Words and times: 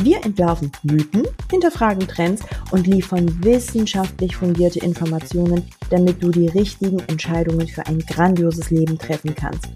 Wir 0.00 0.24
entwerfen 0.24 0.70
Mythen, 0.84 1.26
hinterfragen 1.50 2.06
Trends 2.06 2.42
und 2.70 2.86
liefern 2.86 3.42
wissenschaftlich 3.42 4.36
fundierte 4.36 4.78
Informationen, 4.78 5.64
damit 5.90 6.22
du 6.22 6.30
die 6.30 6.46
richtigen 6.46 7.00
Entscheidungen 7.00 7.66
für 7.66 7.84
ein 7.84 7.98
grandioses 7.98 8.70
Leben 8.70 8.96
treffen 8.96 9.34
kannst. 9.34 9.68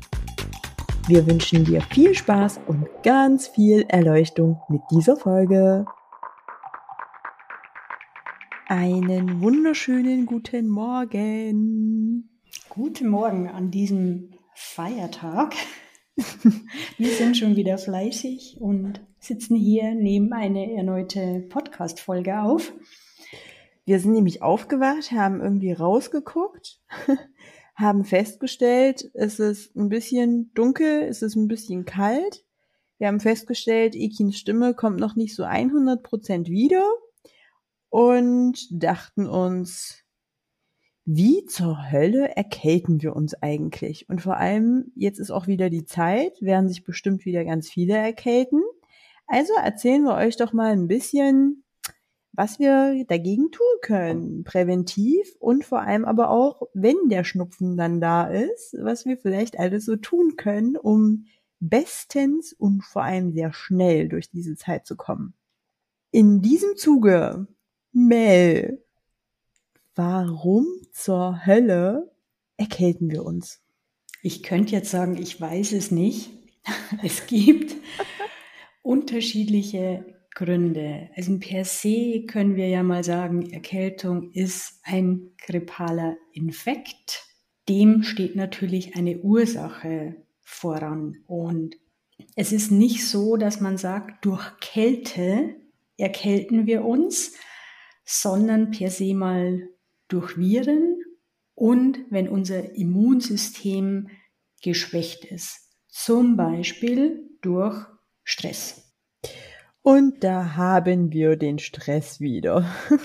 Wir 1.08 1.26
wünschen 1.26 1.64
dir 1.64 1.80
viel 1.80 2.14
Spaß 2.14 2.60
und 2.68 2.86
ganz 3.02 3.48
viel 3.48 3.84
Erleuchtung 3.88 4.60
mit 4.68 4.82
dieser 4.92 5.16
Folge. 5.16 5.86
Einen 8.68 9.42
wunderschönen 9.42 10.26
guten 10.26 10.68
Morgen. 10.68 12.30
Guten 12.68 13.08
Morgen 13.08 13.48
an 13.48 13.72
diesem 13.72 14.30
Feiertag. 14.54 15.54
Wir 16.98 17.08
sind 17.08 17.36
schon 17.36 17.56
wieder 17.56 17.78
fleißig 17.78 18.58
und 18.60 19.00
sitzen 19.18 19.56
hier, 19.56 19.94
nehmen 19.94 20.32
eine 20.32 20.74
erneute 20.74 21.46
Podcast-Folge 21.48 22.40
auf. 22.40 22.72
Wir 23.84 23.98
sind 23.98 24.12
nämlich 24.12 24.42
aufgewacht, 24.42 25.12
haben 25.12 25.40
irgendwie 25.40 25.72
rausgeguckt 25.72 26.80
haben 27.74 28.04
festgestellt, 28.04 29.10
es 29.14 29.38
ist 29.38 29.74
ein 29.76 29.88
bisschen 29.88 30.52
dunkel, 30.54 31.02
es 31.02 31.22
ist 31.22 31.36
ein 31.36 31.48
bisschen 31.48 31.84
kalt. 31.84 32.44
Wir 32.98 33.08
haben 33.08 33.20
festgestellt, 33.20 33.96
Ekins 33.96 34.38
Stimme 34.38 34.74
kommt 34.74 35.00
noch 35.00 35.16
nicht 35.16 35.34
so 35.34 35.42
100 35.42 36.02
Prozent 36.02 36.48
wieder 36.48 36.88
und 37.88 38.68
dachten 38.70 39.26
uns, 39.26 40.01
wie 41.04 41.44
zur 41.46 41.90
Hölle 41.90 42.36
erkälten 42.36 43.02
wir 43.02 43.16
uns 43.16 43.34
eigentlich? 43.34 44.08
Und 44.08 44.22
vor 44.22 44.36
allem, 44.36 44.92
jetzt 44.94 45.18
ist 45.18 45.30
auch 45.30 45.46
wieder 45.46 45.68
die 45.68 45.84
Zeit, 45.84 46.40
werden 46.40 46.68
sich 46.68 46.84
bestimmt 46.84 47.24
wieder 47.24 47.44
ganz 47.44 47.68
viele 47.68 47.96
erkälten. 47.96 48.62
Also 49.26 49.52
erzählen 49.54 50.04
wir 50.04 50.14
euch 50.14 50.36
doch 50.36 50.52
mal 50.52 50.72
ein 50.72 50.86
bisschen, 50.86 51.64
was 52.32 52.58
wir 52.58 53.04
dagegen 53.06 53.50
tun 53.50 53.66
können, 53.82 54.44
präventiv 54.44 55.34
und 55.38 55.64
vor 55.64 55.82
allem 55.82 56.04
aber 56.04 56.30
auch, 56.30 56.62
wenn 56.72 56.96
der 57.08 57.24
Schnupfen 57.24 57.76
dann 57.76 58.00
da 58.00 58.28
ist, 58.28 58.76
was 58.78 59.04
wir 59.04 59.18
vielleicht 59.18 59.58
alles 59.58 59.84
so 59.84 59.96
tun 59.96 60.36
können, 60.36 60.76
um 60.76 61.26
bestens 61.60 62.52
und 62.52 62.82
vor 62.82 63.02
allem 63.02 63.32
sehr 63.32 63.52
schnell 63.52 64.08
durch 64.08 64.30
diese 64.30 64.56
Zeit 64.56 64.86
zu 64.86 64.96
kommen. 64.96 65.34
In 66.10 66.40
diesem 66.42 66.76
Zuge, 66.76 67.46
Mel, 67.92 68.81
warum 69.94 70.66
zur 70.92 71.44
Hölle 71.46 72.12
erkälten 72.56 73.10
wir 73.10 73.24
uns? 73.24 73.60
Ich 74.22 74.42
könnte 74.42 74.72
jetzt 74.72 74.90
sagen, 74.90 75.16
ich 75.16 75.40
weiß 75.40 75.72
es 75.72 75.90
nicht. 75.90 76.30
Es 77.02 77.26
gibt 77.26 77.74
unterschiedliche 78.82 80.04
Gründe. 80.34 81.10
Also 81.16 81.38
per 81.38 81.64
se 81.64 82.24
können 82.26 82.56
wir 82.56 82.68
ja 82.68 82.82
mal 82.82 83.02
sagen, 83.02 83.50
Erkältung 83.50 84.30
ist 84.32 84.80
ein 84.84 85.30
grippaler 85.38 86.16
Infekt. 86.32 87.26
Dem 87.68 88.02
steht 88.02 88.36
natürlich 88.36 88.96
eine 88.96 89.18
Ursache 89.18 90.16
voran. 90.40 91.16
Und 91.26 91.76
es 92.36 92.52
ist 92.52 92.70
nicht 92.70 93.06
so, 93.06 93.36
dass 93.36 93.60
man 93.60 93.76
sagt, 93.78 94.24
durch 94.24 94.58
Kälte 94.60 95.56
erkälten 95.96 96.66
wir 96.66 96.84
uns, 96.84 97.34
sondern 98.04 98.70
per 98.70 98.90
se 98.90 99.14
mal 99.14 99.68
durch 100.12 100.36
Viren 100.36 101.02
und 101.54 101.98
wenn 102.10 102.28
unser 102.28 102.74
Immunsystem 102.74 104.08
geschwächt 104.62 105.24
ist. 105.24 105.70
Zum 105.88 106.36
Beispiel 106.36 107.28
durch 107.40 107.86
Stress. 108.24 108.92
Und 109.82 110.22
da 110.22 110.54
haben 110.54 111.12
wir 111.12 111.36
den 111.36 111.58
Stress 111.58 112.20
wieder. 112.20 112.66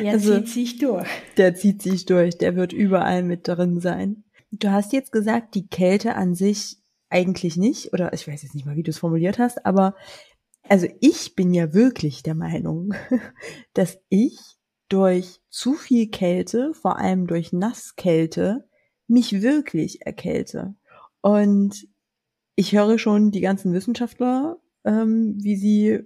Der 0.00 0.12
also, 0.12 0.36
zieht 0.36 0.48
sich 0.48 0.78
durch. 0.78 1.08
Der 1.36 1.54
zieht 1.54 1.82
sich 1.82 2.06
durch, 2.06 2.38
der 2.38 2.54
wird 2.54 2.72
überall 2.72 3.24
mit 3.24 3.48
drin 3.48 3.80
sein. 3.80 4.24
Du 4.52 4.70
hast 4.70 4.92
jetzt 4.92 5.10
gesagt, 5.10 5.56
die 5.56 5.66
Kälte 5.66 6.14
an 6.14 6.34
sich 6.36 6.76
eigentlich 7.08 7.56
nicht, 7.56 7.92
oder 7.92 8.12
ich 8.12 8.28
weiß 8.28 8.42
jetzt 8.42 8.54
nicht 8.54 8.64
mal, 8.64 8.76
wie 8.76 8.84
du 8.84 8.90
es 8.90 8.98
formuliert 8.98 9.38
hast, 9.38 9.66
aber 9.66 9.96
also 10.62 10.86
ich 11.00 11.34
bin 11.34 11.52
ja 11.52 11.74
wirklich 11.74 12.22
der 12.22 12.34
Meinung, 12.34 12.94
dass 13.74 13.98
ich 14.08 14.38
durch 14.88 15.40
zu 15.50 15.74
viel 15.74 16.08
Kälte, 16.10 16.72
vor 16.74 16.98
allem 16.98 17.26
durch 17.26 17.52
Nasskälte, 17.52 18.68
mich 19.08 19.42
wirklich 19.42 20.06
erkälte. 20.06 20.74
Und 21.20 21.88
ich 22.54 22.72
höre 22.72 22.98
schon 22.98 23.30
die 23.30 23.40
ganzen 23.40 23.72
Wissenschaftler 23.72 24.58
ähm, 24.86 25.34
wie 25.42 25.56
sie 25.56 26.00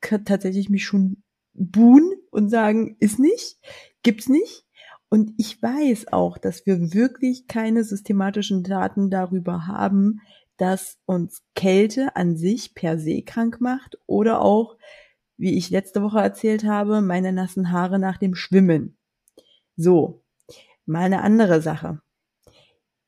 tatsächlich 0.00 0.68
mich 0.68 0.84
schon 0.84 1.22
buhen 1.54 2.12
und 2.30 2.50
sagen, 2.50 2.96
ist 3.00 3.18
nicht, 3.18 3.58
gibt's 4.02 4.28
nicht. 4.28 4.64
Und 5.08 5.32
ich 5.38 5.60
weiß 5.60 6.12
auch, 6.12 6.36
dass 6.36 6.66
wir 6.66 6.92
wirklich 6.92 7.46
keine 7.46 7.82
systematischen 7.82 8.62
Daten 8.62 9.10
darüber 9.10 9.66
haben, 9.66 10.20
dass 10.58 10.98
uns 11.06 11.42
Kälte 11.54 12.14
an 12.14 12.36
sich 12.36 12.74
per 12.74 12.98
se 12.98 13.22
krank 13.22 13.60
macht 13.60 13.98
oder 14.06 14.42
auch, 14.42 14.76
wie 15.36 15.56
ich 15.56 15.70
letzte 15.70 16.02
Woche 16.02 16.20
erzählt 16.20 16.64
habe, 16.64 17.00
meine 17.00 17.32
nassen 17.32 17.70
Haare 17.70 17.98
nach 17.98 18.18
dem 18.18 18.34
Schwimmen. 18.34 18.96
So, 19.76 20.22
mal 20.86 21.04
eine 21.04 21.22
andere 21.22 21.60
Sache. 21.60 22.00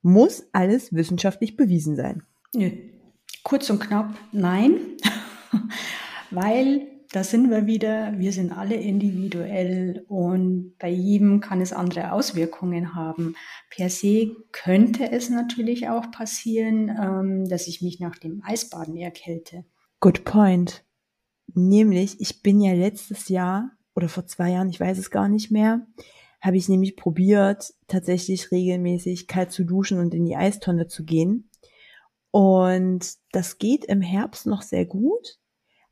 Muss 0.02 0.48
alles 0.52 0.92
wissenschaftlich 0.92 1.56
bewiesen 1.56 1.96
sein? 1.96 2.22
Nö. 2.54 2.70
Kurz 3.42 3.70
und 3.70 3.80
knapp, 3.80 4.14
nein. 4.32 4.96
weil 6.30 6.86
da 7.12 7.24
sind 7.24 7.50
wir 7.50 7.66
wieder, 7.66 8.18
wir 8.18 8.32
sind 8.32 8.52
alle 8.52 8.74
individuell 8.74 10.04
und 10.08 10.74
bei 10.78 10.90
jedem 10.90 11.40
kann 11.40 11.62
es 11.62 11.72
andere 11.72 12.12
Auswirkungen 12.12 12.94
haben. 12.94 13.34
Per 13.70 13.88
se 13.88 14.36
könnte 14.52 15.10
es 15.10 15.30
natürlich 15.30 15.88
auch 15.88 16.10
passieren, 16.10 16.90
ähm, 16.90 17.48
dass 17.48 17.66
ich 17.66 17.80
mich 17.80 17.98
nach 17.98 18.18
dem 18.18 18.42
Eisbaden 18.44 18.96
erkälte. 18.96 19.64
Good 20.00 20.24
point. 20.24 20.84
Nämlich, 21.54 22.20
ich 22.20 22.42
bin 22.42 22.60
ja 22.60 22.74
letztes 22.74 23.28
Jahr 23.28 23.72
oder 23.94 24.08
vor 24.08 24.26
zwei 24.26 24.50
Jahren, 24.52 24.68
ich 24.68 24.80
weiß 24.80 24.98
es 24.98 25.10
gar 25.10 25.28
nicht 25.28 25.50
mehr, 25.50 25.86
habe 26.40 26.56
ich 26.56 26.68
nämlich 26.68 26.96
probiert, 26.96 27.74
tatsächlich 27.88 28.52
regelmäßig 28.52 29.26
kalt 29.26 29.50
zu 29.50 29.64
duschen 29.64 29.98
und 29.98 30.14
in 30.14 30.24
die 30.24 30.36
Eistonne 30.36 30.86
zu 30.86 31.04
gehen. 31.04 31.50
Und 32.30 33.14
das 33.32 33.58
geht 33.58 33.84
im 33.86 34.02
Herbst 34.02 34.46
noch 34.46 34.62
sehr 34.62 34.84
gut. 34.84 35.38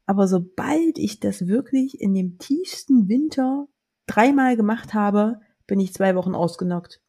Aber 0.07 0.29
sobald 0.29 0.99
ich 0.99 1.19
das 1.19 1.49
wirklich 1.49 2.01
in 2.01 2.15
dem 2.15 2.39
tiefsten 2.39 3.09
Winter 3.09 3.67
dreimal 4.07 4.57
gemacht 4.57 4.95
habe, 4.95 5.41
bin 5.67 5.81
ich 5.81 5.93
zwei 5.93 6.15
Wochen 6.15 6.35
ausgenockt. 6.35 7.01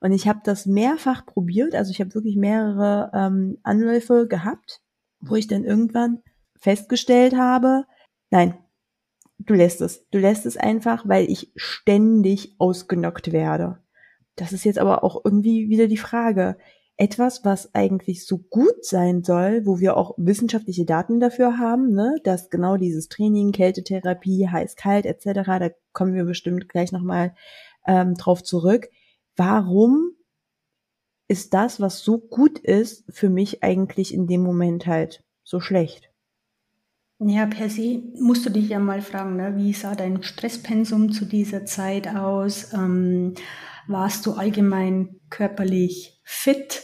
Und 0.00 0.12
ich 0.12 0.28
habe 0.28 0.40
das 0.44 0.66
mehrfach 0.66 1.26
probiert, 1.26 1.74
also 1.74 1.90
ich 1.90 2.00
habe 2.00 2.14
wirklich 2.14 2.36
mehrere 2.36 3.10
ähm, 3.12 3.58
Anläufe 3.62 4.28
gehabt, 4.28 4.82
wo 5.18 5.34
ich 5.34 5.48
dann 5.48 5.64
irgendwann 5.64 6.22
festgestellt 6.60 7.34
habe, 7.34 7.86
nein, 8.34 8.58
du 9.38 9.54
lässt 9.54 9.80
es. 9.80 10.08
Du 10.10 10.18
lässt 10.18 10.44
es 10.44 10.56
einfach, 10.56 11.08
weil 11.08 11.30
ich 11.30 11.52
ständig 11.54 12.56
ausgenockt 12.58 13.30
werde. 13.30 13.78
Das 14.34 14.52
ist 14.52 14.64
jetzt 14.64 14.80
aber 14.80 15.04
auch 15.04 15.24
irgendwie 15.24 15.68
wieder 15.68 15.86
die 15.86 15.96
Frage 15.96 16.58
etwas, 16.96 17.44
was 17.44 17.74
eigentlich 17.74 18.26
so 18.26 18.38
gut 18.38 18.84
sein 18.84 19.22
soll, 19.22 19.66
wo 19.66 19.78
wir 19.78 19.96
auch 19.96 20.14
wissenschaftliche 20.16 20.84
Daten 20.84 21.20
dafür 21.20 21.58
haben, 21.58 21.92
ne, 21.92 22.16
dass 22.24 22.50
genau 22.50 22.76
dieses 22.76 23.08
Training, 23.08 23.52
Kältetherapie, 23.52 24.48
heiß-kalt 24.48 25.06
etc., 25.06 25.24
da 25.44 25.70
kommen 25.92 26.14
wir 26.14 26.24
bestimmt 26.24 26.68
gleich 26.68 26.90
nochmal 26.90 27.34
ähm, 27.86 28.14
drauf 28.14 28.42
zurück. 28.42 28.88
Warum 29.36 30.12
ist 31.28 31.54
das, 31.54 31.80
was 31.80 32.00
so 32.00 32.18
gut 32.18 32.58
ist, 32.58 33.04
für 33.08 33.28
mich 33.28 33.62
eigentlich 33.62 34.12
in 34.12 34.26
dem 34.26 34.42
Moment 34.42 34.86
halt 34.86 35.24
so 35.44 35.60
schlecht? 35.60 36.13
Ja, 37.18 37.46
per 37.46 37.70
se 37.70 38.02
musst 38.18 38.44
du 38.44 38.50
dich 38.50 38.68
ja 38.68 38.78
mal 38.78 39.00
fragen, 39.00 39.36
ne? 39.36 39.54
wie 39.56 39.72
sah 39.72 39.94
dein 39.94 40.22
Stresspensum 40.22 41.12
zu 41.12 41.24
dieser 41.24 41.64
Zeit 41.64 42.08
aus? 42.08 42.72
Ähm, 42.72 43.34
warst 43.86 44.26
du 44.26 44.32
allgemein 44.32 45.20
körperlich 45.30 46.20
fit? 46.24 46.82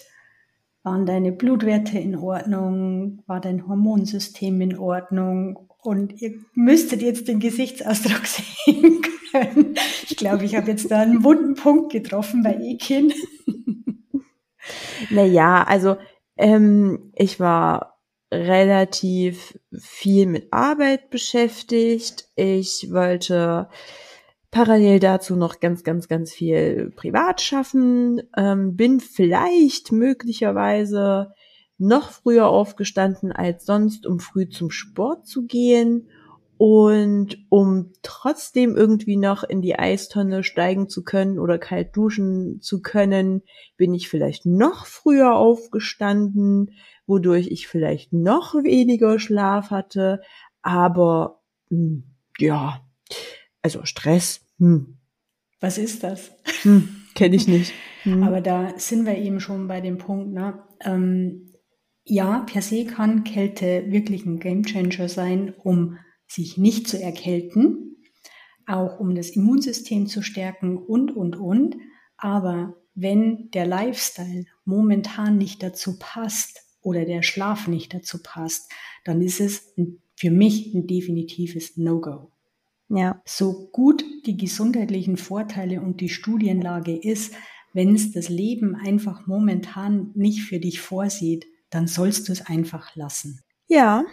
Waren 0.82 1.04
deine 1.04 1.32
Blutwerte 1.32 1.98
in 1.98 2.16
Ordnung? 2.16 3.22
War 3.26 3.40
dein 3.40 3.66
Hormonsystem 3.66 4.60
in 4.60 4.78
Ordnung? 4.78 5.68
Und 5.82 6.20
ihr 6.22 6.34
müsstet 6.54 7.02
jetzt 7.02 7.26
den 7.28 7.40
Gesichtsausdruck 7.40 8.26
sehen 8.64 9.02
können. 9.32 9.74
Ich 10.08 10.16
glaube, 10.16 10.44
ich 10.44 10.54
habe 10.54 10.70
jetzt 10.70 10.90
da 10.90 11.00
einen 11.00 11.24
wunden 11.24 11.54
Punkt 11.54 11.92
getroffen 11.92 12.42
bei 12.42 12.56
Ekin. 12.56 13.12
Naja, 15.08 15.64
also 15.64 15.96
ähm, 16.36 17.10
ich 17.16 17.40
war 17.40 17.99
relativ 18.32 19.58
viel 19.76 20.26
mit 20.26 20.52
Arbeit 20.52 21.10
beschäftigt. 21.10 22.28
Ich 22.36 22.88
wollte 22.90 23.68
parallel 24.50 25.00
dazu 25.00 25.36
noch 25.36 25.60
ganz, 25.60 25.84
ganz, 25.84 26.08
ganz 26.08 26.32
viel 26.32 26.92
privat 26.96 27.40
schaffen, 27.40 28.22
ähm, 28.36 28.76
bin 28.76 29.00
vielleicht 29.00 29.92
möglicherweise 29.92 31.32
noch 31.78 32.10
früher 32.10 32.48
aufgestanden 32.48 33.32
als 33.32 33.64
sonst, 33.64 34.06
um 34.06 34.20
früh 34.20 34.48
zum 34.48 34.70
Sport 34.70 35.26
zu 35.26 35.46
gehen 35.46 36.08
und 36.60 37.38
um 37.48 37.94
trotzdem 38.02 38.76
irgendwie 38.76 39.16
noch 39.16 39.44
in 39.44 39.62
die 39.62 39.78
Eistonne 39.78 40.44
steigen 40.44 40.90
zu 40.90 41.02
können 41.02 41.38
oder 41.38 41.56
kalt 41.56 41.96
duschen 41.96 42.60
zu 42.60 42.82
können, 42.82 43.40
bin 43.78 43.94
ich 43.94 44.10
vielleicht 44.10 44.44
noch 44.44 44.84
früher 44.84 45.36
aufgestanden, 45.36 46.72
wodurch 47.06 47.46
ich 47.46 47.66
vielleicht 47.66 48.12
noch 48.12 48.52
weniger 48.52 49.18
Schlaf 49.18 49.70
hatte. 49.70 50.20
Aber 50.60 51.40
mh, 51.70 51.78
hm, 51.78 52.04
ja, 52.36 52.86
also 53.62 53.86
Stress. 53.86 54.42
Hm. 54.58 54.98
Was 55.60 55.78
ist 55.78 56.02
das? 56.02 56.30
Hm, 56.60 56.90
Kenne 57.14 57.36
ich 57.36 57.48
nicht. 57.48 57.72
Hm. 58.02 58.22
Aber 58.22 58.40
da 58.40 58.78
sind 58.78 59.04
wir 59.04 59.16
eben 59.18 59.40
schon 59.40 59.68
bei 59.68 59.82
dem 59.82 59.98
Punkt, 59.98 60.32
ne? 60.32 60.62
Ähm, 60.82 61.52
ja, 62.04 62.46
per 62.50 62.62
se 62.62 62.86
kann 62.86 63.24
Kälte 63.24 63.84
wirklich 63.88 64.24
ein 64.24 64.40
Gamechanger 64.40 65.06
sein, 65.06 65.52
um 65.62 65.98
sich 66.30 66.56
nicht 66.56 66.88
zu 66.88 67.00
erkälten, 67.00 67.96
auch 68.66 69.00
um 69.00 69.14
das 69.14 69.30
Immunsystem 69.30 70.06
zu 70.06 70.22
stärken 70.22 70.78
und, 70.78 71.14
und, 71.14 71.36
und. 71.36 71.76
Aber 72.16 72.76
wenn 72.94 73.50
der 73.50 73.66
Lifestyle 73.66 74.44
momentan 74.64 75.38
nicht 75.38 75.62
dazu 75.62 75.98
passt 75.98 76.60
oder 76.82 77.04
der 77.04 77.22
Schlaf 77.22 77.66
nicht 77.66 77.92
dazu 77.92 78.22
passt, 78.22 78.70
dann 79.04 79.20
ist 79.22 79.40
es 79.40 79.74
für 80.16 80.30
mich 80.30 80.74
ein 80.74 80.86
definitives 80.86 81.76
No-Go. 81.76 82.30
Ja. 82.88 83.22
So 83.24 83.68
gut 83.72 84.04
die 84.26 84.36
gesundheitlichen 84.36 85.16
Vorteile 85.16 85.80
und 85.80 86.00
die 86.00 86.08
Studienlage 86.08 86.96
ist, 86.96 87.34
wenn 87.72 87.94
es 87.94 88.12
das 88.12 88.28
Leben 88.28 88.74
einfach 88.74 89.26
momentan 89.26 90.10
nicht 90.14 90.42
für 90.42 90.58
dich 90.58 90.80
vorsieht, 90.80 91.46
dann 91.70 91.86
sollst 91.86 92.28
du 92.28 92.32
es 92.32 92.44
einfach 92.46 92.96
lassen. 92.96 93.40
Ja, 93.68 94.04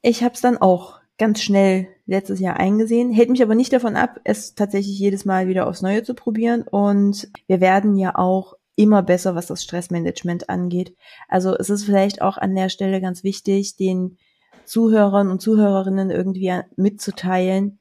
ich 0.00 0.22
habe 0.22 0.34
es 0.34 0.40
dann 0.40 0.56
auch 0.56 1.00
ganz 1.20 1.42
schnell 1.42 1.86
letztes 2.06 2.40
Jahr 2.40 2.56
eingesehen, 2.56 3.12
hält 3.12 3.28
mich 3.28 3.42
aber 3.42 3.54
nicht 3.54 3.74
davon 3.74 3.94
ab, 3.94 4.18
es 4.24 4.54
tatsächlich 4.54 4.98
jedes 4.98 5.26
Mal 5.26 5.48
wieder 5.48 5.68
aufs 5.68 5.82
Neue 5.82 6.02
zu 6.02 6.14
probieren. 6.14 6.62
Und 6.62 7.30
wir 7.46 7.60
werden 7.60 7.94
ja 7.96 8.16
auch 8.16 8.54
immer 8.74 9.02
besser, 9.02 9.34
was 9.34 9.46
das 9.46 9.62
Stressmanagement 9.62 10.48
angeht. 10.48 10.96
Also 11.28 11.54
es 11.54 11.68
ist 11.68 11.84
vielleicht 11.84 12.22
auch 12.22 12.38
an 12.38 12.54
der 12.54 12.70
Stelle 12.70 13.02
ganz 13.02 13.22
wichtig, 13.22 13.76
den 13.76 14.16
Zuhörern 14.64 15.30
und 15.30 15.42
Zuhörerinnen 15.42 16.10
irgendwie 16.10 16.52
mitzuteilen, 16.76 17.80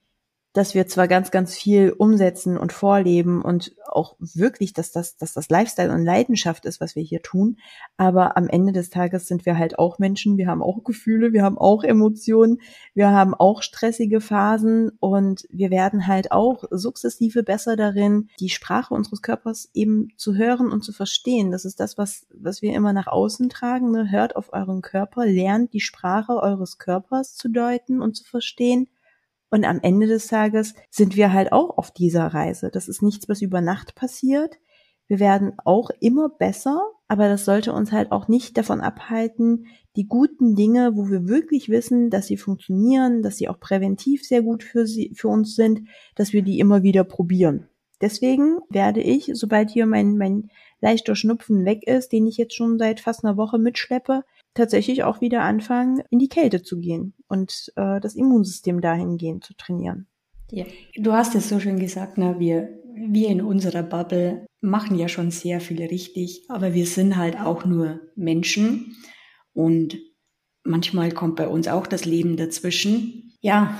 dass 0.53 0.73
wir 0.73 0.87
zwar 0.87 1.07
ganz, 1.07 1.29
ganz 1.29 1.55
viel 1.55 1.91
umsetzen 1.91 2.57
und 2.57 2.73
vorleben 2.73 3.43
und 3.43 3.75
auch 3.87 4.15
wirklich, 4.19 4.73
dass 4.73 4.91
das, 4.91 5.15
dass 5.15 5.33
das 5.33 5.49
Lifestyle 5.49 5.93
und 5.93 6.03
Leidenschaft 6.03 6.65
ist, 6.65 6.81
was 6.81 6.95
wir 6.95 7.03
hier 7.03 7.21
tun. 7.21 7.57
Aber 7.97 8.35
am 8.35 8.47
Ende 8.47 8.71
des 8.71 8.89
Tages 8.89 9.27
sind 9.27 9.45
wir 9.45 9.59
halt 9.59 9.77
auch 9.77 9.99
Menschen. 9.99 10.37
Wir 10.37 10.47
haben 10.47 10.63
auch 10.63 10.83
Gefühle, 10.83 11.33
wir 11.33 11.43
haben 11.43 11.57
auch 11.57 11.83
Emotionen, 11.83 12.61
wir 12.95 13.09
haben 13.09 13.35
auch 13.35 13.61
stressige 13.61 14.21
Phasen 14.21 14.91
und 14.99 15.45
wir 15.51 15.69
werden 15.69 16.07
halt 16.07 16.31
auch 16.31 16.63
sukzessive 16.71 17.43
besser 17.43 17.75
darin, 17.75 18.29
die 18.39 18.49
Sprache 18.49 18.95
unseres 18.95 19.21
Körpers 19.21 19.69
eben 19.75 20.09
zu 20.17 20.35
hören 20.35 20.71
und 20.71 20.83
zu 20.83 20.93
verstehen. 20.93 21.51
Das 21.51 21.63
ist 21.63 21.79
das, 21.79 21.97
was, 21.99 22.25
was 22.33 22.63
wir 22.63 22.73
immer 22.73 22.93
nach 22.93 23.07
außen 23.07 23.49
tragen. 23.49 23.91
Ne? 23.91 24.09
Hört 24.09 24.35
auf 24.35 24.51
euren 24.51 24.81
Körper, 24.81 25.27
lernt 25.27 25.73
die 25.73 25.79
Sprache 25.79 26.33
eures 26.33 26.79
Körpers 26.79 27.35
zu 27.35 27.49
deuten 27.49 28.01
und 28.01 28.15
zu 28.15 28.23
verstehen 28.23 28.87
und 29.51 29.65
am 29.65 29.79
Ende 29.81 30.07
des 30.07 30.27
Tages 30.27 30.75
sind 30.89 31.15
wir 31.15 31.33
halt 31.33 31.51
auch 31.51 31.77
auf 31.77 31.91
dieser 31.91 32.27
Reise. 32.27 32.69
Das 32.71 32.87
ist 32.87 33.01
nichts, 33.01 33.27
was 33.29 33.41
über 33.41 33.61
Nacht 33.61 33.95
passiert. 33.95 34.57
Wir 35.07 35.19
werden 35.19 35.53
auch 35.65 35.89
immer 35.99 36.29
besser, 36.29 36.83
aber 37.07 37.27
das 37.27 37.43
sollte 37.43 37.73
uns 37.73 37.91
halt 37.91 38.11
auch 38.11 38.27
nicht 38.27 38.57
davon 38.57 38.79
abhalten, 38.79 39.65
die 39.95 40.07
guten 40.07 40.55
Dinge, 40.55 40.95
wo 40.95 41.09
wir 41.09 41.27
wirklich 41.27 41.67
wissen, 41.69 42.11
dass 42.11 42.27
sie 42.27 42.37
funktionieren, 42.37 43.23
dass 43.23 43.37
sie 43.37 43.49
auch 43.49 43.59
präventiv 43.59 44.23
sehr 44.23 44.43
gut 44.43 44.63
für 44.63 44.85
sie, 44.85 45.11
für 45.15 45.27
uns 45.27 45.55
sind, 45.55 45.81
dass 46.13 46.31
wir 46.31 46.43
die 46.43 46.59
immer 46.59 46.83
wieder 46.83 47.03
probieren. 47.03 47.67
Deswegen 48.01 48.59
werde 48.69 49.01
ich, 49.01 49.31
sobald 49.33 49.71
hier 49.71 49.87
mein, 49.87 50.17
mein 50.17 50.51
leichter 50.79 51.15
Schnupfen 51.15 51.65
weg 51.65 51.85
ist, 51.85 52.11
den 52.11 52.27
ich 52.27 52.37
jetzt 52.37 52.55
schon 52.55 52.77
seit 52.77 52.99
fast 52.99 53.25
einer 53.25 53.35
Woche 53.35 53.57
mitschleppe, 53.57 54.23
tatsächlich 54.59 55.03
auch 55.03 55.21
wieder 55.21 55.41
anfangen, 55.41 56.03
in 56.09 56.19
die 56.19 56.29
Kälte 56.29 56.61
zu 56.61 56.79
gehen 56.79 57.15
und 57.27 57.71
äh, 57.75 57.99
das 57.99 58.15
Immunsystem 58.15 58.81
dahingehend 58.81 59.43
zu 59.43 59.55
trainieren. 59.55 60.07
Ja, 60.51 60.65
du 60.95 61.13
hast 61.13 61.35
es 61.35 61.49
so 61.49 61.59
schön 61.59 61.79
gesagt, 61.79 62.17
na, 62.17 62.39
wir, 62.39 62.69
wir 62.95 63.29
in 63.29 63.41
unserer 63.41 63.83
Bubble 63.83 64.45
machen 64.61 64.97
ja 64.97 65.07
schon 65.07 65.31
sehr 65.31 65.61
viel 65.61 65.81
richtig, 65.83 66.45
aber 66.49 66.73
wir 66.73 66.85
sind 66.85 67.17
halt 67.17 67.39
auch 67.39 67.65
nur 67.65 68.01
Menschen 68.15 68.97
und 69.53 69.97
manchmal 70.63 71.11
kommt 71.11 71.35
bei 71.35 71.47
uns 71.47 71.67
auch 71.67 71.87
das 71.87 72.05
Leben 72.05 72.35
dazwischen. 72.35 73.33
Ja, 73.41 73.79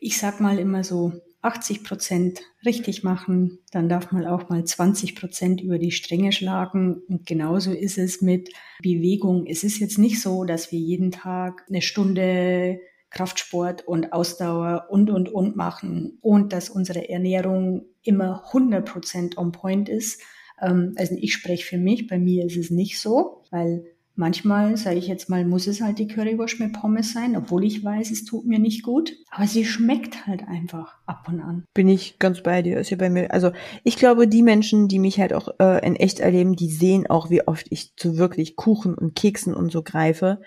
ich 0.00 0.18
sag 0.18 0.40
mal 0.40 0.58
immer 0.58 0.84
so, 0.84 1.12
80 1.42 1.84
Prozent 1.84 2.40
richtig 2.64 3.02
machen, 3.02 3.60
dann 3.72 3.88
darf 3.88 4.12
man 4.12 4.26
auch 4.26 4.48
mal 4.50 4.64
20 4.64 5.16
Prozent 5.16 5.60
über 5.60 5.78
die 5.78 5.90
Stränge 5.90 6.32
schlagen. 6.32 7.02
Und 7.08 7.26
genauso 7.26 7.72
ist 7.72 7.98
es 7.98 8.20
mit 8.20 8.50
Bewegung. 8.82 9.46
Es 9.46 9.64
ist 9.64 9.78
jetzt 9.78 9.98
nicht 9.98 10.20
so, 10.20 10.44
dass 10.44 10.70
wir 10.70 10.78
jeden 10.78 11.10
Tag 11.12 11.64
eine 11.68 11.82
Stunde 11.82 12.80
Kraftsport 13.10 13.86
und 13.88 14.12
Ausdauer 14.12 14.86
und, 14.88 15.10
und, 15.10 15.28
und 15.28 15.56
machen 15.56 16.18
und 16.20 16.52
dass 16.52 16.70
unsere 16.70 17.08
Ernährung 17.08 17.86
immer 18.02 18.44
100 18.46 18.88
Prozent 18.88 19.36
on 19.36 19.50
point 19.50 19.88
ist. 19.88 20.22
Ähm, 20.60 20.94
also 20.96 21.16
ich 21.18 21.32
spreche 21.32 21.66
für 21.66 21.78
mich, 21.78 22.06
bei 22.06 22.18
mir 22.18 22.46
ist 22.46 22.56
es 22.56 22.70
nicht 22.70 23.00
so, 23.00 23.42
weil 23.50 23.84
Manchmal, 24.16 24.76
sage 24.76 24.98
ich 24.98 25.06
jetzt 25.06 25.30
mal, 25.30 25.44
muss 25.44 25.66
es 25.66 25.80
halt 25.80 25.98
die 25.98 26.06
Currywurst 26.06 26.60
mit 26.60 26.74
Pommes 26.74 27.12
sein, 27.12 27.36
obwohl 27.36 27.64
ich 27.64 27.82
weiß, 27.82 28.10
es 28.10 28.24
tut 28.24 28.44
mir 28.44 28.58
nicht 28.58 28.82
gut. 28.82 29.12
Aber 29.30 29.46
sie 29.46 29.64
schmeckt 29.64 30.26
halt 30.26 30.46
einfach 30.46 30.96
ab 31.06 31.26
und 31.28 31.40
an. 31.40 31.64
Bin 31.74 31.88
ich 31.88 32.18
ganz 32.18 32.42
bei 32.42 32.60
dir. 32.60 32.78
Ist 32.78 32.90
ja 32.90 32.96
bei 32.96 33.08
mir. 33.08 33.32
Also 33.32 33.52
ich 33.84 33.96
glaube, 33.96 34.28
die 34.28 34.42
Menschen, 34.42 34.88
die 34.88 34.98
mich 34.98 35.20
halt 35.20 35.32
auch 35.32 35.48
äh, 35.58 35.86
in 35.86 35.96
echt 35.96 36.20
erleben, 36.20 36.54
die 36.54 36.70
sehen 36.70 37.06
auch, 37.08 37.30
wie 37.30 37.46
oft 37.46 37.66
ich 37.70 37.94
zu 37.96 38.18
wirklich 38.18 38.56
Kuchen 38.56 38.94
und 38.94 39.14
Keksen 39.14 39.54
und 39.54 39.72
so 39.72 39.82
greife. 39.82 40.40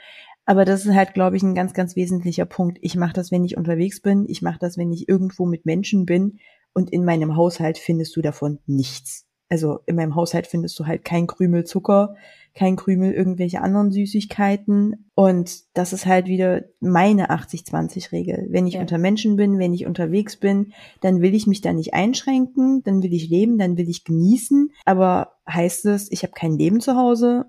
Aber 0.46 0.66
das 0.66 0.86
ist 0.86 0.94
halt, 0.94 1.14
glaube 1.14 1.38
ich, 1.38 1.44
ein 1.44 1.56
ganz, 1.56 1.74
ganz 1.74 1.96
wesentlicher 1.96 2.46
Punkt. 2.46 2.78
Ich 2.82 2.96
mache 2.96 3.14
das, 3.14 3.32
wenn 3.32 3.46
ich 3.46 3.58
unterwegs 3.58 4.02
bin. 4.02 4.26
Ich 4.28 4.42
mache 4.42 4.60
das, 4.60 4.78
wenn 4.78 4.92
ich 4.92 5.08
irgendwo 5.08 5.46
mit 5.46 5.66
Menschen 5.66 6.06
bin. 6.06 6.40
Und 6.74 6.92
in 6.92 7.06
meinem 7.06 7.36
Haushalt 7.36 7.78
findest 7.78 8.16
du 8.16 8.22
davon 8.22 8.60
nichts. 8.66 9.26
Also 9.50 9.80
in 9.86 9.96
meinem 9.96 10.16
Haushalt 10.16 10.48
findest 10.48 10.78
du 10.80 10.86
halt 10.86 11.06
kein 11.06 11.28
Krümel 11.28 11.64
Zucker 11.64 12.16
kein 12.56 12.76
Krümel 12.76 13.12
irgendwelche 13.14 13.62
anderen 13.62 13.92
Süßigkeiten. 13.92 15.10
Und 15.16 15.64
das 15.74 15.94
ist 15.94 16.06
halt 16.06 16.28
wieder 16.28 16.64
meine 16.80 17.32
80-20-Regel. 17.32 18.48
Wenn 18.50 18.68
ich 18.68 18.76
ja. 18.76 18.82
unter 18.82 18.98
Menschen 18.98 19.36
bin, 19.36 19.60
wenn 19.60 19.74
ich 19.74 19.86
unterwegs 19.86 20.38
bin, 20.38 20.74
dann 21.02 21.22
will 21.22 21.34
ich 21.34 21.48
mich 21.48 21.62
da 21.62 21.74
nicht 21.74 21.94
einschränken, 21.94 22.84
dann 22.84 23.02
will 23.02 23.14
ich 23.14 23.30
leben, 23.30 23.58
dann 23.58 23.78
will 23.78 23.90
ich 23.90 24.04
genießen. 24.04 24.72
Aber 24.86 25.34
heißt 25.50 25.86
es, 25.86 26.12
ich 26.12 26.24
habe 26.24 26.34
kein 26.34 26.58
Leben 26.58 26.80
zu 26.80 26.96
Hause? 26.96 27.46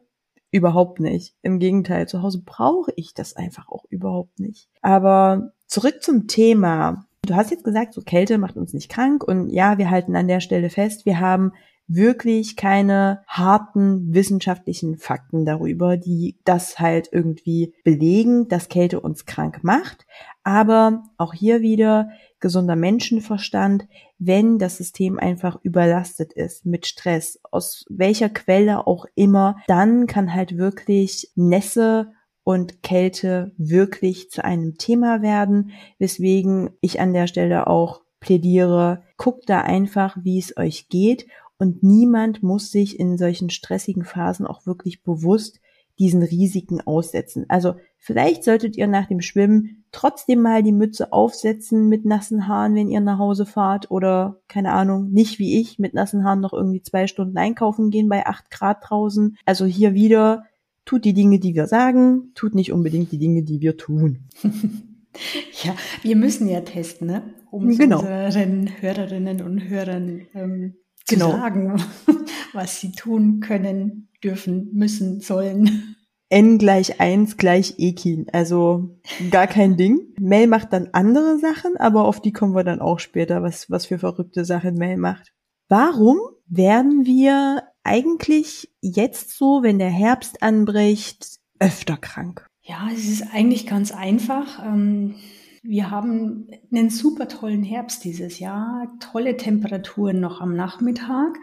Überhaupt 0.50 1.00
nicht. 1.00 1.34
Im 1.42 1.58
Gegenteil, 1.58 2.08
zu 2.08 2.22
Hause 2.22 2.42
brauche 2.44 2.92
ich 2.96 3.12
das 3.12 3.34
einfach 3.34 3.68
auch 3.68 3.84
überhaupt 3.90 4.38
nicht. 4.40 4.68
Aber 4.80 5.52
zurück 5.66 6.02
zum 6.02 6.28
Thema. 6.28 7.06
Du 7.26 7.34
hast 7.34 7.50
jetzt 7.50 7.64
gesagt, 7.64 7.94
so 7.94 8.02
Kälte 8.02 8.38
macht 8.38 8.56
uns 8.56 8.72
nicht 8.72 8.90
krank 8.90 9.24
und 9.24 9.50
ja, 9.50 9.78
wir 9.78 9.90
halten 9.90 10.14
an 10.14 10.28
der 10.28 10.40
Stelle 10.40 10.70
fest, 10.70 11.06
wir 11.06 11.20
haben 11.20 11.52
wirklich 11.86 12.56
keine 12.56 13.22
harten 13.26 14.14
wissenschaftlichen 14.14 14.96
Fakten 14.96 15.44
darüber, 15.44 15.96
die 15.96 16.38
das 16.44 16.78
halt 16.78 17.08
irgendwie 17.12 17.74
belegen, 17.84 18.48
dass 18.48 18.68
Kälte 18.68 19.00
uns 19.00 19.26
krank 19.26 19.60
macht. 19.62 20.06
Aber 20.42 21.02
auch 21.18 21.34
hier 21.34 21.60
wieder 21.60 22.10
gesunder 22.40 22.76
Menschenverstand, 22.76 23.86
wenn 24.18 24.58
das 24.58 24.76
System 24.76 25.18
einfach 25.18 25.58
überlastet 25.62 26.32
ist 26.32 26.66
mit 26.66 26.86
Stress, 26.86 27.40
aus 27.50 27.84
welcher 27.88 28.28
Quelle 28.28 28.86
auch 28.86 29.06
immer, 29.14 29.56
dann 29.66 30.06
kann 30.06 30.34
halt 30.34 30.56
wirklich 30.56 31.30
Nässe 31.34 32.12
und 32.44 32.82
Kälte 32.82 33.52
wirklich 33.56 34.30
zu 34.30 34.44
einem 34.44 34.76
Thema 34.76 35.22
werden, 35.22 35.72
weswegen 35.98 36.70
ich 36.80 37.00
an 37.00 37.14
der 37.14 37.26
Stelle 37.26 37.66
auch 37.66 38.02
plädiere, 38.20 39.02
guckt 39.16 39.48
da 39.48 39.60
einfach, 39.60 40.16
wie 40.22 40.38
es 40.38 40.56
euch 40.56 40.88
geht 40.88 41.26
und 41.64 41.82
niemand 41.82 42.42
muss 42.42 42.70
sich 42.70 43.00
in 43.00 43.16
solchen 43.16 43.48
stressigen 43.48 44.04
Phasen 44.04 44.46
auch 44.46 44.66
wirklich 44.66 45.02
bewusst 45.02 45.60
diesen 45.98 46.22
Risiken 46.22 46.82
aussetzen. 46.82 47.46
Also 47.48 47.76
vielleicht 47.96 48.44
solltet 48.44 48.76
ihr 48.76 48.86
nach 48.86 49.06
dem 49.06 49.22
Schwimmen 49.22 49.86
trotzdem 49.92 50.42
mal 50.42 50.62
die 50.62 50.72
Mütze 50.72 51.10
aufsetzen 51.10 51.88
mit 51.88 52.04
nassen 52.04 52.48
Haaren, 52.48 52.74
wenn 52.74 52.90
ihr 52.90 53.00
nach 53.00 53.18
Hause 53.18 53.46
fahrt 53.46 53.90
oder 53.90 54.42
keine 54.46 54.72
Ahnung, 54.72 55.10
nicht 55.10 55.38
wie 55.38 55.58
ich 55.58 55.78
mit 55.78 55.94
nassen 55.94 56.22
Haaren 56.22 56.42
noch 56.42 56.52
irgendwie 56.52 56.82
zwei 56.82 57.06
Stunden 57.06 57.38
einkaufen 57.38 57.88
gehen 57.88 58.10
bei 58.10 58.26
acht 58.26 58.50
Grad 58.50 58.84
draußen. 58.86 59.38
Also 59.46 59.64
hier 59.64 59.94
wieder, 59.94 60.44
tut 60.84 61.06
die 61.06 61.14
Dinge, 61.14 61.38
die 61.38 61.54
wir 61.54 61.66
sagen, 61.66 62.32
tut 62.34 62.54
nicht 62.54 62.74
unbedingt 62.74 63.10
die 63.10 63.18
Dinge, 63.18 63.42
die 63.42 63.62
wir 63.62 63.78
tun. 63.78 64.28
ja, 65.62 65.74
wir 66.02 66.16
müssen 66.16 66.46
ja 66.46 66.60
testen, 66.60 67.06
ne? 67.06 67.22
um 67.50 67.74
genau. 67.78 68.00
unseren 68.00 68.68
Hörerinnen 68.82 69.40
und 69.40 69.66
Hörern 69.66 70.26
ähm, 70.34 70.74
zu 71.04 71.14
genau. 71.14 71.32
sagen, 71.32 71.82
was 72.52 72.80
sie 72.80 72.92
tun 72.92 73.40
können, 73.40 74.08
dürfen, 74.22 74.70
müssen, 74.72 75.20
sollen. 75.20 75.96
N 76.30 76.58
gleich 76.58 77.00
eins 77.00 77.36
gleich 77.36 77.74
Ekin. 77.78 78.26
Also 78.32 78.98
gar 79.30 79.46
kein 79.46 79.76
Ding. 79.76 80.00
Mel 80.18 80.46
macht 80.46 80.72
dann 80.72 80.88
andere 80.92 81.38
Sachen, 81.38 81.76
aber 81.76 82.06
auf 82.06 82.20
die 82.20 82.32
kommen 82.32 82.54
wir 82.54 82.64
dann 82.64 82.80
auch 82.80 82.98
später, 82.98 83.42
was, 83.42 83.70
was 83.70 83.86
für 83.86 83.98
verrückte 83.98 84.44
Sachen 84.44 84.74
Mel 84.74 84.96
macht. 84.96 85.32
Warum 85.68 86.18
werden 86.46 87.06
wir 87.06 87.62
eigentlich 87.84 88.72
jetzt 88.80 89.36
so, 89.36 89.62
wenn 89.62 89.78
der 89.78 89.90
Herbst 89.90 90.42
anbricht, 90.42 91.38
öfter 91.58 91.96
krank? 91.96 92.46
Ja, 92.62 92.88
es 92.92 93.06
ist 93.06 93.22
eigentlich 93.32 93.66
ganz 93.66 93.92
einfach. 93.92 94.64
Ähm, 94.64 95.16
wir 95.64 95.90
haben 95.90 96.46
einen 96.70 96.90
super 96.90 97.26
tollen 97.26 97.62
Herbst 97.62 98.04
dieses 98.04 98.38
Jahr, 98.38 98.86
tolle 99.00 99.38
Temperaturen 99.38 100.20
noch 100.20 100.42
am 100.42 100.54
Nachmittag. 100.54 101.38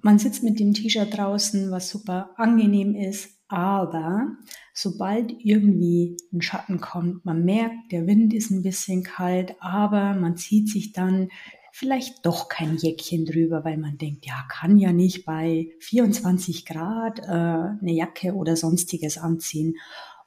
Man 0.00 0.20
sitzt 0.20 0.44
mit 0.44 0.60
dem 0.60 0.72
T-Shirt 0.72 1.18
draußen, 1.18 1.72
was 1.72 1.90
super 1.90 2.30
angenehm 2.36 2.94
ist. 2.94 3.36
Aber 3.48 4.36
sobald 4.72 5.32
irgendwie 5.38 6.16
ein 6.32 6.42
Schatten 6.42 6.80
kommt, 6.80 7.24
man 7.24 7.44
merkt, 7.44 7.90
der 7.90 8.06
Wind 8.06 8.32
ist 8.34 8.50
ein 8.50 8.62
bisschen 8.62 9.02
kalt, 9.02 9.56
aber 9.58 10.14
man 10.14 10.36
zieht 10.36 10.68
sich 10.68 10.92
dann 10.92 11.28
vielleicht 11.72 12.26
doch 12.26 12.48
kein 12.48 12.76
Jäckchen 12.76 13.24
drüber, 13.24 13.64
weil 13.64 13.78
man 13.78 13.98
denkt, 13.98 14.26
ja, 14.26 14.44
kann 14.48 14.78
ja 14.78 14.92
nicht 14.92 15.24
bei 15.24 15.70
24 15.80 16.66
Grad 16.66 17.20
äh, 17.20 17.30
eine 17.30 17.92
Jacke 17.92 18.34
oder 18.34 18.54
sonstiges 18.54 19.16
anziehen. 19.16 19.76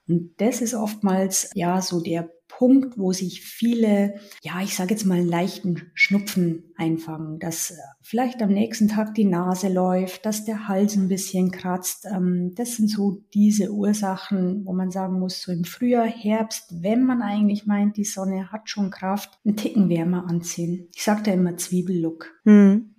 Und 0.08 0.34
das 0.38 0.62
ist 0.62 0.74
oftmals 0.74 1.50
ja 1.54 1.82
so 1.82 2.02
der 2.02 2.30
Punkt, 2.62 2.98
wo 2.98 3.14
sich 3.14 3.42
viele, 3.42 4.20
ja, 4.44 4.62
ich 4.62 4.76
sage 4.76 4.92
jetzt 4.92 5.06
mal, 5.06 5.22
leichten 5.22 5.90
Schnupfen 5.94 6.74
einfangen, 6.76 7.40
dass 7.40 7.72
äh, 7.72 7.76
vielleicht 8.02 8.42
am 8.42 8.52
nächsten 8.52 8.88
Tag 8.88 9.16
die 9.16 9.26
Nase 9.26 9.70
läuft, 9.70 10.26
dass 10.26 10.46
der 10.46 10.68
Hals 10.68 10.96
ein 10.96 11.08
bisschen 11.08 11.52
kratzt. 11.52 12.06
Ähm, 12.06 12.54
das 12.56 12.76
sind 12.76 12.90
so 12.90 13.24
diese 13.34 13.72
Ursachen, 13.72 14.66
wo 14.66 14.74
man 14.74 14.92
sagen 14.92 15.20
muss, 15.20 15.42
so 15.42 15.52
im 15.52 15.64
Frühjahr, 15.64 16.06
Herbst, 16.06 16.84
wenn 16.84 17.06
man 17.06 17.22
eigentlich 17.22 17.66
meint, 17.66 17.98
die 17.98 18.04
Sonne 18.04 18.52
hat 18.52 18.70
schon 18.70 18.92
Kraft, 18.92 19.40
einen 19.46 19.56
Ticken 19.56 19.90
wärmer 19.90 20.28
anziehen. 20.28 20.90
Ich 20.94 21.04
sage 21.04 21.24
da 21.24 21.32
immer 21.32 21.58
Zwiebellook. 21.58 22.28
Hm. 22.44 22.96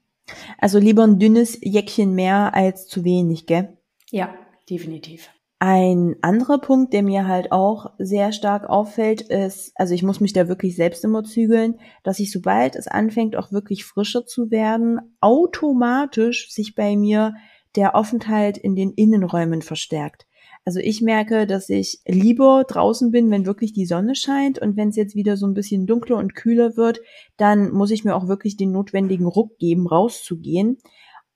Also 0.59 0.79
lieber 0.79 1.05
ein 1.05 1.19
dünnes 1.19 1.59
Jäckchen 1.61 2.15
mehr 2.15 2.55
als 2.55 2.87
zu 2.87 3.05
wenig, 3.05 3.47
gell? 3.47 3.77
Ja, 4.11 4.35
definitiv. 4.71 5.29
Ein 5.65 6.17
anderer 6.23 6.59
Punkt, 6.59 6.93
der 6.93 7.05
mir 7.05 7.29
halt 7.29 7.53
auch 7.53 7.93
sehr 7.97 8.33
stark 8.33 8.69
auffällt, 8.69 9.21
ist, 9.21 9.71
also 9.77 9.95
ich 9.95 10.03
muss 10.03 10.19
mich 10.19 10.33
da 10.33 10.49
wirklich 10.49 10.75
selbst 10.75 11.05
immer 11.05 11.23
zügeln, 11.23 11.79
dass 12.03 12.19
ich, 12.19 12.33
sobald 12.33 12.75
es 12.75 12.89
anfängt, 12.89 13.37
auch 13.37 13.53
wirklich 13.53 13.85
frischer 13.85 14.27
zu 14.27 14.51
werden, 14.51 14.99
automatisch 15.21 16.51
sich 16.51 16.75
bei 16.75 16.97
mir 16.97 17.37
der 17.77 17.95
Aufenthalt 17.95 18.59
in 18.59 18.75
den 18.75 18.91
Innenräumen 18.91 19.63
verstärkt. 19.63 20.27
Also 20.65 20.81
ich 20.81 21.01
merke, 21.01 21.47
dass 21.47 21.69
ich 21.69 22.01
lieber 22.09 22.65
draußen 22.67 23.13
bin, 23.13 23.31
wenn 23.31 23.47
wirklich 23.47 23.73
die 23.73 23.87
Sonne 23.87 24.17
scheint 24.17 24.59
und 24.59 24.77
wenn 24.77 24.89
es 24.89 24.97
jetzt 24.97 25.15
wieder 25.15 25.37
so 25.37 25.47
ein 25.47 25.55
bisschen 25.55 25.87
dunkler 25.87 26.17
und 26.17 26.35
kühler 26.35 26.77
wird, 26.77 26.99
dann 27.37 27.71
muss 27.71 27.93
ich 27.93 28.03
mir 28.03 28.17
auch 28.17 28.27
wirklich 28.27 28.57
den 28.57 28.73
notwendigen 28.73 29.27
Ruck 29.27 29.59
geben, 29.59 29.87
rauszugehen. 29.87 30.79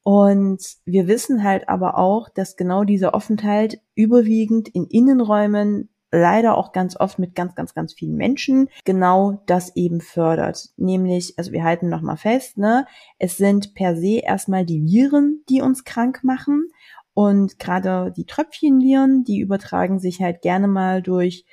Und 0.06 0.60
wir 0.84 1.08
wissen 1.08 1.42
halt 1.42 1.68
aber 1.68 1.98
auch, 1.98 2.28
dass 2.28 2.54
genau 2.54 2.84
dieser 2.84 3.12
Aufenthalt 3.12 3.80
überwiegend 3.96 4.68
in 4.68 4.84
Innenräumen 4.84 5.88
leider 6.12 6.56
auch 6.56 6.70
ganz 6.70 6.94
oft 6.94 7.18
mit 7.18 7.34
ganz, 7.34 7.56
ganz, 7.56 7.74
ganz 7.74 7.92
vielen 7.92 8.14
Menschen 8.14 8.68
genau 8.84 9.42
das 9.46 9.74
eben 9.74 10.00
fördert. 10.00 10.68
Nämlich, 10.76 11.36
also 11.38 11.50
wir 11.50 11.64
halten 11.64 11.88
nochmal 11.88 12.18
fest, 12.18 12.56
ne, 12.56 12.86
es 13.18 13.36
sind 13.36 13.74
per 13.74 13.96
se 13.96 14.20
erstmal 14.20 14.64
die 14.64 14.80
Viren, 14.84 15.42
die 15.48 15.60
uns 15.60 15.82
krank 15.82 16.22
machen. 16.22 16.68
Und 17.12 17.58
gerade 17.58 18.12
die 18.16 18.26
Tröpfchenviren, 18.26 19.24
die 19.24 19.40
übertragen 19.40 19.98
sich 19.98 20.22
halt 20.22 20.40
gerne 20.40 20.68
mal 20.68 21.02
durch 21.02 21.46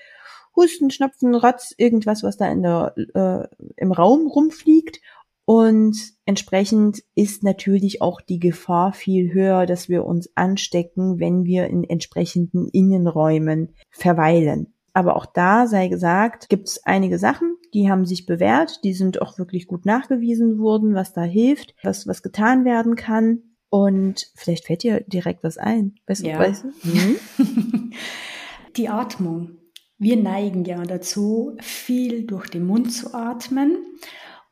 Husten, 0.56 0.92
Schnupfen, 0.92 1.34
Rotz, 1.34 1.74
irgendwas, 1.76 2.22
was 2.22 2.38
da 2.38 2.52
in 2.52 2.62
der, 2.62 2.94
äh, 3.16 3.48
im 3.78 3.92
Raum 3.92 4.28
rumfliegt. 4.28 5.00
Und 5.46 5.98
entsprechend 6.26 7.04
ist 7.16 7.44
natürlich 7.44 8.02
auch 8.02 8.22
die 8.22 8.40
Gefahr 8.40 8.94
viel 8.94 9.34
höher, 9.34 9.66
dass 9.66 9.90
wir 9.90 10.06
uns 10.06 10.30
anstecken, 10.36 11.20
wenn 11.20 11.44
wir 11.44 11.68
in 11.68 11.84
entsprechenden 11.84 12.70
Innenräumen 12.70 13.76
verweilen. 13.90 14.74
Aber 14.94 15.16
auch 15.16 15.26
da 15.26 15.68
sei 15.68 15.88
gesagt, 15.88 16.50
gibt 16.50 16.70
es 16.70 16.86
einige 16.86 17.18
Sachen, 17.18 17.58
die 17.74 17.90
haben 17.90 18.06
sich 18.06 18.26
bewährt, 18.26 18.84
die 18.84 18.94
sind 18.94 19.22
auch 19.22 19.40
wirklich 19.40 19.68
gut 19.68 19.86
nachgewiesen 19.86 20.60
worden, 20.60 20.94
was 20.94 21.14
da 21.14 21.24
hilft, 21.24 21.74
was, 21.84 22.08
was 22.08 22.22
getan 22.22 22.64
werden 22.64 22.96
kann. 22.96 23.42
Und 23.70 24.32
vielleicht 24.36 24.68
fällt 24.68 24.84
dir 24.84 25.02
direkt 25.02 25.44
was 25.44 25.58
ein. 25.58 25.96
Weißt, 26.06 26.24
ja. 26.24 26.38
weißt 26.38 26.64
du? 26.64 26.68
Mhm. 26.88 27.94
Die 28.78 28.90
Atmung. 28.90 29.58
Wir 29.98 30.18
neigen 30.18 30.64
ja 30.66 30.84
dazu, 30.84 31.56
viel 31.60 32.26
durch 32.26 32.50
den 32.50 32.66
Mund 32.66 32.94
zu 32.94 33.16
atmen. 33.16 33.78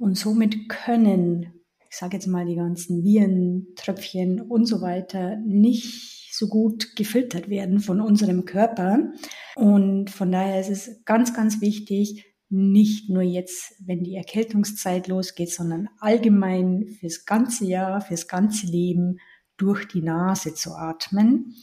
Und 0.02 0.18
somit 0.18 0.68
können, 0.68 1.54
ich 1.88 1.96
sage 1.96 2.18
jetzt 2.18 2.26
mal, 2.26 2.48
die 2.48 2.56
ganzen 2.56 3.04
Viren, 3.04 3.68
Tröpfchen 3.76 4.42
und 4.42 4.66
so 4.66 4.82
weiter 4.82 5.38
nicht 5.46 6.34
so 6.34 6.48
gut 6.48 6.96
gefiltert 6.96 7.50
werden 7.50 7.80
von 7.80 8.02
unserem 8.02 8.46
Körper. 8.46 9.12
Und 9.56 10.10
von 10.10 10.32
daher 10.32 10.60
ist 10.60 10.72
es 10.72 11.06
ganz, 11.06 11.36
ganz 11.36 11.62
wichtig, 11.62 12.26
nicht 12.50 13.12
nur 13.12 13.22
jetzt, 13.22 13.76
wenn 13.86 14.02
die 14.02 14.16
Erkältungszeit 14.16 15.08
losgeht, 15.08 15.52
sondern 15.52 15.88
allgemein 16.00 16.88
fürs 17.00 17.26
ganze 17.26 17.66
Jahr, 17.66 18.02
fürs 18.02 18.28
ganze 18.28 18.66
Leben 18.66 19.20
durch 19.56 19.88
die 19.88 20.02
Nase 20.02 20.56
zu 20.56 20.72
atmen 20.72 21.54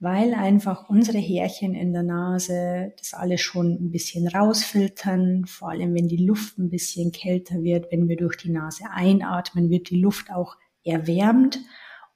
weil 0.00 0.32
einfach 0.32 0.88
unsere 0.88 1.18
Härchen 1.18 1.74
in 1.74 1.92
der 1.92 2.02
Nase 2.02 2.92
das 2.98 3.12
alles 3.12 3.42
schon 3.42 3.72
ein 3.72 3.90
bisschen 3.90 4.26
rausfiltern, 4.26 5.44
vor 5.44 5.70
allem 5.70 5.94
wenn 5.94 6.08
die 6.08 6.24
Luft 6.24 6.58
ein 6.58 6.70
bisschen 6.70 7.12
kälter 7.12 7.62
wird, 7.62 7.92
wenn 7.92 8.08
wir 8.08 8.16
durch 8.16 8.38
die 8.38 8.50
Nase 8.50 8.84
einatmen, 8.90 9.68
wird 9.68 9.90
die 9.90 10.00
Luft 10.00 10.32
auch 10.32 10.56
erwärmt 10.84 11.60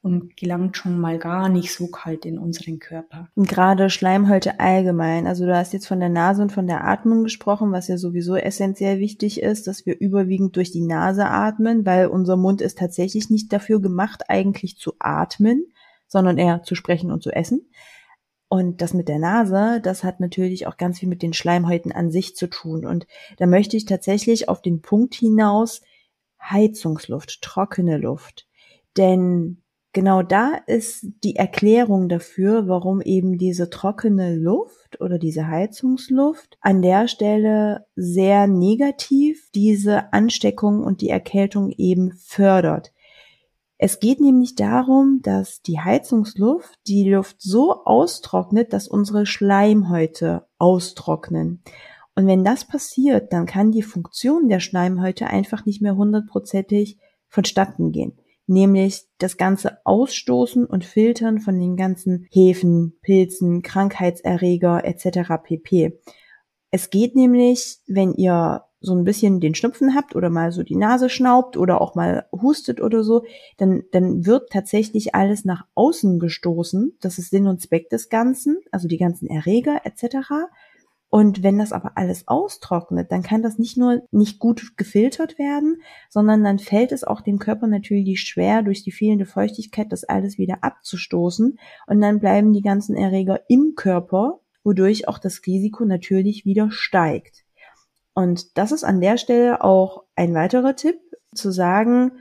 und 0.01 0.35
gelangt 0.35 0.77
schon 0.77 0.99
mal 0.99 1.19
gar 1.19 1.47
nicht 1.47 1.73
so 1.73 1.87
kalt 1.87 2.25
in 2.25 2.39
unseren 2.39 2.79
Körper. 2.79 3.29
Und 3.35 3.47
gerade 3.47 3.91
Schleimhäute 3.91 4.59
allgemein. 4.59 5.27
Also 5.27 5.45
du 5.45 5.55
hast 5.55 5.73
jetzt 5.73 5.87
von 5.87 5.99
der 5.99 6.09
Nase 6.09 6.41
und 6.41 6.51
von 6.51 6.67
der 6.67 6.85
Atmung 6.85 7.23
gesprochen, 7.23 7.71
was 7.71 7.87
ja 7.87 7.97
sowieso 7.97 8.35
essentiell 8.35 8.99
wichtig 8.99 9.41
ist, 9.41 9.67
dass 9.67 9.85
wir 9.85 9.99
überwiegend 9.99 10.55
durch 10.55 10.71
die 10.71 10.85
Nase 10.85 11.25
atmen, 11.25 11.85
weil 11.85 12.07
unser 12.07 12.35
Mund 12.35 12.61
ist 12.61 12.79
tatsächlich 12.79 13.29
nicht 13.29 13.53
dafür 13.53 13.79
gemacht, 13.79 14.23
eigentlich 14.27 14.77
zu 14.77 14.93
atmen 14.99 15.65
sondern 16.07 16.37
eher 16.37 16.63
zu 16.63 16.75
sprechen 16.75 17.11
und 17.11 17.23
zu 17.23 17.31
essen. 17.31 17.69
Und 18.47 18.81
das 18.81 18.93
mit 18.93 19.07
der 19.07 19.19
Nase, 19.19 19.81
das 19.81 20.03
hat 20.03 20.19
natürlich 20.19 20.67
auch 20.67 20.77
ganz 20.77 20.99
viel 20.99 21.09
mit 21.09 21.21
den 21.21 21.33
Schleimhäuten 21.33 21.91
an 21.91 22.11
sich 22.11 22.35
zu 22.35 22.47
tun. 22.47 22.85
Und 22.85 23.07
da 23.37 23.47
möchte 23.47 23.75
ich 23.75 23.85
tatsächlich 23.85 24.49
auf 24.49 24.61
den 24.61 24.81
Punkt 24.81 25.15
hinaus 25.15 25.81
Heizungsluft, 26.41 27.41
trockene 27.41 27.97
Luft. 27.97 28.47
Denn 28.97 29.63
genau 29.93 30.21
da 30.21 30.59
ist 30.67 31.07
die 31.23 31.35
Erklärung 31.35 32.07
dafür, 32.07 32.67
warum 32.67 33.01
eben 33.01 33.37
diese 33.37 33.69
trockene 33.69 34.35
Luft 34.35 35.01
oder 35.01 35.17
diese 35.17 35.47
Heizungsluft 35.47 36.57
an 36.61 36.81
der 36.81 37.07
Stelle 37.07 37.87
sehr 37.95 38.45
negativ 38.45 39.49
diese 39.55 40.13
Ansteckung 40.13 40.83
und 40.83 41.01
die 41.01 41.09
Erkältung 41.09 41.71
eben 41.71 42.11
fördert. 42.13 42.93
Es 43.77 43.99
geht 43.99 44.21
nämlich 44.21 44.55
darum, 44.55 45.19
dass 45.21 45.61
die 45.61 45.79
Heizungsluft 45.79 46.79
die 46.87 47.09
Luft 47.09 47.41
so 47.41 47.83
austrocknet, 47.83 48.71
dass 48.71 48.87
unsere 48.87 49.25
Schleimhäute 49.25 50.47
austrocknen. 50.57 51.61
Und 52.15 52.27
wenn 52.27 52.45
das 52.45 52.65
passiert, 52.65 53.33
dann 53.33 53.45
kann 53.45 53.71
die 53.71 53.83
Funktion 53.83 54.47
der 54.47 54.61
Schleimhäute 54.61 55.27
einfach 55.27 55.65
nicht 55.65 55.81
mehr 55.81 55.97
hundertprozentig 55.97 56.97
vonstatten 57.27 57.91
gehen. 57.91 58.13
Nämlich 58.47 59.03
das 59.17 59.35
ganze 59.37 59.79
Ausstoßen 59.85 60.65
und 60.65 60.85
Filtern 60.85 61.39
von 61.39 61.59
den 61.59 61.75
ganzen 61.75 62.27
Hefen, 62.31 62.93
Pilzen, 63.01 63.61
Krankheitserreger 63.63 64.85
etc. 64.85 65.31
pp. 65.43 65.99
Es 66.71 66.89
geht 66.89 67.15
nämlich, 67.15 67.79
wenn 67.87 68.13
ihr 68.13 68.64
so 68.85 68.95
ein 68.95 69.03
bisschen 69.03 69.39
den 69.39 69.55
Schnupfen 69.55 69.95
habt 69.95 70.15
oder 70.15 70.29
mal 70.29 70.51
so 70.51 70.63
die 70.63 70.75
Nase 70.75 71.09
schnaubt 71.09 71.57
oder 71.57 71.81
auch 71.81 71.95
mal 71.95 72.27
hustet 72.31 72.79
oder 72.79 73.03
so, 73.03 73.23
dann, 73.57 73.83
dann 73.91 74.25
wird 74.25 74.51
tatsächlich 74.51 75.15
alles 75.15 75.43
nach 75.43 75.65
außen 75.75 76.19
gestoßen. 76.19 76.97
Das 77.01 77.17
ist 77.17 77.31
Sinn 77.31 77.47
und 77.47 77.61
Zweck 77.61 77.89
des 77.89 78.09
Ganzen, 78.09 78.57
also 78.71 78.87
die 78.87 78.97
ganzen 78.97 79.27
Erreger 79.27 79.81
etc. 79.83 80.29
Und 81.09 81.43
wenn 81.43 81.57
das 81.57 81.71
aber 81.71 81.93
alles 81.95 82.27
austrocknet, 82.27 83.09
dann 83.09 83.23
kann 83.23 83.41
das 83.41 83.57
nicht 83.57 83.77
nur 83.77 84.01
nicht 84.11 84.37
gut 84.37 84.75
gefiltert 84.75 85.39
werden, 85.39 85.77
sondern 86.09 86.43
dann 86.43 86.59
fällt 86.59 86.91
es 86.91 87.05
auch 87.05 87.21
dem 87.21 87.39
Körper 87.39 87.67
natürlich 87.67 88.21
schwer, 88.21 88.63
durch 88.63 88.83
die 88.83 88.91
fehlende 88.91 89.25
Feuchtigkeit 89.25 89.91
das 89.91 90.03
alles 90.03 90.37
wieder 90.37 90.57
abzustoßen. 90.63 91.57
Und 91.87 92.01
dann 92.01 92.19
bleiben 92.19 92.51
die 92.51 92.61
ganzen 92.61 92.97
Erreger 92.97 93.39
im 93.47 93.75
Körper, 93.75 94.41
wodurch 94.65 95.07
auch 95.07 95.17
das 95.17 95.41
Risiko 95.45 95.85
natürlich 95.85 96.43
wieder 96.43 96.69
steigt. 96.69 97.44
Und 98.15 98.57
das 98.57 98.71
ist 98.71 98.83
an 98.83 99.01
der 99.01 99.17
Stelle 99.17 99.63
auch 99.63 100.03
ein 100.15 100.33
weiterer 100.33 100.75
Tipp, 100.75 100.99
zu 101.35 101.51
sagen, 101.51 102.13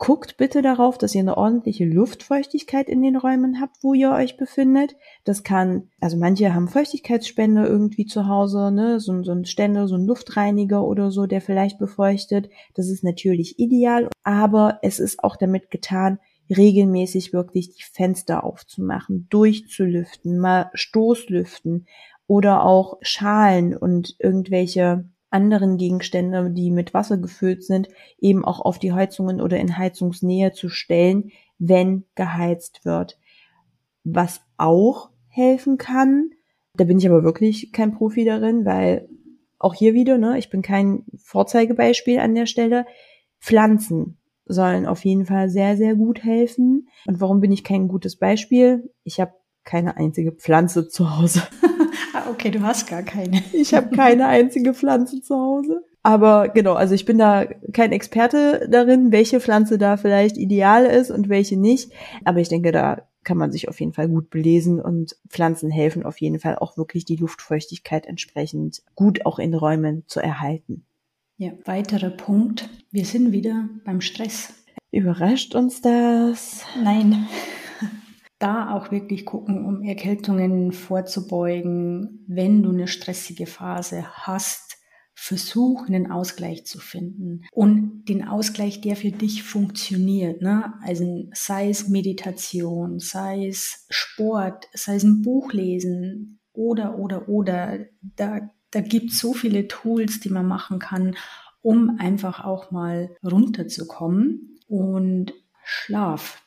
Guckt 0.00 0.38
bitte 0.38 0.62
darauf, 0.62 0.96
dass 0.96 1.14
ihr 1.14 1.20
eine 1.20 1.36
ordentliche 1.36 1.84
Luftfeuchtigkeit 1.84 2.88
in 2.88 3.02
den 3.02 3.16
Räumen 3.16 3.60
habt, 3.60 3.76
wo 3.82 3.92
ihr 3.92 4.12
euch 4.12 4.38
befindet. 4.38 4.96
Das 5.24 5.42
kann, 5.42 5.90
also 6.00 6.16
manche 6.16 6.54
haben 6.54 6.68
Feuchtigkeitsspender 6.68 7.68
irgendwie 7.68 8.06
zu 8.06 8.26
Hause, 8.26 8.70
ne, 8.72 8.98
so, 8.98 9.22
so 9.22 9.32
ein 9.32 9.44
Ständer, 9.44 9.88
so 9.88 9.96
ein 9.96 10.06
Luftreiniger 10.06 10.82
oder 10.86 11.10
so, 11.10 11.26
der 11.26 11.42
vielleicht 11.42 11.78
befeuchtet. 11.78 12.48
Das 12.72 12.88
ist 12.88 13.04
natürlich 13.04 13.58
ideal, 13.58 14.08
aber 14.22 14.78
es 14.80 15.00
ist 15.00 15.22
auch 15.22 15.36
damit 15.36 15.70
getan, 15.70 16.18
regelmäßig 16.48 17.34
wirklich 17.34 17.76
die 17.76 17.82
Fenster 17.82 18.42
aufzumachen, 18.42 19.26
durchzulüften, 19.28 20.38
mal 20.38 20.70
Stoßlüften 20.72 21.86
oder 22.26 22.64
auch 22.64 22.96
Schalen 23.02 23.76
und 23.76 24.16
irgendwelche 24.18 25.04
anderen 25.30 25.76
Gegenstände, 25.76 26.50
die 26.50 26.70
mit 26.70 26.92
Wasser 26.92 27.16
gefüllt 27.18 27.64
sind, 27.64 27.88
eben 28.18 28.44
auch 28.44 28.60
auf 28.60 28.78
die 28.78 28.92
Heizungen 28.92 29.40
oder 29.40 29.58
in 29.58 29.78
Heizungsnähe 29.78 30.52
zu 30.52 30.68
stellen, 30.68 31.30
wenn 31.58 32.04
geheizt 32.14 32.84
wird. 32.84 33.18
Was 34.04 34.40
auch 34.56 35.10
helfen 35.28 35.78
kann, 35.78 36.30
da 36.74 36.84
bin 36.84 36.98
ich 36.98 37.06
aber 37.08 37.22
wirklich 37.22 37.72
kein 37.72 37.92
Profi 37.92 38.24
darin, 38.24 38.64
weil 38.64 39.08
auch 39.58 39.74
hier 39.74 39.94
wieder, 39.94 40.18
ne, 40.18 40.38
ich 40.38 40.50
bin 40.50 40.62
kein 40.62 41.04
Vorzeigebeispiel 41.16 42.18
an 42.18 42.34
der 42.34 42.46
Stelle. 42.46 42.86
Pflanzen 43.40 44.18
sollen 44.46 44.86
auf 44.86 45.04
jeden 45.04 45.26
Fall 45.26 45.48
sehr, 45.50 45.76
sehr 45.76 45.94
gut 45.94 46.24
helfen. 46.24 46.88
Und 47.06 47.20
warum 47.20 47.40
bin 47.40 47.52
ich 47.52 47.62
kein 47.62 47.88
gutes 47.88 48.16
Beispiel? 48.16 48.90
Ich 49.04 49.20
habe 49.20 49.32
keine 49.64 49.96
einzige 49.96 50.32
Pflanze 50.32 50.88
zu 50.88 51.16
Hause. 51.16 51.42
ah, 52.14 52.30
okay, 52.30 52.50
du 52.50 52.62
hast 52.62 52.88
gar 52.88 53.02
keine. 53.02 53.42
ich 53.52 53.74
habe 53.74 53.94
keine 53.94 54.26
einzige 54.26 54.74
Pflanze 54.74 55.20
zu 55.20 55.34
Hause. 55.34 55.84
Aber 56.02 56.48
genau, 56.48 56.74
also 56.74 56.94
ich 56.94 57.04
bin 57.04 57.18
da 57.18 57.44
kein 57.72 57.92
Experte 57.92 58.68
darin, 58.70 59.12
welche 59.12 59.40
Pflanze 59.40 59.76
da 59.76 59.96
vielleicht 59.96 60.38
ideal 60.38 60.86
ist 60.86 61.10
und 61.10 61.28
welche 61.28 61.58
nicht. 61.58 61.92
Aber 62.24 62.40
ich 62.40 62.48
denke, 62.48 62.72
da 62.72 63.02
kann 63.22 63.36
man 63.36 63.52
sich 63.52 63.68
auf 63.68 63.78
jeden 63.80 63.92
Fall 63.92 64.08
gut 64.08 64.30
belesen 64.30 64.80
und 64.80 65.16
Pflanzen 65.28 65.70
helfen 65.70 66.04
auf 66.04 66.18
jeden 66.20 66.40
Fall 66.40 66.56
auch 66.56 66.78
wirklich 66.78 67.04
die 67.04 67.16
Luftfeuchtigkeit 67.16 68.06
entsprechend 68.06 68.82
gut 68.94 69.26
auch 69.26 69.38
in 69.38 69.52
Räumen 69.52 70.04
zu 70.06 70.20
erhalten. 70.20 70.84
Ja, 71.36 71.52
weiterer 71.64 72.10
Punkt. 72.10 72.70
Wir 72.90 73.04
sind 73.04 73.32
wieder 73.32 73.68
beim 73.84 74.00
Stress. 74.00 74.54
Überrascht 74.90 75.54
uns 75.54 75.82
das? 75.82 76.64
Nein 76.82 77.28
da 78.40 78.74
auch 78.74 78.90
wirklich 78.90 79.24
gucken, 79.24 79.64
um 79.64 79.82
Erkältungen 79.82 80.72
vorzubeugen. 80.72 82.24
Wenn 82.26 82.62
du 82.62 82.70
eine 82.70 82.88
stressige 82.88 83.46
Phase 83.46 84.06
hast, 84.26 84.78
versuch 85.14 85.86
einen 85.86 86.10
Ausgleich 86.10 86.64
zu 86.64 86.78
finden 86.78 87.44
und 87.52 88.06
den 88.06 88.26
Ausgleich, 88.26 88.80
der 88.80 88.96
für 88.96 89.10
dich 89.10 89.42
funktioniert. 89.42 90.40
Ne? 90.40 90.72
Also 90.82 91.28
sei 91.34 91.68
es 91.68 91.88
Meditation, 91.88 92.98
sei 92.98 93.46
es 93.46 93.86
Sport, 93.90 94.68
sei 94.72 94.94
es 94.94 95.04
ein 95.04 95.20
Buch 95.20 95.52
lesen 95.52 96.40
oder, 96.54 96.98
oder, 96.98 97.28
oder. 97.28 97.80
Da, 98.16 98.40
da 98.70 98.80
gibt 98.80 99.10
es 99.10 99.18
so 99.18 99.34
viele 99.34 99.68
Tools, 99.68 100.20
die 100.20 100.30
man 100.30 100.46
machen 100.46 100.78
kann, 100.78 101.14
um 101.60 101.98
einfach 101.98 102.42
auch 102.42 102.70
mal 102.70 103.14
runterzukommen. 103.22 104.58
Und 104.66 105.34
Schlaf, 105.62 106.42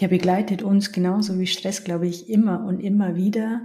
der 0.00 0.08
begleitet 0.08 0.62
uns 0.62 0.92
genauso 0.92 1.38
wie 1.38 1.46
Stress, 1.46 1.84
glaube 1.84 2.06
ich, 2.06 2.28
immer 2.28 2.64
und 2.64 2.80
immer 2.80 3.16
wieder. 3.16 3.64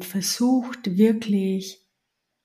Versucht 0.00 0.96
wirklich 0.96 1.82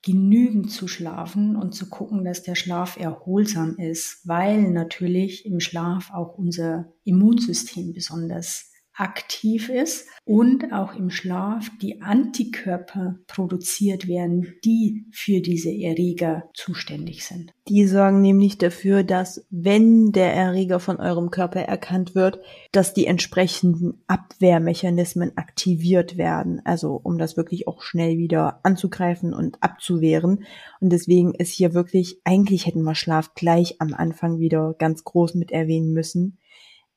genügend 0.02 0.70
zu 0.70 0.88
schlafen 0.88 1.56
und 1.56 1.74
zu 1.74 1.88
gucken, 1.88 2.24
dass 2.24 2.42
der 2.42 2.54
Schlaf 2.54 2.98
erholsam 2.98 3.76
ist, 3.78 4.26
weil 4.26 4.70
natürlich 4.70 5.44
im 5.44 5.60
Schlaf 5.60 6.10
auch 6.12 6.38
unser 6.38 6.92
Immunsystem 7.04 7.92
besonders 7.92 8.70
aktiv 8.98 9.68
ist 9.68 10.08
und 10.24 10.72
auch 10.72 10.94
im 10.96 11.08
Schlaf 11.08 11.70
die 11.80 12.02
Antikörper 12.02 13.16
produziert 13.28 14.08
werden, 14.08 14.54
die 14.64 15.06
für 15.12 15.40
diese 15.40 15.70
Erreger 15.70 16.50
zuständig 16.52 17.24
sind. 17.24 17.52
Die 17.68 17.86
sorgen 17.86 18.20
nämlich 18.20 18.58
dafür, 18.58 19.04
dass 19.04 19.46
wenn 19.50 20.10
der 20.10 20.34
Erreger 20.34 20.80
von 20.80 20.96
eurem 20.96 21.30
Körper 21.30 21.60
erkannt 21.60 22.16
wird, 22.16 22.40
dass 22.72 22.92
die 22.92 23.06
entsprechenden 23.06 24.02
Abwehrmechanismen 24.08 25.36
aktiviert 25.36 26.16
werden, 26.16 26.60
also 26.64 27.00
um 27.00 27.18
das 27.18 27.36
wirklich 27.36 27.68
auch 27.68 27.82
schnell 27.82 28.18
wieder 28.18 28.58
anzugreifen 28.64 29.32
und 29.32 29.62
abzuwehren. 29.62 30.44
Und 30.80 30.90
deswegen 30.90 31.34
ist 31.34 31.52
hier 31.52 31.72
wirklich, 31.72 32.20
eigentlich 32.24 32.66
hätten 32.66 32.82
wir 32.82 32.96
Schlaf 32.96 33.34
gleich 33.34 33.80
am 33.80 33.94
Anfang 33.94 34.40
wieder 34.40 34.74
ganz 34.76 35.04
groß 35.04 35.36
mit 35.36 35.52
erwähnen 35.52 35.92
müssen. 35.92 36.38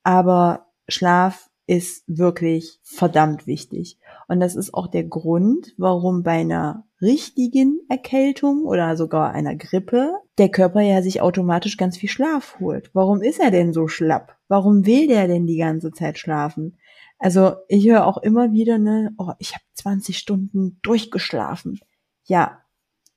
Aber 0.04 0.66
Schlaf 0.88 1.51
ist 1.68 2.04
wirklich 2.08 2.80
verdammt 2.84 3.48
wichtig. 3.48 3.98
Und 4.28 4.40
das 4.40 4.56
ist 4.56 4.74
auch 4.74 4.88
der 4.88 5.04
Grund, 5.04 5.74
warum 5.78 6.24
bei 6.24 6.40
einer 6.42 6.86
richtigen 7.02 7.80
Erkältung 7.90 8.66
oder 8.66 8.96
sogar 8.96 9.32
einer 9.32 9.56
Grippe 9.56 10.20
der 10.38 10.50
Körper 10.50 10.82
ja 10.82 11.02
sich 11.02 11.22
automatisch 11.22 11.78
ganz 11.78 11.98
viel 11.98 12.10
Schlaf 12.10 12.58
holt. 12.60 12.90
Warum 12.94 13.22
ist 13.22 13.40
er 13.40 13.52
denn 13.52 13.74
so 13.74 13.88
schlapp? 13.88 14.38
Warum 14.48 14.86
will 14.86 15.08
der 15.08 15.28
denn 15.28 15.48
die 15.48 15.58
ganze 15.58 15.92
Zeit 15.92 16.18
schlafen? 16.18 16.78
Also 17.18 17.54
ich 17.68 17.88
höre 17.88 18.06
auch 18.06 18.18
immer 18.18 18.52
wieder, 18.52 18.78
ne, 18.78 19.14
oh, 19.18 19.32
ich 19.40 19.54
habe 19.54 19.64
20 19.76 20.18
Stunden 20.18 20.80
durchgeschlafen. 20.82 21.80
Ja, 22.26 22.60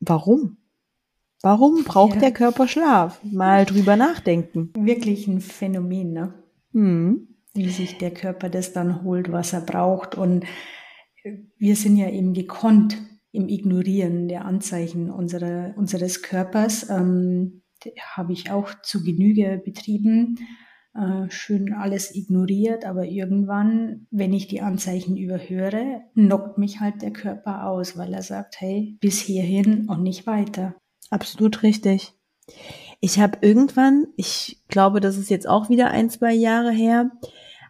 warum? 0.01 0.59
Warum 1.43 1.85
braucht 1.85 2.15
ja. 2.15 2.21
der 2.21 2.33
Körper 2.33 2.69
Schlaf? 2.69 3.21
Mal 3.23 3.67
drüber 3.67 3.97
nachdenken. 3.97 4.73
Wirklich 4.79 5.27
ein 5.27 5.41
Phänomen, 5.41 6.13
ne? 6.13 6.35
Hm 6.73 7.34
wie 7.55 7.71
sich 7.71 7.99
der 7.99 8.13
Körper 8.13 8.49
das 8.49 8.73
dann 8.73 9.03
holt, 9.05 9.33
was 9.33 9.53
er 9.53 9.61
braucht. 9.61 10.17
Und 10.17 10.45
wir 11.59 11.77
sind 11.77 11.97
ja 11.97 12.11
eben 12.11 12.35
gekonnt 12.35 12.99
im 13.33 13.49
Ignorieren 13.49 14.29
der 14.29 14.45
Anzeichen 14.45 15.11
unserer, 15.11 15.75
unseres 15.77 16.23
Körpers. 16.23 16.89
Ähm, 16.91 17.63
habe 18.15 18.33
ich 18.33 18.51
auch 18.51 18.71
zu 18.83 19.03
Genüge 19.03 19.61
betrieben. 19.65 20.37
Äh, 20.95 21.29
schön 21.29 21.73
alles 21.73 22.15
ignoriert, 22.15 22.85
aber 22.85 23.05
irgendwann, 23.05 24.07
wenn 24.11 24.33
ich 24.33 24.47
die 24.47 24.61
Anzeichen 24.61 25.17
überhöre, 25.17 26.03
knockt 26.15 26.57
mich 26.59 26.81
halt 26.81 27.03
der 27.03 27.13
Körper 27.13 27.67
aus, 27.67 27.97
weil 27.97 28.15
er 28.15 28.23
sagt, 28.23 28.61
hey, 28.61 28.97
bis 29.01 29.21
hierhin 29.21 29.89
und 29.89 30.03
nicht 30.03 30.27
weiter. 30.27 30.77
Absolut 31.11 31.63
richtig. 31.63 32.13
Ich 33.01 33.21
habe 33.21 33.39
irgendwann, 33.43 34.07
ich 34.17 34.63
glaube, 34.69 35.01
das 35.01 35.17
ist 35.17 35.31
jetzt 35.31 35.49
auch 35.49 35.69
wieder 35.69 35.91
ein, 35.91 36.11
zwei 36.11 36.33
Jahre 36.33 36.71
her, 36.71 37.11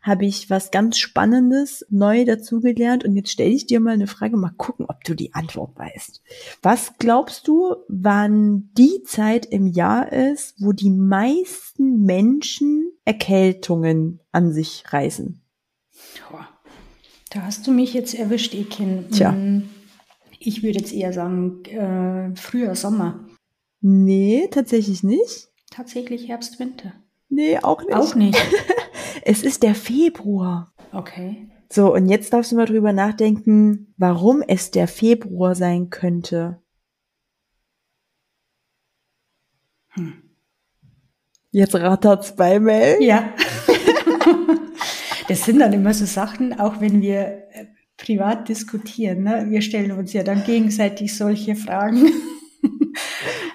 habe 0.02 0.26
ich 0.26 0.50
was 0.50 0.70
ganz 0.70 0.98
Spannendes 0.98 1.86
neu 1.88 2.26
dazugelernt 2.26 3.04
und 3.04 3.16
jetzt 3.16 3.30
stelle 3.30 3.50
ich 3.50 3.66
dir 3.66 3.80
mal 3.80 3.94
eine 3.94 4.06
Frage, 4.06 4.36
mal 4.36 4.52
gucken, 4.56 4.84
ob 4.88 5.02
du 5.04 5.14
die 5.14 5.32
Antwort 5.32 5.78
weißt. 5.78 6.22
Was 6.62 6.92
glaubst 6.98 7.48
du, 7.48 7.76
wann 7.88 8.70
die 8.76 9.02
Zeit 9.04 9.46
im 9.46 9.66
Jahr 9.66 10.12
ist, 10.12 10.56
wo 10.58 10.72
die 10.72 10.90
meisten 10.90 12.04
Menschen 12.04 12.92
Erkältungen 13.06 14.20
an 14.30 14.52
sich 14.52 14.84
reißen? 14.90 15.40
Da 17.34 17.42
hast 17.42 17.66
du 17.66 17.72
mich 17.72 17.92
jetzt 17.94 18.14
erwischt, 18.14 18.54
Ekin. 18.54 19.10
Tja. 19.10 19.32
Mm, 19.32 19.64
ich 20.38 20.62
würde 20.62 20.78
jetzt 20.78 20.92
eher 20.92 21.12
sagen, 21.12 21.64
äh, 21.64 22.36
früher 22.36 22.76
Sommer. 22.76 23.24
Nee, 23.86 24.48
tatsächlich 24.50 25.02
nicht. 25.02 25.50
Tatsächlich 25.70 26.28
Herbst, 26.28 26.58
Winter. 26.58 26.94
Nee, 27.28 27.58
auch 27.58 27.82
nicht. 27.82 27.94
Auch 27.94 28.14
nicht. 28.14 28.38
Es 29.26 29.42
ist 29.42 29.62
der 29.62 29.74
Februar. 29.74 30.74
Okay. 30.92 31.48
So, 31.70 31.94
und 31.94 32.08
jetzt 32.08 32.32
darfst 32.32 32.52
du 32.52 32.56
mal 32.56 32.66
drüber 32.66 32.92
nachdenken, 32.92 33.94
warum 33.96 34.42
es 34.42 34.70
der 34.70 34.86
Februar 34.86 35.54
sein 35.54 35.88
könnte. 35.88 36.60
Hm. 39.90 40.14
Jetzt 41.50 41.74
rattert's 41.74 42.36
bei 42.36 42.60
Mel. 42.60 43.02
Ja. 43.02 43.32
das 45.28 45.44
sind 45.44 45.60
dann 45.60 45.72
immer 45.72 45.94
so 45.94 46.04
Sachen, 46.04 46.58
auch 46.58 46.80
wenn 46.80 47.00
wir 47.00 47.48
äh, 47.52 47.66
privat 47.96 48.48
diskutieren. 48.48 49.22
Ne? 49.22 49.46
Wir 49.48 49.62
stellen 49.62 49.92
uns 49.92 50.12
ja 50.12 50.22
dann 50.22 50.44
gegenseitig 50.44 51.16
solche 51.16 51.54
Fragen. 51.54 52.10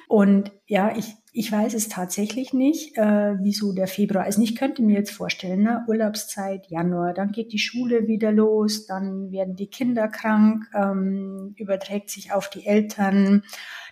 Und 0.09 0.51
ja, 0.65 0.97
ich, 0.97 1.13
ich 1.33 1.51
weiß 1.51 1.75
es 1.75 1.87
tatsächlich 1.87 2.51
nicht, 2.51 2.97
äh, 2.97 3.35
wieso 3.43 3.73
der 3.73 3.87
Februar 3.87 4.23
ist. 4.23 4.37
Also 4.37 4.41
ich 4.41 4.55
könnte 4.55 4.81
mir 4.81 4.95
jetzt 4.95 5.11
vorstellen, 5.11 5.61
ne, 5.61 5.85
Urlaubszeit, 5.87 6.65
Januar, 6.67 7.13
dann 7.13 7.31
geht 7.31 7.53
die 7.53 7.59
Schule 7.59 8.07
wieder 8.07 8.31
los, 8.31 8.87
dann 8.87 9.31
werden 9.31 9.55
die 9.55 9.69
Kinder 9.69 10.07
krank, 10.07 10.65
ähm, 10.73 11.53
überträgt 11.57 12.09
sich 12.09 12.33
auf 12.33 12.49
die 12.49 12.65
Eltern. 12.65 13.43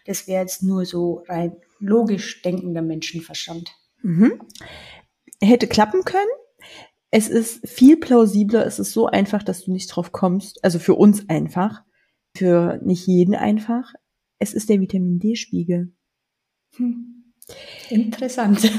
Das 0.08 0.28
wäre 0.28 0.42
jetzt 0.42 0.64
nur 0.64 0.86
so 0.86 1.24
rein 1.28 1.56
logisch 1.78 2.42
denkender 2.42 2.82
Menschenverstand. 2.82 3.70
Mhm. 4.02 4.42
Hätte 5.40 5.68
klappen 5.68 6.04
können. 6.04 6.26
Es 7.12 7.30
ist 7.30 7.70
viel 7.70 7.96
plausibler, 7.96 8.66
es 8.66 8.80
ist 8.80 8.92
so 8.92 9.06
einfach, 9.06 9.44
dass 9.44 9.66
du 9.66 9.72
nicht 9.72 9.96
drauf 9.96 10.12
kommst. 10.12 10.64
Also 10.64 10.80
für 10.80 10.96
uns 10.96 11.30
einfach, 11.30 11.84
für 12.36 12.80
nicht 12.84 13.06
jeden 13.06 13.36
einfach. 13.36 13.94
Es 14.40 14.56
ist 14.56 14.68
der 14.70 14.80
Vitamin 14.80 15.20
D-Spiegel. 15.20 15.94
Hm. 16.76 17.34
Interessant. 17.90 18.72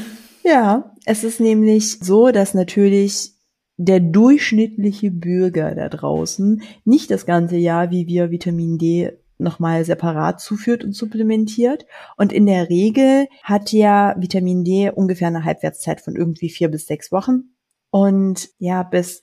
Ja, 0.44 0.94
es 1.04 1.24
ist 1.24 1.40
nämlich 1.40 1.98
so, 2.00 2.30
dass 2.30 2.54
natürlich 2.54 3.32
der 3.76 4.00
durchschnittliche 4.00 5.10
Bürger 5.10 5.74
da 5.74 5.88
draußen 5.88 6.62
nicht 6.84 7.10
das 7.10 7.26
ganze 7.26 7.56
Jahr, 7.56 7.90
wie 7.90 8.06
wir 8.06 8.30
Vitamin 8.30 8.78
D 8.78 9.12
nochmal 9.38 9.84
separat 9.84 10.40
zuführt 10.40 10.84
und 10.84 10.94
supplementiert. 10.94 11.86
Und 12.16 12.32
in 12.32 12.46
der 12.46 12.68
Regel 12.68 13.26
hat 13.42 13.72
ja 13.72 14.16
Vitamin 14.18 14.64
D 14.64 14.90
ungefähr 14.90 15.28
eine 15.28 15.44
Halbwertszeit 15.44 16.00
von 16.00 16.16
irgendwie 16.16 16.50
vier 16.50 16.68
bis 16.68 16.86
sechs 16.86 17.12
Wochen. 17.12 17.54
Und 17.90 18.48
ja, 18.58 18.82
bis 18.82 19.22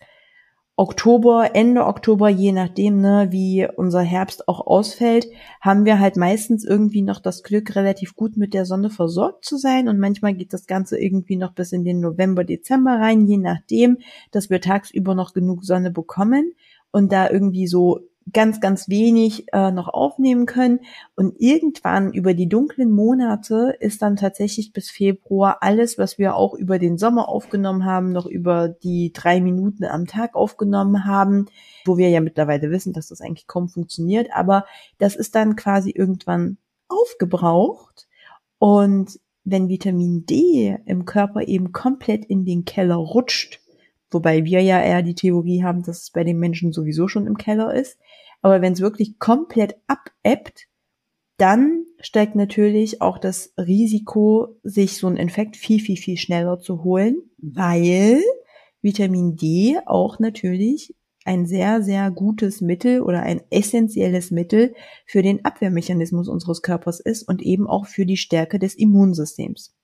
Oktober, 0.77 1.51
Ende 1.53 1.85
Oktober, 1.85 2.27
je 2.27 2.51
nachdem, 2.51 2.99
ne, 2.99 3.27
wie 3.31 3.65
unser 3.77 4.01
Herbst 4.01 4.49
auch 4.49 4.67
ausfällt, 4.67 5.27
haben 5.61 5.85
wir 5.85 5.99
halt 5.99 6.17
meistens 6.17 6.65
irgendwie 6.65 7.01
noch 7.01 7.21
das 7.21 7.43
Glück, 7.43 7.77
relativ 7.77 8.13
gut 8.13 8.35
mit 8.35 8.53
der 8.53 8.65
Sonne 8.65 8.89
versorgt 8.89 9.45
zu 9.45 9.55
sein. 9.55 9.87
Und 9.87 9.99
manchmal 9.99 10.33
geht 10.33 10.51
das 10.51 10.67
Ganze 10.67 10.99
irgendwie 10.99 11.37
noch 11.37 11.53
bis 11.53 11.71
in 11.71 11.85
den 11.85 12.01
November, 12.01 12.43
Dezember 12.43 12.99
rein, 12.99 13.25
je 13.25 13.37
nachdem, 13.37 13.99
dass 14.31 14.49
wir 14.49 14.59
tagsüber 14.59 15.15
noch 15.15 15.33
genug 15.33 15.63
Sonne 15.63 15.91
bekommen 15.91 16.51
und 16.91 17.13
da 17.13 17.29
irgendwie 17.29 17.67
so 17.67 18.01
ganz, 18.33 18.59
ganz 18.59 18.89
wenig 18.89 19.45
äh, 19.53 19.71
noch 19.71 19.87
aufnehmen 19.87 20.45
können. 20.45 20.79
Und 21.15 21.35
irgendwann 21.39 22.11
über 22.11 22.33
die 22.33 22.49
dunklen 22.49 22.91
Monate 22.91 23.75
ist 23.79 24.01
dann 24.01 24.15
tatsächlich 24.15 24.73
bis 24.73 24.89
Februar 24.89 25.57
alles, 25.61 25.97
was 25.97 26.17
wir 26.17 26.35
auch 26.35 26.53
über 26.55 26.79
den 26.79 26.97
Sommer 26.97 27.29
aufgenommen 27.29 27.85
haben, 27.85 28.11
noch 28.11 28.25
über 28.25 28.67
die 28.67 29.13
drei 29.13 29.41
Minuten 29.41 29.85
am 29.85 30.07
Tag 30.07 30.35
aufgenommen 30.35 31.05
haben, 31.05 31.45
wo 31.85 31.97
wir 31.97 32.09
ja 32.09 32.19
mittlerweile 32.19 32.71
wissen, 32.71 32.93
dass 32.93 33.09
das 33.09 33.21
eigentlich 33.21 33.47
kaum 33.47 33.69
funktioniert. 33.69 34.29
Aber 34.33 34.65
das 34.97 35.15
ist 35.15 35.35
dann 35.35 35.55
quasi 35.55 35.91
irgendwann 35.91 36.57
aufgebraucht. 36.87 38.07
Und 38.57 39.19
wenn 39.43 39.69
Vitamin 39.69 40.25
D 40.25 40.75
im 40.85 41.05
Körper 41.05 41.47
eben 41.47 41.71
komplett 41.71 42.25
in 42.25 42.45
den 42.45 42.65
Keller 42.65 42.95
rutscht, 42.95 43.59
wobei 44.11 44.45
wir 44.45 44.61
ja 44.61 44.81
eher 44.81 45.01
die 45.01 45.15
Theorie 45.15 45.63
haben, 45.63 45.83
dass 45.83 46.03
es 46.03 46.11
bei 46.11 46.23
den 46.23 46.39
Menschen 46.39 46.71
sowieso 46.71 47.07
schon 47.07 47.27
im 47.27 47.37
Keller 47.37 47.73
ist. 47.73 47.97
Aber 48.41 48.61
wenn 48.61 48.73
es 48.73 48.81
wirklich 48.81 49.19
komplett 49.19 49.75
abebbt, 49.87 50.67
dann 51.37 51.85
steigt 51.99 52.35
natürlich 52.35 53.01
auch 53.01 53.17
das 53.17 53.53
Risiko, 53.57 54.57
sich 54.63 54.97
so 54.97 55.07
einen 55.07 55.17
Infekt 55.17 55.57
viel, 55.57 55.79
viel, 55.79 55.97
viel 55.97 56.17
schneller 56.17 56.59
zu 56.59 56.83
holen, 56.83 57.17
weil 57.37 58.21
Vitamin 58.81 59.35
D 59.35 59.77
auch 59.85 60.19
natürlich 60.19 60.95
ein 61.25 61.47
sehr, 61.47 61.81
sehr 61.81 62.11
gutes 62.11 62.61
Mittel 62.61 63.01
oder 63.01 63.23
ein 63.23 63.41
essentielles 63.49 64.29
Mittel 64.29 64.75
für 65.07 65.23
den 65.23 65.43
Abwehrmechanismus 65.43 66.29
unseres 66.29 66.61
Körpers 66.61 66.99
ist 66.99 67.23
und 67.27 67.41
eben 67.41 67.67
auch 67.67 67.87
für 67.87 68.05
die 68.05 68.17
Stärke 68.17 68.59
des 68.59 68.75
Immunsystems. 68.75 69.74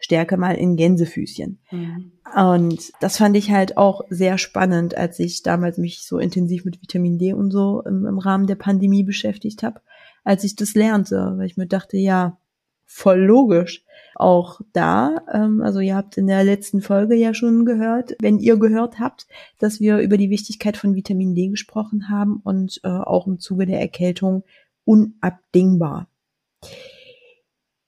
Stärke 0.00 0.36
mal 0.36 0.56
in 0.56 0.76
Gänsefüßchen. 0.76 1.60
Mhm. 1.70 2.12
Und 2.34 2.92
das 3.00 3.18
fand 3.18 3.36
ich 3.36 3.50
halt 3.50 3.76
auch 3.76 4.02
sehr 4.08 4.38
spannend, 4.38 4.96
als 4.96 5.18
ich 5.18 5.42
damals 5.42 5.78
mich 5.78 6.02
so 6.02 6.18
intensiv 6.18 6.64
mit 6.64 6.80
Vitamin 6.80 7.18
D 7.18 7.34
und 7.34 7.50
so 7.50 7.82
im, 7.82 8.06
im 8.06 8.18
Rahmen 8.18 8.46
der 8.46 8.54
Pandemie 8.54 9.02
beschäftigt 9.02 9.62
habe, 9.62 9.80
als 10.24 10.42
ich 10.42 10.56
das 10.56 10.74
lernte, 10.74 11.34
weil 11.36 11.46
ich 11.46 11.56
mir 11.56 11.66
dachte, 11.66 11.96
ja, 11.98 12.38
voll 12.86 13.20
logisch. 13.20 13.84
Auch 14.16 14.60
da, 14.72 15.22
ähm, 15.32 15.62
also 15.62 15.80
ihr 15.80 15.94
habt 15.96 16.18
in 16.18 16.26
der 16.26 16.44
letzten 16.44 16.82
Folge 16.82 17.14
ja 17.14 17.34
schon 17.34 17.64
gehört, 17.64 18.16
wenn 18.20 18.38
ihr 18.38 18.58
gehört 18.58 18.98
habt, 18.98 19.26
dass 19.58 19.80
wir 19.80 19.98
über 19.98 20.16
die 20.16 20.30
Wichtigkeit 20.30 20.76
von 20.76 20.94
Vitamin 20.94 21.34
D 21.34 21.48
gesprochen 21.48 22.08
haben 22.08 22.40
und 22.42 22.80
äh, 22.84 22.88
auch 22.88 23.26
im 23.26 23.38
Zuge 23.38 23.66
der 23.66 23.80
Erkältung 23.80 24.44
unabdingbar. 24.84 26.08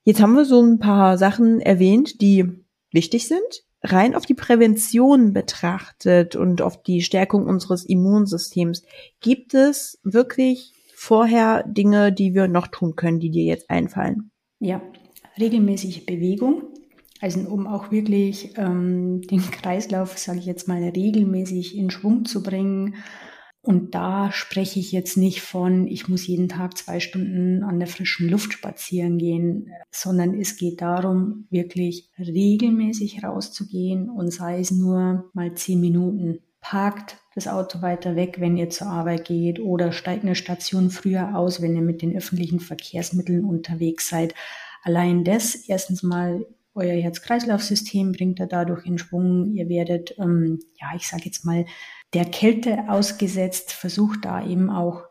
Jetzt 0.05 0.21
haben 0.21 0.35
wir 0.35 0.45
so 0.45 0.61
ein 0.61 0.79
paar 0.79 1.17
Sachen 1.17 1.61
erwähnt, 1.61 2.21
die 2.21 2.49
wichtig 2.91 3.29
sind. 3.29 3.65
Rein 3.85 4.15
auf 4.15 4.27
die 4.27 4.35
Prävention 4.35 5.33
betrachtet 5.33 6.37
und 6.37 6.63
auf 6.63 6.83
die 6.83 7.03
Stärkung 7.03 7.47
unseres 7.47 7.85
Immunsystems. 7.85 8.83
Gibt 9.21 9.55
es 9.55 9.99
wirklich 10.05 10.73
vorher 10.95 11.65
Dinge, 11.65 12.13
die 12.13 12.35
wir 12.35 12.47
noch 12.47 12.69
tun 12.69 12.95
können, 12.95 13.19
die 13.19 13.31
dir 13.31 13.45
jetzt 13.45 13.71
einfallen? 13.71 14.31
Ja, 14.61 14.81
regelmäßige 15.39 16.07
Bewegung. 16.07 16.63
Also 17.21 17.41
um 17.41 17.67
auch 17.69 17.93
wirklich 17.93 18.55
ähm, 18.57 19.23
den 19.23 19.41
Kreislauf, 19.41 20.19
sage 20.19 20.41
ich 20.41 20.47
jetzt 20.47 20.67
mal, 20.67 20.83
regelmäßig 20.83 21.77
in 21.77 21.91
Schwung 21.91 22.25
zu 22.25 22.43
bringen, 22.43 22.97
und 23.65 23.95
da 23.95 24.33
spreche 24.33 24.81
ich 24.81 24.91
jetzt 24.91 25.17
nicht 25.17 25.41
von, 25.41 25.87
ich 25.87 26.09
muss 26.09 26.27
jeden 26.27 26.49
Tag 26.49 26.77
zwei 26.77 26.99
Stunden 26.99 27.63
an 27.63 27.79
der 27.79 27.87
frischen 27.87 28.29
Luft 28.29 28.53
spazieren 28.53 29.19
gehen, 29.19 29.71
sondern 29.93 30.35
es 30.35 30.57
geht 30.57 30.81
darum, 30.81 31.47
wirklich 31.49 32.11
regelmäßig 32.19 33.23
rauszugehen 33.23 34.11
und 34.11 34.33
sei 34.33 34.59
es 34.59 34.73
nur 34.73 35.31
mal 35.33 35.55
zehn 35.55 35.81
Minuten. 35.81 36.41
Parkt 36.61 37.19
das 37.37 37.47
Auto 37.47 37.83
weiter 37.83 38.17
weg, 38.17 38.41
wenn 38.41 38.57
ihr 38.57 38.69
zur 38.69 38.89
Arbeit 38.89 39.27
geht 39.27 39.61
oder 39.61 39.93
steigt 39.93 40.25
eine 40.25 40.35
Station 40.35 40.91
früher 40.91 41.37
aus, 41.37 41.63
wenn 41.63 41.77
ihr 41.77 41.83
mit 41.83 42.03
den 42.03 42.17
öffentlichen 42.17 42.59
Verkehrsmitteln 42.59 43.45
unterwegs 43.45 44.09
seid. 44.09 44.35
Allein 44.83 45.23
das, 45.23 45.55
erstens 45.55 46.03
mal 46.03 46.45
euer 46.75 47.01
Herz-Kreislauf-System 47.01 48.13
bringt 48.13 48.41
er 48.41 48.47
dadurch 48.47 48.87
in 48.87 48.99
Schwung. 48.99 49.53
Ihr 49.53 49.69
werdet, 49.69 50.17
ähm, 50.19 50.59
ja, 50.81 50.89
ich 50.97 51.07
sage 51.07 51.25
jetzt 51.27 51.45
mal, 51.45 51.65
der 52.15 52.27
Kälte 52.27 52.89
ausgesetzt, 52.89 53.73
versucht 53.73 54.25
da 54.25 54.45
eben 54.47 54.71
auch 54.71 55.05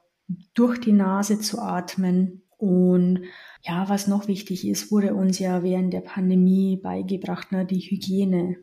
durch 0.53 0.79
die 0.79 0.91
Nase 0.91 1.39
zu 1.39 1.59
atmen. 1.59 2.43
Und 2.57 3.23
ja, 3.63 3.89
was 3.89 4.07
noch 4.07 4.27
wichtig 4.27 4.67
ist, 4.67 4.91
wurde 4.91 5.15
uns 5.15 5.39
ja 5.39 5.63
während 5.63 5.93
der 5.93 6.01
Pandemie 6.01 6.77
beigebracht, 6.77 7.51
ne, 7.51 7.65
die 7.65 7.79
Hygiene. 7.79 8.57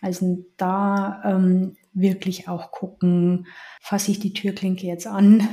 Also 0.00 0.44
da 0.56 1.22
ähm, 1.24 1.76
wirklich 1.92 2.48
auch 2.48 2.70
gucken, 2.70 3.46
fasse 3.80 4.10
ich 4.10 4.20
die 4.20 4.32
Türklinke 4.32 4.86
jetzt 4.86 5.06
an 5.06 5.48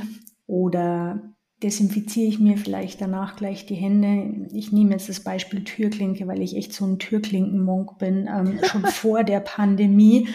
oder 0.46 1.34
desinfiziere 1.62 2.28
ich 2.28 2.40
mir 2.40 2.56
vielleicht 2.56 3.00
danach 3.00 3.36
gleich 3.36 3.66
die 3.66 3.76
Hände. 3.76 4.48
Ich 4.52 4.72
nehme 4.72 4.90
jetzt 4.90 5.08
das 5.08 5.20
Beispiel 5.20 5.64
Türklinke, 5.64 6.26
weil 6.26 6.42
ich 6.42 6.56
echt 6.56 6.72
so 6.72 6.84
ein 6.84 6.98
Türklinkenmonk 6.98 7.98
bin, 7.98 8.28
ähm, 8.28 8.60
schon 8.64 8.82
vor 8.86 9.24
der 9.24 9.40
Pandemie. 9.40 10.28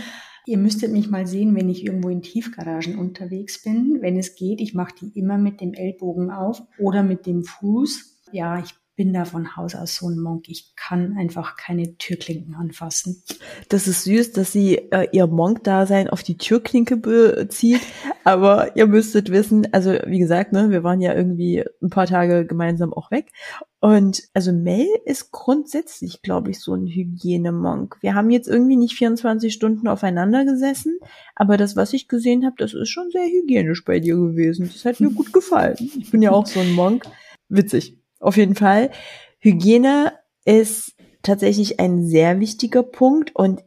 Ihr 0.48 0.58
müsstet 0.58 0.94
mich 0.94 1.10
mal 1.10 1.28
sehen, 1.28 1.56
wenn 1.58 1.68
ich 1.68 1.86
irgendwo 1.86 2.08
in 2.08 2.22
Tiefgaragen 2.22 2.98
unterwegs 2.98 3.62
bin. 3.64 3.98
Wenn 4.00 4.18
es 4.18 4.36
geht, 4.36 4.62
ich 4.62 4.74
mache 4.74 4.96
die 5.02 5.20
immer 5.20 5.38
mit 5.38 5.60
dem 5.60 5.74
Ellbogen 5.74 6.32
auf 6.32 6.64
oder 6.80 7.04
mit 7.04 7.26
dem 7.26 7.44
Fuß. 7.44 8.22
Ja, 8.32 8.58
ich 8.58 8.74
bin 8.98 9.14
da 9.14 9.26
von 9.26 9.56
Haus 9.56 9.76
aus 9.76 9.96
so 9.96 10.10
ein 10.10 10.20
Monk. 10.20 10.50
Ich 10.50 10.76
kann 10.76 11.16
einfach 11.18 11.56
keine 11.56 11.98
Türklinken 11.98 12.56
anfassen. 12.56 13.22
Das 13.70 13.88
ist 13.88 14.04
süß, 14.04 14.32
dass 14.32 14.52
sie 14.52 14.76
äh, 14.92 15.08
ihr 15.12 15.28
Monk-Dasein 15.28 16.10
auf 16.10 16.24
die 16.24 16.38
Türklinke 16.38 16.98
bezieht. 16.98 17.82
Aber 18.24 18.76
ihr 18.76 18.88
müsstet 18.88 19.32
wissen, 19.32 19.72
also 19.72 19.92
wie 20.08 20.18
gesagt, 20.18 20.52
ne, 20.52 20.72
wir 20.72 20.84
waren 20.84 21.00
ja 21.00 21.14
irgendwie 21.14 21.64
ein 21.82 21.92
paar 21.92 22.08
Tage 22.08 22.46
gemeinsam 22.46 22.92
auch 22.92 23.12
weg. 23.12 23.32
Und 23.80 24.24
also 24.34 24.52
Mel 24.52 24.88
ist 25.06 25.32
grundsätzlich, 25.32 26.24
glaube 26.24 26.50
ich, 26.50 26.60
so 26.60 26.74
ein 26.74 26.88
Hygienemonk. 26.88 27.98
Wir 28.02 28.16
haben 28.16 28.32
jetzt 28.32 28.48
irgendwie 28.48 28.78
nicht 28.78 28.96
24 28.96 29.54
Stunden 29.54 29.88
aufeinander 29.88 30.44
gesessen, 30.44 30.98
aber 31.36 31.58
das, 31.58 31.76
was 31.76 31.94
ich 31.94 32.08
gesehen 32.08 32.44
habe, 32.46 32.56
das 32.58 32.74
ist 32.74 32.90
schon 32.90 33.12
sehr 33.12 33.28
hygienisch 33.28 33.86
bei 33.86 34.00
dir 34.00 34.16
gewesen. 34.16 34.72
Das 34.74 34.84
hat 34.86 35.00
mir 35.00 35.12
gut 35.12 35.32
gefallen. 35.32 35.78
Ich 36.00 36.10
bin 36.10 36.24
ja 36.24 36.32
auch 36.32 36.48
so 36.48 36.60
ein 36.60 36.74
Monk. 36.74 37.06
Witzig. 37.48 37.96
Auf 38.20 38.38
jeden 38.38 38.56
Fall. 38.56 38.92
Hygiene 39.40 40.14
ist 40.46 40.96
tatsächlich 41.22 41.80
ein 41.80 42.08
sehr 42.08 42.40
wichtiger 42.40 42.84
Punkt 42.84 43.36
und 43.36 43.64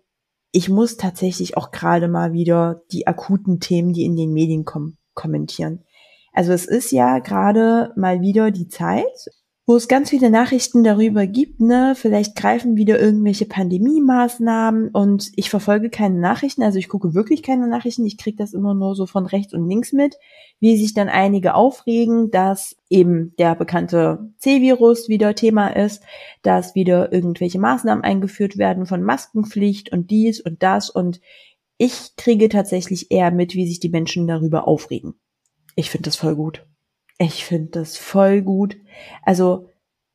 ich 0.52 0.68
muss 0.68 0.96
tatsächlich 0.96 1.56
auch 1.56 1.70
gerade 1.70 2.08
mal 2.08 2.32
wieder 2.32 2.82
die 2.90 3.06
akuten 3.06 3.60
Themen, 3.60 3.92
die 3.92 4.04
in 4.04 4.16
den 4.16 4.32
Medien 4.32 4.64
kommen, 4.64 4.98
kommentieren. 5.14 5.84
Also 6.32 6.52
es 6.52 6.66
ist 6.66 6.90
ja 6.90 7.18
gerade 7.18 7.92
mal 7.96 8.20
wieder 8.20 8.50
die 8.50 8.68
Zeit, 8.68 9.30
wo 9.70 9.76
es 9.76 9.87
ganz 9.87 10.11
viele 10.11 10.30
Nachrichten 10.30 10.83
darüber 10.83 11.28
gibt, 11.28 11.61
ne, 11.61 11.94
vielleicht 11.94 12.35
greifen 12.35 12.76
wieder 12.76 12.98
irgendwelche 12.98 13.46
Pandemie-Maßnahmen 13.46 14.88
und 14.88 15.30
ich 15.37 15.48
verfolge 15.48 15.90
keine 15.90 16.18
Nachrichten, 16.18 16.64
also 16.64 16.80
ich 16.80 16.88
gucke 16.88 17.14
wirklich 17.14 17.44
keine 17.44 17.68
Nachrichten, 17.68 18.04
ich 18.04 18.18
kriege 18.18 18.37
das 18.37 18.52
immer 18.52 18.74
nur 18.74 18.96
so 18.96 19.06
von 19.06 19.26
rechts 19.26 19.54
und 19.54 19.68
links 19.68 19.92
mit, 19.92 20.16
wie 20.59 20.76
sich 20.76 20.92
dann 20.92 21.09
einige 21.09 21.54
aufregen, 21.54 22.33
dass 22.33 22.74
eben 22.88 23.33
der 23.38 23.54
bekannte 23.54 24.33
C-Virus 24.38 25.09
wieder 25.09 25.37
Thema 25.37 25.68
ist, 25.68 26.02
dass 26.42 26.74
wieder 26.74 27.12
irgendwelche 27.12 27.61
Maßnahmen 27.61 28.02
eingeführt 28.02 28.59
werden 28.59 28.87
von 28.87 29.04
Maskenpflicht 29.04 29.92
und 29.92 30.11
dies 30.11 30.40
und 30.40 30.64
das 30.64 30.90
und 30.90 31.20
ich 31.78 32.16
kriege 32.16 32.48
tatsächlich 32.48 33.12
eher 33.12 33.30
mit, 33.30 33.54
wie 33.54 33.68
sich 33.68 33.78
die 33.78 33.88
Menschen 33.88 34.26
darüber 34.26 34.66
aufregen. 34.66 35.14
Ich 35.76 35.90
finde 35.90 36.06
das 36.06 36.16
voll 36.16 36.35
gut. 36.35 36.66
Ich 37.22 37.44
finde 37.44 37.68
das 37.72 37.98
voll 37.98 38.40
gut. 38.40 38.78
Also 39.22 39.68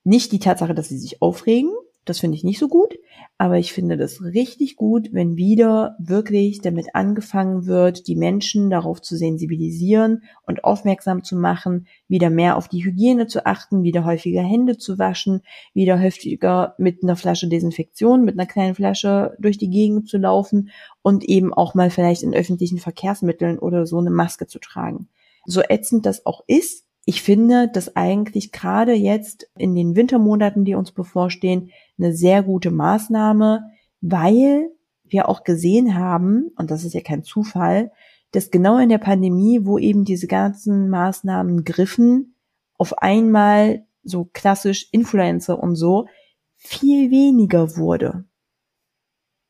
nicht 0.03 0.31
die 0.31 0.39
Tatsache, 0.39 0.73
dass 0.73 0.89
sie 0.89 0.97
sich 0.97 1.21
aufregen, 1.21 1.69
das 2.03 2.19
finde 2.19 2.35
ich 2.35 2.43
nicht 2.43 2.57
so 2.57 2.67
gut, 2.67 2.97
aber 3.37 3.59
ich 3.59 3.73
finde 3.73 3.95
das 3.95 4.23
richtig 4.23 4.75
gut, 4.75 5.09
wenn 5.11 5.37
wieder 5.37 5.95
wirklich 5.99 6.61
damit 6.61 6.95
angefangen 6.95 7.67
wird, 7.67 8.07
die 8.07 8.15
Menschen 8.15 8.71
darauf 8.71 9.03
zu 9.03 9.17
sensibilisieren 9.17 10.23
und 10.47 10.63
aufmerksam 10.63 11.23
zu 11.23 11.35
machen, 11.35 11.85
wieder 12.07 12.31
mehr 12.31 12.57
auf 12.57 12.69
die 12.69 12.83
Hygiene 12.83 13.27
zu 13.27 13.45
achten, 13.45 13.83
wieder 13.83 14.03
häufiger 14.03 14.41
Hände 14.41 14.79
zu 14.79 14.97
waschen, 14.97 15.43
wieder 15.75 16.01
häufiger 16.01 16.73
mit 16.79 17.03
einer 17.03 17.15
Flasche 17.15 17.47
Desinfektion, 17.47 18.25
mit 18.25 18.33
einer 18.33 18.47
kleinen 18.47 18.73
Flasche 18.73 19.35
durch 19.37 19.59
die 19.59 19.69
Gegend 19.69 20.09
zu 20.09 20.17
laufen 20.17 20.71
und 21.03 21.23
eben 21.23 21.53
auch 21.53 21.75
mal 21.75 21.91
vielleicht 21.91 22.23
in 22.23 22.33
öffentlichen 22.33 22.79
Verkehrsmitteln 22.79 23.59
oder 23.59 23.85
so 23.85 23.99
eine 23.99 24.11
Maske 24.11 24.47
zu 24.47 24.57
tragen. 24.57 25.07
So 25.45 25.61
ätzend 25.61 26.07
das 26.07 26.25
auch 26.25 26.43
ist, 26.47 26.84
ich 27.05 27.21
finde, 27.21 27.69
dass 27.71 27.95
eigentlich 27.95 28.51
gerade 28.51 28.93
jetzt 28.93 29.47
in 29.57 29.75
den 29.75 29.95
Wintermonaten, 29.95 30.65
die 30.65 30.73
uns 30.73 30.91
bevorstehen, 30.91 31.69
eine 31.97 32.13
sehr 32.13 32.41
gute 32.41 32.71
Maßnahme, 32.71 33.63
weil 34.01 34.71
wir 35.03 35.29
auch 35.29 35.43
gesehen 35.43 35.95
haben, 35.95 36.51
und 36.57 36.71
das 36.71 36.83
ist 36.83 36.93
ja 36.93 37.01
kein 37.01 37.23
Zufall, 37.23 37.91
dass 38.31 38.49
genau 38.49 38.79
in 38.79 38.89
der 38.89 38.97
Pandemie, 38.97 39.61
wo 39.63 39.77
eben 39.77 40.03
diese 40.03 40.27
ganzen 40.27 40.89
Maßnahmen 40.89 41.63
griffen, 41.63 42.35
auf 42.77 42.97
einmal 42.97 43.85
so 44.03 44.25
klassisch 44.33 44.89
Influencer 44.91 45.61
und 45.61 45.75
so 45.75 46.07
viel 46.55 47.11
weniger 47.11 47.77
wurde. 47.77 48.25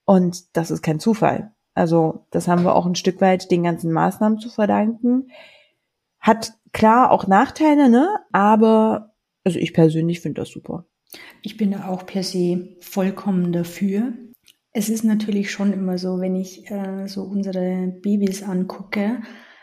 Und 0.06 0.56
das 0.56 0.72
ist 0.72 0.84
kein 0.84 1.00
Zufall. 1.00 1.54
Also 1.74 2.26
das 2.32 2.48
haben 2.48 2.64
wir 2.64 2.76
auch 2.76 2.86
ein 2.86 2.96
Stück 2.96 3.22
weit 3.22 3.50
den 3.50 3.64
ganzen 3.64 3.92
Maßnahmen 3.92 4.40
zu 4.40 4.50
verdanken. 4.50 5.32
Hat 6.26 6.54
klar 6.74 7.12
auch 7.12 7.28
Nachteile, 7.28 7.88
ne? 7.88 8.10
Aber 8.32 9.14
also 9.44 9.60
ich 9.60 9.74
persönlich 9.76 10.22
finde 10.22 10.42
das 10.42 10.50
super. 10.50 10.88
Ich 11.44 11.56
bin 11.56 11.70
da 11.70 11.88
auch 11.88 12.08
per 12.08 12.24
se 12.24 12.76
vollkommen 12.82 13.54
dafür. 13.54 14.14
Es 14.74 14.90
ist 14.90 15.04
natürlich 15.04 15.52
schon 15.52 15.72
immer 15.72 16.00
so, 16.00 16.20
wenn 16.20 16.36
ich 16.36 16.70
äh, 16.72 17.08
so 17.08 17.22
unsere 17.22 17.94
Babys 18.02 18.42
angucke, 18.42 19.22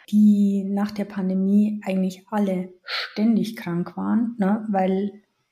die 0.08 0.62
nach 0.62 0.92
der 0.92 1.04
Pandemie 1.04 1.80
eigentlich 1.84 2.26
alle 2.30 2.72
ständig 2.84 3.56
krank 3.56 3.96
waren, 3.96 4.36
ne? 4.38 4.64
weil 4.70 5.10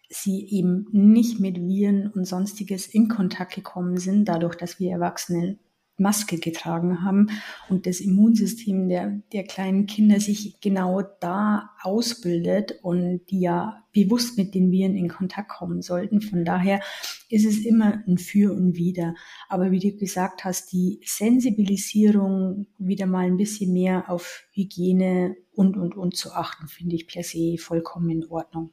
sie 0.08 0.48
eben 0.48 0.86
nicht 0.92 1.40
mit 1.40 1.58
Viren 1.58 2.06
und 2.06 2.24
sonstiges 2.24 2.86
in 2.86 3.08
Kontakt 3.08 3.56
gekommen 3.56 3.96
sind, 3.96 4.26
dadurch, 4.26 4.54
dass 4.54 4.78
wir 4.78 4.92
Erwachsene 4.92 5.58
Maske 6.00 6.38
getragen 6.38 7.04
haben 7.04 7.28
und 7.68 7.86
das 7.86 8.00
Immunsystem 8.00 8.88
der, 8.88 9.20
der 9.32 9.44
kleinen 9.44 9.86
Kinder 9.86 10.18
sich 10.18 10.60
genau 10.60 11.02
da 11.20 11.70
ausbildet 11.82 12.78
und 12.82 13.26
die 13.30 13.40
ja 13.40 13.84
bewusst 13.92 14.38
mit 14.38 14.54
den 14.54 14.70
Viren 14.70 14.96
in 14.96 15.08
Kontakt 15.08 15.48
kommen 15.48 15.82
sollten. 15.82 16.20
Von 16.20 16.44
daher 16.44 16.80
ist 17.28 17.44
es 17.44 17.64
immer 17.64 18.02
ein 18.06 18.18
Für 18.18 18.52
und 18.52 18.76
Wider. 18.76 19.14
Aber 19.48 19.70
wie 19.70 19.78
du 19.78 19.96
gesagt 19.96 20.44
hast, 20.44 20.72
die 20.72 21.00
Sensibilisierung 21.04 22.66
wieder 22.78 23.06
mal 23.06 23.26
ein 23.26 23.36
bisschen 23.36 23.72
mehr 23.72 24.10
auf 24.10 24.44
Hygiene 24.52 25.36
und, 25.52 25.76
und, 25.76 25.96
und 25.96 26.16
zu 26.16 26.32
achten, 26.32 26.68
finde 26.68 26.96
ich 26.96 27.06
per 27.06 27.22
se 27.22 27.56
vollkommen 27.58 28.10
in 28.10 28.26
Ordnung. 28.26 28.72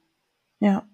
Ja. 0.59 0.87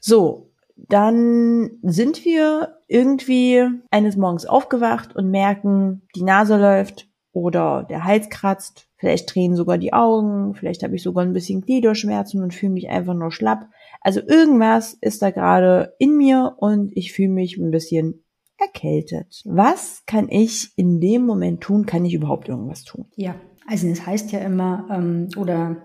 So, 0.00 0.52
dann 0.76 1.78
sind 1.82 2.24
wir 2.24 2.78
irgendwie 2.86 3.64
eines 3.90 4.16
Morgens 4.16 4.46
aufgewacht 4.46 5.16
und 5.16 5.30
merken, 5.30 6.02
die 6.14 6.22
Nase 6.22 6.58
läuft 6.58 7.08
oder 7.32 7.86
der 7.88 8.04
Hals 8.04 8.30
kratzt, 8.30 8.88
vielleicht 8.96 9.34
drehen 9.34 9.56
sogar 9.56 9.78
die 9.78 9.92
Augen, 9.92 10.54
vielleicht 10.54 10.82
habe 10.82 10.96
ich 10.96 11.02
sogar 11.02 11.24
ein 11.24 11.32
bisschen 11.32 11.62
Gliederschmerzen 11.62 12.42
und 12.42 12.54
fühle 12.54 12.72
mich 12.72 12.88
einfach 12.88 13.14
nur 13.14 13.32
schlapp. 13.32 13.68
Also 14.00 14.20
irgendwas 14.20 14.94
ist 14.94 15.22
da 15.22 15.30
gerade 15.30 15.94
in 15.98 16.16
mir 16.16 16.54
und 16.58 16.96
ich 16.96 17.12
fühle 17.12 17.30
mich 17.30 17.56
ein 17.56 17.70
bisschen 17.70 18.24
erkältet. 18.58 19.42
Was 19.44 20.04
kann 20.06 20.28
ich 20.30 20.70
in 20.76 21.00
dem 21.00 21.26
Moment 21.26 21.60
tun? 21.60 21.84
Kann 21.84 22.04
ich 22.04 22.14
überhaupt 22.14 22.48
irgendwas 22.48 22.84
tun? 22.84 23.06
Ja, 23.16 23.34
also 23.66 23.86
es 23.88 24.06
heißt 24.06 24.32
ja 24.32 24.38
immer, 24.38 24.86
ähm, 24.90 25.28
oder 25.36 25.84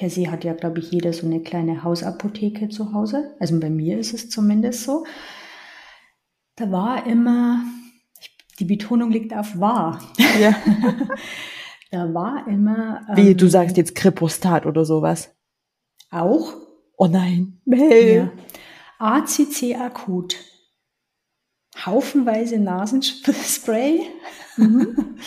per 0.00 0.08
se 0.08 0.30
hat 0.30 0.44
ja, 0.44 0.54
glaube 0.54 0.78
ich, 0.78 0.90
jeder 0.90 1.12
so 1.12 1.26
eine 1.26 1.42
kleine 1.42 1.84
Hausapotheke 1.84 2.70
zu 2.70 2.94
Hause. 2.94 3.36
Also 3.38 3.60
bei 3.60 3.68
mir 3.68 3.98
ist 3.98 4.14
es 4.14 4.30
zumindest 4.30 4.84
so. 4.84 5.04
Da 6.56 6.72
war 6.72 7.06
immer, 7.06 7.62
die 8.58 8.64
Betonung 8.64 9.10
liegt 9.10 9.34
auf 9.34 9.60
war. 9.60 10.00
Ja. 10.40 10.54
da 11.90 12.14
war 12.14 12.48
immer. 12.48 13.06
Ähm, 13.10 13.16
Wie, 13.16 13.34
du 13.34 13.44
ähm, 13.44 13.50
sagst 13.50 13.76
jetzt 13.76 13.94
Kripostat 13.94 14.64
oder 14.64 14.86
sowas. 14.86 15.36
Auch. 16.10 16.54
Oh 16.96 17.06
nein, 17.06 17.60
Mel. 17.66 18.16
Ja. 18.16 18.32
ACC 18.98 19.78
akut. 19.78 20.36
Haufenweise 21.84 22.58
Nasenspray. 22.58 24.06
Mhm. 24.56 25.18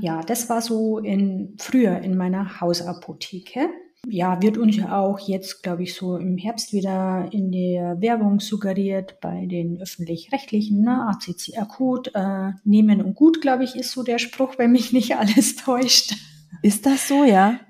Ja, 0.00 0.22
das 0.22 0.48
war 0.48 0.62
so 0.62 0.98
in, 0.98 1.56
früher 1.58 1.98
in 1.98 2.16
meiner 2.16 2.62
Hausapotheke. 2.62 3.68
Ja, 4.08 4.42
wird 4.42 4.58
uns 4.58 4.76
ja 4.76 4.98
auch 4.98 5.20
jetzt, 5.20 5.62
glaube 5.62 5.84
ich, 5.84 5.94
so 5.94 6.16
im 6.16 6.36
Herbst 6.36 6.72
wieder 6.72 7.28
in 7.30 7.52
der 7.52 8.00
Werbung 8.00 8.40
suggeriert 8.40 9.20
bei 9.20 9.46
den 9.46 9.80
öffentlich-rechtlichen, 9.80 10.82
ne? 10.82 11.08
ACC 11.08 11.56
akut, 11.56 12.10
äh, 12.14 12.50
nehmen 12.64 13.00
und 13.00 13.14
gut, 13.14 13.40
glaube 13.40 13.62
ich, 13.62 13.76
ist 13.76 13.92
so 13.92 14.02
der 14.02 14.18
Spruch, 14.18 14.58
wenn 14.58 14.72
mich 14.72 14.92
nicht 14.92 15.16
alles 15.16 15.54
täuscht. 15.64 16.16
Ist 16.62 16.84
das 16.84 17.06
so, 17.06 17.24
ja? 17.24 17.60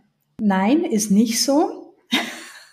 Nein, 0.40 0.84
ist 0.84 1.10
nicht 1.10 1.42
so. 1.42 1.94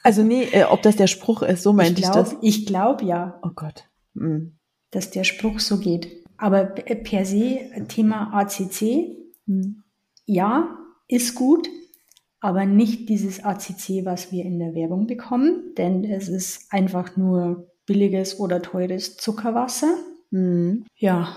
Also 0.03 0.23
nee, 0.23 0.43
äh, 0.51 0.63
ob 0.63 0.81
das 0.81 0.95
der 0.95 1.07
Spruch 1.07 1.41
ist, 1.43 1.61
so 1.61 1.73
meinte 1.73 2.01
ich, 2.01 2.09
glaub, 2.09 2.25
ich 2.25 2.31
das. 2.31 2.37
Ich 2.41 2.65
glaube 2.65 3.05
ja. 3.05 3.39
Oh 3.43 3.51
Gott. 3.53 3.89
Mhm. 4.13 4.57
Dass 4.91 5.11
der 5.11 5.25
Spruch 5.25 5.59
so 5.59 5.77
geht. 5.77 6.25
Aber 6.37 6.63
per 6.63 7.25
se 7.25 7.69
Thema 7.89 8.31
ACC, 8.33 9.17
mhm. 9.45 9.83
ja, 10.25 10.77
ist 11.07 11.35
gut, 11.35 11.67
aber 12.41 12.65
nicht 12.65 13.09
dieses 13.09 13.43
ACC, 13.43 14.05
was 14.05 14.31
wir 14.31 14.45
in 14.45 14.59
der 14.59 14.73
Werbung 14.73 15.07
bekommen, 15.07 15.73
denn 15.77 16.03
es 16.03 16.29
ist 16.29 16.71
einfach 16.71 17.17
nur 17.17 17.69
billiges 17.85 18.39
oder 18.39 18.61
teures 18.61 19.17
Zuckerwasser. 19.17 19.93
Mhm. 20.31 20.85
Ja, 20.95 21.35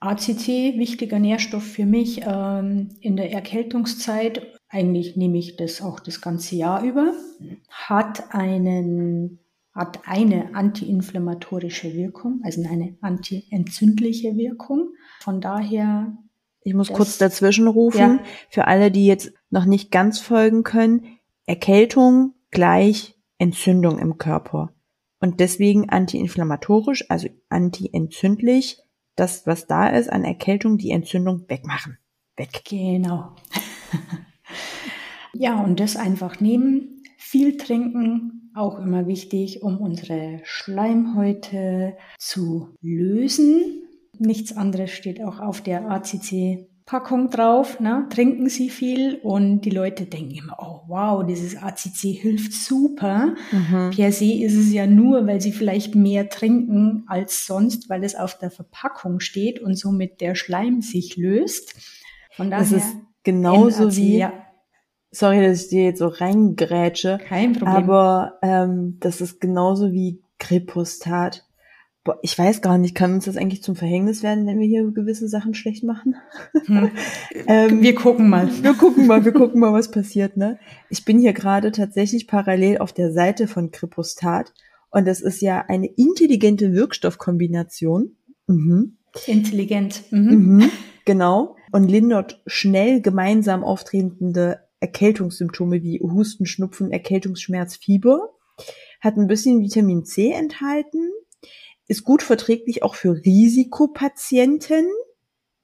ACC, 0.00 0.78
wichtiger 0.78 1.18
Nährstoff 1.18 1.64
für 1.64 1.86
mich 1.86 2.20
ähm, 2.24 2.90
in 3.00 3.16
der 3.16 3.32
Erkältungszeit. 3.32 4.46
Eigentlich 4.68 5.16
nehme 5.16 5.38
ich 5.38 5.56
das 5.56 5.80
auch 5.80 6.00
das 6.00 6.20
ganze 6.20 6.56
Jahr 6.56 6.82
über. 6.84 7.12
Hat 7.68 8.34
einen 8.34 9.40
hat 9.72 10.00
eine 10.06 10.54
antiinflammatorische 10.54 11.92
Wirkung, 11.92 12.40
also 12.42 12.62
eine 12.66 12.96
antientzündliche 13.02 14.34
Wirkung. 14.34 14.94
Von 15.20 15.42
daher 15.42 16.16
ich 16.62 16.72
muss 16.72 16.88
das, 16.88 16.96
kurz 16.96 17.18
dazwischen 17.18 17.68
rufen. 17.68 17.98
Ja. 17.98 18.18
Für 18.48 18.66
alle, 18.66 18.90
die 18.90 19.06
jetzt 19.06 19.32
noch 19.50 19.64
nicht 19.64 19.90
ganz 19.90 20.20
folgen 20.20 20.62
können. 20.62 21.18
Erkältung 21.46 22.34
gleich 22.50 23.14
Entzündung 23.38 23.98
im 23.98 24.18
Körper. 24.18 24.72
Und 25.20 25.40
deswegen 25.40 25.88
antiinflammatorisch, 25.88 27.10
also 27.10 27.28
antientzündlich, 27.48 28.78
das, 29.14 29.46
was 29.46 29.66
da 29.66 29.88
ist 29.88 30.10
an 30.10 30.24
Erkältung, 30.24 30.78
die 30.78 30.90
Entzündung 30.90 31.48
wegmachen. 31.48 31.98
Weg. 32.36 32.64
Genau. 32.68 33.34
ja, 35.32 35.62
und 35.62 35.80
das 35.80 35.96
einfach 35.96 36.40
nehmen. 36.40 37.02
Viel 37.16 37.56
trinken, 37.56 38.52
auch 38.54 38.78
immer 38.78 39.06
wichtig, 39.06 39.62
um 39.62 39.78
unsere 39.78 40.40
Schleimhäute 40.44 41.96
zu 42.18 42.74
lösen. 42.80 43.82
Nichts 44.18 44.56
anderes 44.56 44.90
steht 44.90 45.22
auch 45.22 45.40
auf 45.40 45.60
der 45.62 45.90
ACC 45.90 46.68
Packung 46.86 47.30
drauf, 47.30 47.80
ne? 47.80 48.06
trinken 48.10 48.48
sie 48.48 48.70
viel 48.70 49.16
und 49.16 49.62
die 49.62 49.70
Leute 49.70 50.06
denken 50.06 50.36
immer, 50.36 50.56
oh 50.60 50.82
wow, 50.86 51.26
dieses 51.26 51.56
ACC 51.56 52.16
hilft 52.16 52.52
super. 52.52 53.34
Mhm. 53.50 53.90
Per 53.90 54.12
se 54.12 54.32
ist 54.32 54.54
es 54.54 54.72
ja 54.72 54.86
nur, 54.86 55.26
weil 55.26 55.40
sie 55.40 55.50
vielleicht 55.50 55.96
mehr 55.96 56.28
trinken 56.28 57.02
als 57.08 57.44
sonst, 57.44 57.90
weil 57.90 58.04
es 58.04 58.14
auf 58.14 58.38
der 58.38 58.52
Verpackung 58.52 59.18
steht 59.18 59.60
und 59.60 59.74
somit 59.74 60.20
der 60.20 60.36
Schleim 60.36 60.80
sich 60.80 61.16
löst. 61.16 61.74
Von 62.30 62.52
daher. 62.52 62.62
Das 62.62 62.70
ist 62.70 62.96
genauso 63.24 63.86
NAC, 63.86 63.96
wie, 63.96 64.18
ja. 64.18 64.32
sorry, 65.10 65.44
dass 65.44 65.64
ich 65.64 65.68
dir 65.70 65.84
jetzt 65.86 65.98
so 65.98 66.06
reingrätsche. 66.06 67.18
Kein 67.26 67.54
Problem. 67.54 67.74
Aber 67.74 68.38
ähm, 68.42 68.98
das 69.00 69.20
ist 69.20 69.40
genauso 69.40 69.90
wie 69.90 70.22
Kripostat. 70.38 71.45
Boah, 72.06 72.20
ich 72.22 72.38
weiß 72.38 72.62
gar 72.62 72.78
nicht, 72.78 72.94
kann 72.94 73.14
uns 73.14 73.24
das 73.24 73.36
eigentlich 73.36 73.64
zum 73.64 73.74
Verhängnis 73.74 74.22
werden, 74.22 74.46
wenn 74.46 74.60
wir 74.60 74.66
hier 74.68 74.88
gewisse 74.92 75.26
Sachen 75.26 75.54
schlecht 75.54 75.82
machen? 75.82 76.14
Hm. 76.66 76.92
ähm, 77.48 77.82
wir 77.82 77.96
gucken 77.96 78.28
mal. 78.28 78.48
Wir 78.62 78.74
gucken 78.74 79.08
mal, 79.08 79.24
wir 79.24 79.32
gucken 79.32 79.58
mal, 79.58 79.72
was 79.72 79.90
passiert, 79.90 80.36
ne? 80.36 80.60
Ich 80.88 81.04
bin 81.04 81.18
hier 81.18 81.32
gerade 81.32 81.72
tatsächlich 81.72 82.28
parallel 82.28 82.78
auf 82.78 82.92
der 82.92 83.12
Seite 83.12 83.48
von 83.48 83.72
Kripostat 83.72 84.54
und 84.90 85.04
das 85.04 85.20
ist 85.20 85.40
ja 85.40 85.64
eine 85.66 85.88
intelligente 85.88 86.72
Wirkstoffkombination. 86.74 88.14
Mhm. 88.46 88.98
Intelligent. 89.26 90.04
Mhm. 90.12 90.58
Mhm, 90.58 90.70
genau. 91.04 91.56
Und 91.72 91.88
lindert 91.88 92.40
schnell 92.46 93.00
gemeinsam 93.00 93.64
auftretende 93.64 94.60
Erkältungssymptome 94.78 95.82
wie 95.82 95.98
Husten, 96.00 96.46
Schnupfen, 96.46 96.92
Erkältungsschmerz, 96.92 97.74
Fieber. 97.74 98.30
Hat 99.00 99.16
ein 99.16 99.26
bisschen 99.26 99.60
Vitamin 99.60 100.04
C 100.04 100.30
enthalten 100.30 101.10
ist 101.88 102.04
gut 102.04 102.22
verträglich 102.22 102.82
auch 102.82 102.94
für 102.94 103.12
Risikopatienten. 103.24 104.86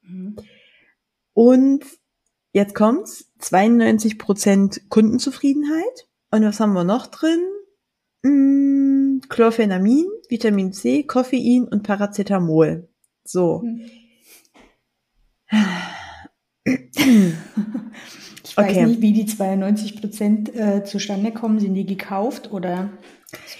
Mhm. 0.03 0.37
Und 1.35 1.85
jetzt 2.53 2.75
kommt's, 2.75 3.31
92 3.39 4.19
Prozent 4.19 4.89
Kundenzufriedenheit. 4.89 6.09
Und 6.31 6.45
was 6.45 6.61
haben 6.61 6.73
wir 6.73 6.85
noch 6.85 7.07
drin? 7.09 7.41
Hm, 8.25 9.23
Chlorphenamin, 9.29 10.07
Vitamin 10.29 10.73
C, 10.73 11.03
Koffein 11.03 11.65
und 11.65 11.83
Paracetamol. 11.83 12.89
So. 13.25 13.63
Mhm. 13.65 13.91
Ich 18.53 18.57
weiß 18.57 18.71
okay. 18.71 18.87
nicht, 18.87 19.01
wie 19.01 19.13
die 19.15 19.25
92 19.25 20.01
Prozent 20.01 20.55
äh, 20.55 20.85
zustande 20.85 21.33
kommen. 21.33 21.59
Sind 21.59 21.75
die 21.75 21.87
gekauft 21.87 22.53
oder? 22.53 22.91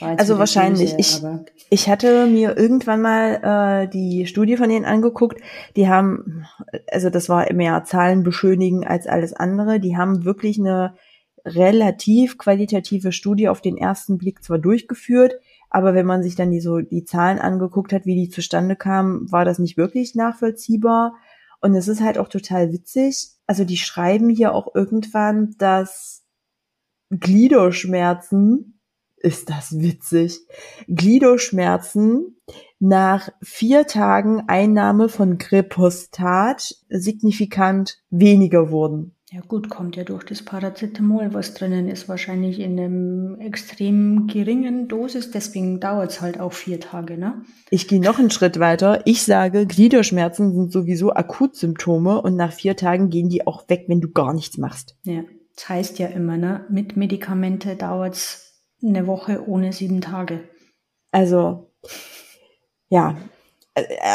Also 0.01 0.39
wahrscheinlich. 0.39 0.95
Ich, 0.99 1.23
ich 1.71 1.89
hatte 1.89 2.27
mir 2.27 2.57
irgendwann 2.57 3.01
mal 3.01 3.85
äh, 3.85 3.89
die 3.89 4.27
Studie 4.27 4.57
von 4.57 4.69
denen 4.69 4.85
angeguckt. 4.85 5.41
Die 5.77 5.89
haben, 5.89 6.47
also 6.91 7.09
das 7.09 7.29
war 7.29 7.53
mehr 7.53 7.85
Zahlen 7.85 8.23
beschönigen 8.23 8.87
als 8.87 9.07
alles 9.07 9.33
andere. 9.33 9.81
Die 9.81 9.97
haben 9.97 10.25
wirklich 10.25 10.59
eine 10.59 10.95
relativ 11.45 12.39
qualitative 12.39 13.13
Studie 13.13 13.49
auf 13.49 13.61
den 13.61 13.77
ersten 13.77 14.19
Blick 14.19 14.45
zwar 14.45 14.59
durchgeführt, 14.59 15.35
aber 15.71 15.95
wenn 15.95 16.07
man 16.07 16.23
sich 16.23 16.37
dann 16.37 16.51
die 16.51 16.61
so 16.61 16.81
die 16.81 17.05
Zahlen 17.05 17.39
angeguckt 17.39 17.93
hat, 17.93 18.05
wie 18.05 18.15
die 18.15 18.29
zustande 18.29 18.77
kamen, 18.77 19.31
war 19.33 19.45
das 19.45 19.59
nicht 19.59 19.77
wirklich 19.77 20.15
nachvollziehbar. 20.15 21.15
Und 21.61 21.75
es 21.75 21.89
ist 21.89 22.03
halt 22.03 22.19
auch 22.19 22.29
total 22.29 22.73
witzig. 22.73 23.31
Also 23.47 23.65
die 23.65 23.77
schreiben 23.77 24.29
hier 24.29 24.53
auch 24.53 24.75
irgendwann, 24.75 25.55
dass 25.59 26.25
Gliederschmerzen 27.11 28.81
ist 29.23 29.51
das 29.51 29.79
witzig. 29.79 30.41
Gliederschmerzen 30.89 32.37
nach 32.79 33.29
vier 33.43 33.87
Tagen 33.87 34.43
Einnahme 34.49 35.09
von 35.09 35.39
Gripostat 35.39 36.75
signifikant 36.89 38.03
weniger 38.11 38.71
wurden. 38.71 39.15
Ja 39.33 39.41
gut, 39.41 39.71
kommt 39.71 39.97
ja 39.97 40.05
durch 40.05 40.25
das 40.25 40.43
Paracetamol, 40.43 41.33
was 41.33 41.55
drinnen 41.55 41.89
ist, 41.89 42.07
wahrscheinlich 42.07 42.61
in 42.61 42.79
einem 42.79 43.41
extrem 43.41 44.27
geringen 44.27 44.89
Dosis, 44.89 45.31
deswegen 45.31 45.81
dauert 45.81 46.11
es 46.11 46.21
halt 46.21 46.39
auch 46.39 46.53
vier 46.53 46.81
Tage, 46.81 47.17
ne? 47.17 47.41
Ich 47.71 47.89
gehe 47.89 47.99
noch 47.99 48.19
einen 48.19 48.31
Schritt 48.31 48.59
weiter. 48.59 49.01
Ich 49.07 49.23
sage, 49.23 49.65
Gliederschmerzen 49.65 50.53
sind 50.53 50.71
sowieso 50.71 51.15
Akutsymptome 51.15 52.21
und 52.21 52.37
nach 52.37 52.53
vier 52.53 52.77
Tagen 52.77 53.09
gehen 53.09 53.31
die 53.31 53.47
auch 53.47 53.67
weg, 53.71 53.85
wenn 53.89 54.03
du 54.03 54.11
gar 54.11 54.35
nichts 54.35 54.59
machst. 54.59 54.99
Ja, 55.05 55.23
das 55.57 55.67
heißt 55.67 55.99
ja 55.99 56.09
immer, 56.09 56.37
ne? 56.37 56.67
Mit 56.69 56.99
Medikamente 56.99 57.75
dauert 57.75 58.17
es 58.17 58.52
eine 58.83 59.07
Woche 59.07 59.47
ohne 59.47 59.73
sieben 59.73 60.01
Tage. 60.01 60.41
Also, 61.11 61.71
ja. 62.89 63.17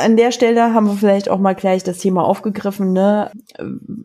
An 0.04 0.18
der 0.18 0.32
Stelle 0.32 0.74
haben 0.74 0.86
wir 0.86 0.94
vielleicht 0.94 1.30
auch 1.30 1.40
mal 1.40 1.56
gleich 1.56 1.84
das 1.84 1.98
Thema 1.98 2.24
aufgegriffen, 2.24 2.94
ne? 2.94 3.32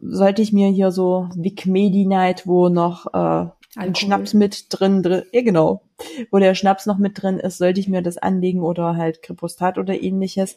Sollte 0.02 0.40
ich 0.40 0.52
mir 0.52 0.68
hier 0.68 0.90
so 0.90 1.28
Vic 1.36 1.66
Medi 1.66 2.06
Night, 2.06 2.46
wo 2.46 2.70
noch 2.70 3.06
äh, 3.12 3.50
ein 3.76 3.94
Schnaps 3.94 4.32
mit 4.32 4.66
drin, 4.70 5.02
drin, 5.02 5.24
ja 5.30 5.42
genau, 5.42 5.82
wo 6.30 6.38
der 6.38 6.54
Schnaps 6.54 6.86
noch 6.86 6.96
mit 6.96 7.22
drin 7.22 7.38
ist, 7.38 7.58
sollte 7.58 7.80
ich 7.80 7.88
mir 7.88 8.00
das 8.00 8.16
anlegen 8.16 8.62
oder 8.62 8.96
halt 8.96 9.22
Kripostat 9.22 9.76
oder 9.76 10.00
ähnliches. 10.00 10.56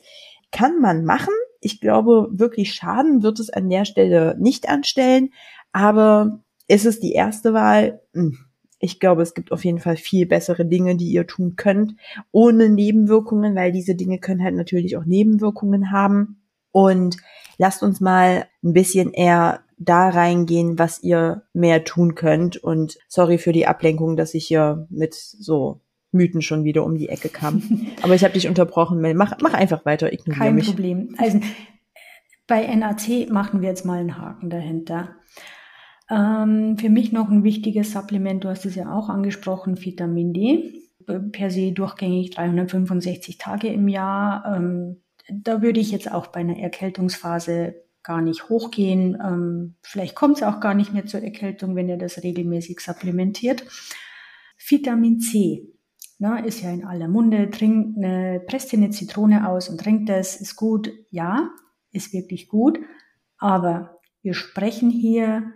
Kann 0.51 0.79
man 0.79 1.03
machen. 1.03 1.33
Ich 1.59 1.81
glaube, 1.81 2.29
wirklich 2.31 2.73
Schaden 2.73 3.21
wird 3.21 3.39
es 3.39 3.49
an 3.49 3.69
der 3.69 3.83
Stelle 3.83 4.37
nicht 4.39 4.69
anstellen, 4.69 5.33
aber 5.73 6.39
ist 6.69 6.85
es 6.85 7.01
die 7.01 7.11
erste 7.11 7.53
Wahl? 7.53 8.01
Hm 8.13 8.44
ich 8.85 8.99
glaube, 8.99 9.23
es 9.23 9.33
gibt 9.33 9.51
auf 9.51 9.65
jeden 9.65 9.79
Fall 9.79 9.97
viel 9.97 10.27
bessere 10.27 10.65
Dinge, 10.65 10.95
die 10.95 11.09
ihr 11.09 11.25
tun 11.25 11.55
könnt, 11.55 11.95
ohne 12.31 12.69
Nebenwirkungen, 12.69 13.55
weil 13.55 13.71
diese 13.71 13.95
Dinge 13.95 14.19
können 14.19 14.43
halt 14.43 14.55
natürlich 14.55 14.95
auch 14.95 15.05
Nebenwirkungen 15.05 15.91
haben. 15.91 16.41
Und 16.71 17.17
lasst 17.57 17.83
uns 17.83 17.99
mal 17.99 18.45
ein 18.63 18.73
bisschen 18.73 19.11
eher 19.11 19.61
da 19.77 20.09
reingehen, 20.09 20.77
was 20.77 21.01
ihr 21.03 21.43
mehr 21.53 21.83
tun 21.83 22.15
könnt. 22.15 22.57
Und 22.57 22.97
sorry 23.07 23.37
für 23.37 23.53
die 23.53 23.67
Ablenkung, 23.67 24.15
dass 24.17 24.33
ich 24.33 24.45
hier 24.45 24.87
mit 24.89 25.15
so 25.15 25.81
Mythen 26.11 26.41
schon 26.41 26.63
wieder 26.63 26.83
um 26.85 26.95
die 26.95 27.09
Ecke 27.09 27.29
kam. 27.29 27.63
Aber 28.03 28.13
ich 28.13 28.23
habe 28.23 28.33
dich 28.33 28.47
unterbrochen. 28.47 29.01
Mach, 29.15 29.37
mach 29.41 29.53
einfach 29.53 29.83
weiter, 29.85 30.13
ignoriere 30.13 30.45
Kein 30.45 30.55
mich. 30.55 30.67
Problem. 30.67 31.15
Also 31.17 31.39
bei 32.47 32.67
NAC 32.75 33.31
machen 33.31 33.61
wir 33.61 33.69
jetzt 33.69 33.85
mal 33.85 33.99
einen 33.99 34.17
Haken 34.17 34.51
dahinter. 34.51 35.15
Ähm, 36.09 36.77
für 36.77 36.89
mich 36.89 37.11
noch 37.11 37.29
ein 37.29 37.43
wichtiges 37.43 37.91
Supplement, 37.91 38.43
du 38.43 38.49
hast 38.49 38.65
es 38.65 38.75
ja 38.75 38.91
auch 38.91 39.09
angesprochen, 39.09 39.83
Vitamin 39.83 40.33
D. 40.33 40.81
Per 41.31 41.51
se 41.51 41.71
durchgängig 41.71 42.31
365 42.31 43.37
Tage 43.37 43.67
im 43.67 43.87
Jahr. 43.87 44.55
Ähm, 44.55 45.03
da 45.31 45.61
würde 45.61 45.79
ich 45.79 45.91
jetzt 45.91 46.11
auch 46.11 46.27
bei 46.27 46.39
einer 46.39 46.57
Erkältungsphase 46.57 47.75
gar 48.01 48.21
nicht 48.21 48.49
hochgehen. 48.49 49.17
Ähm, 49.23 49.75
vielleicht 49.81 50.15
kommt 50.15 50.37
es 50.37 50.43
auch 50.43 50.59
gar 50.59 50.73
nicht 50.73 50.93
mehr 50.93 51.05
zur 51.05 51.21
Erkältung, 51.21 51.75
wenn 51.75 51.89
ihr 51.89 51.97
das 51.97 52.23
regelmäßig 52.23 52.79
supplementiert. 52.79 53.63
Vitamin 54.57 55.19
C 55.19 55.75
na, 56.17 56.39
ist 56.39 56.61
ja 56.61 56.71
in 56.71 56.85
aller 56.85 57.07
Munde. 57.07 57.49
Trinkt 57.49 57.97
eine, 57.97 58.39
presst 58.39 58.73
eine 58.73 58.89
Zitrone 58.89 59.49
aus 59.49 59.69
und 59.69 59.79
trinkt 59.79 60.09
das. 60.09 60.39
Ist 60.39 60.55
gut. 60.55 60.91
Ja, 61.09 61.49
ist 61.91 62.13
wirklich 62.13 62.47
gut. 62.47 62.79
Aber 63.37 63.99
wir 64.21 64.33
sprechen 64.33 64.89
hier 64.89 65.51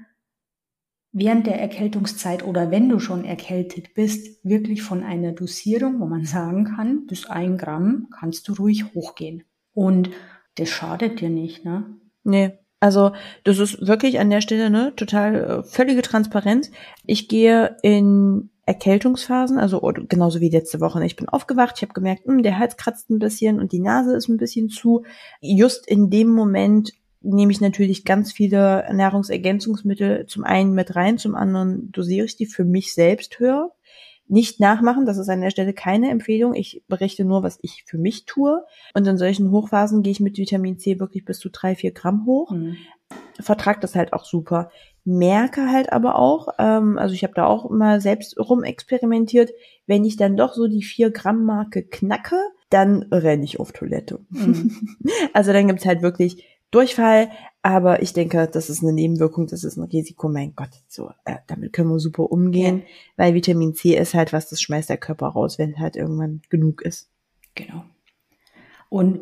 während 1.11 1.47
der 1.47 1.59
Erkältungszeit 1.59 2.45
oder 2.45 2.71
wenn 2.71 2.89
du 2.89 2.99
schon 2.99 3.25
erkältet 3.25 3.93
bist, 3.93 4.43
wirklich 4.43 4.81
von 4.81 5.03
einer 5.03 5.31
Dosierung, 5.31 5.99
wo 5.99 6.05
man 6.05 6.25
sagen 6.25 6.65
kann, 6.65 7.05
bis 7.07 7.25
ein 7.25 7.57
Gramm 7.57 8.07
kannst 8.17 8.47
du 8.47 8.53
ruhig 8.53 8.93
hochgehen. 8.93 9.43
Und 9.73 10.09
das 10.55 10.69
schadet 10.69 11.21
dir 11.21 11.29
nicht, 11.29 11.65
ne? 11.65 11.85
Nee. 12.23 12.51
Also 12.81 13.11
das 13.43 13.59
ist 13.59 13.85
wirklich 13.85 14.21
an 14.21 14.29
der 14.29 14.39
Stelle 14.39 14.69
ne 14.69 14.93
total 14.95 15.35
äh, 15.35 15.63
völlige 15.63 16.01
Transparenz. 16.01 16.71
Ich 17.05 17.27
gehe 17.27 17.75
in 17.81 18.51
Erkältungsphasen, 18.65 19.57
also 19.57 19.81
genauso 20.07 20.39
wie 20.39 20.49
letzte 20.49 20.79
Woche. 20.79 21.03
Ich 21.03 21.15
bin 21.15 21.27
aufgewacht, 21.27 21.73
ich 21.75 21.81
habe 21.81 21.93
gemerkt, 21.93 22.25
mh, 22.25 22.35
hm, 22.35 22.43
der 22.43 22.57
Hals 22.57 22.77
kratzt 22.77 23.09
ein 23.09 23.19
bisschen 23.19 23.59
und 23.59 23.71
die 23.71 23.81
Nase 23.81 24.15
ist 24.15 24.29
ein 24.29 24.37
bisschen 24.37 24.69
zu. 24.69 25.03
Just 25.41 25.87
in 25.87 26.09
dem 26.09 26.29
Moment 26.29 26.91
nehme 27.21 27.51
ich 27.51 27.61
natürlich 27.61 28.05
ganz 28.05 28.31
viele 28.31 28.87
Nahrungsergänzungsmittel 28.93 30.25
zum 30.27 30.43
einen 30.43 30.73
mit 30.73 30.95
rein, 30.95 31.17
zum 31.17 31.35
anderen 31.35 31.91
dosiere 31.91 32.25
ich 32.25 32.37
die 32.37 32.45
für 32.45 32.65
mich 32.65 32.93
selbst 32.93 33.39
höher. 33.39 33.71
Nicht 34.31 34.59
nachmachen, 34.59 35.07
das 35.07 35.17
ist 35.17 35.27
an 35.27 35.41
der 35.41 35.49
Stelle 35.49 35.73
keine 35.73 36.11
Empfehlung. 36.11 36.53
Ich 36.53 36.83
berichte 36.87 37.25
nur, 37.25 37.41
was 37.41 37.57
ich 37.63 37.83
für 37.87 37.97
mich 37.97 38.25
tue. 38.25 38.63
Und 38.93 39.07
in 39.07 39.17
solchen 39.17 39.49
Hochphasen 39.49 40.03
gehe 40.03 40.11
ich 40.11 40.19
mit 40.19 40.37
Vitamin 40.37 40.77
C 40.77 40.99
wirklich 40.99 41.25
bis 41.25 41.39
zu 41.39 41.49
drei, 41.49 41.75
vier 41.75 41.91
Gramm 41.91 42.27
hoch. 42.27 42.51
Mhm. 42.51 42.77
Vertrag 43.39 43.81
das 43.81 43.95
halt 43.95 44.13
auch 44.13 44.25
super. 44.25 44.69
Merke 45.03 45.71
halt 45.71 45.91
aber 45.91 46.19
auch, 46.19 46.49
ähm, 46.59 46.99
also 46.99 47.15
ich 47.15 47.23
habe 47.23 47.33
da 47.33 47.47
auch 47.47 47.71
mal 47.71 48.01
selbst 48.01 48.37
rumexperimentiert, 48.37 49.49
wenn 49.87 50.05
ich 50.05 50.15
dann 50.15 50.37
doch 50.37 50.53
so 50.53 50.67
die 50.67 50.83
vier 50.83 51.09
Gramm 51.09 51.43
Marke 51.43 51.81
knacke, 51.81 52.39
dann 52.69 53.03
renne 53.11 53.43
ich 53.43 53.59
auf 53.59 53.71
Toilette. 53.71 54.19
Mhm. 54.29 54.97
also 55.33 55.53
dann 55.53 55.67
gibt's 55.67 55.87
halt 55.87 56.03
wirklich 56.03 56.45
Durchfall, 56.71 57.29
aber 57.61 58.01
ich 58.01 58.13
denke, 58.13 58.47
das 58.51 58.69
ist 58.69 58.83
eine 58.83 58.93
Nebenwirkung, 58.93 59.47
das 59.47 59.63
ist 59.63 59.77
ein 59.77 59.83
Risiko, 59.83 60.29
mein 60.29 60.55
Gott, 60.55 60.69
so, 60.87 61.11
äh, 61.25 61.37
damit 61.47 61.73
können 61.73 61.89
wir 61.89 61.99
super 61.99 62.31
umgehen, 62.31 62.79
ja. 62.79 62.85
weil 63.17 63.33
Vitamin 63.33 63.73
C 63.73 63.97
ist 63.97 64.13
halt 64.13 64.33
was, 64.33 64.49
das 64.49 64.61
schmeißt 64.61 64.89
der 64.89 64.97
Körper 64.97 65.27
raus, 65.27 65.59
wenn 65.59 65.79
halt 65.79 65.95
irgendwann 65.95 66.41
genug 66.49 66.81
ist. 66.81 67.09
Genau. 67.55 67.83
Und 68.89 69.19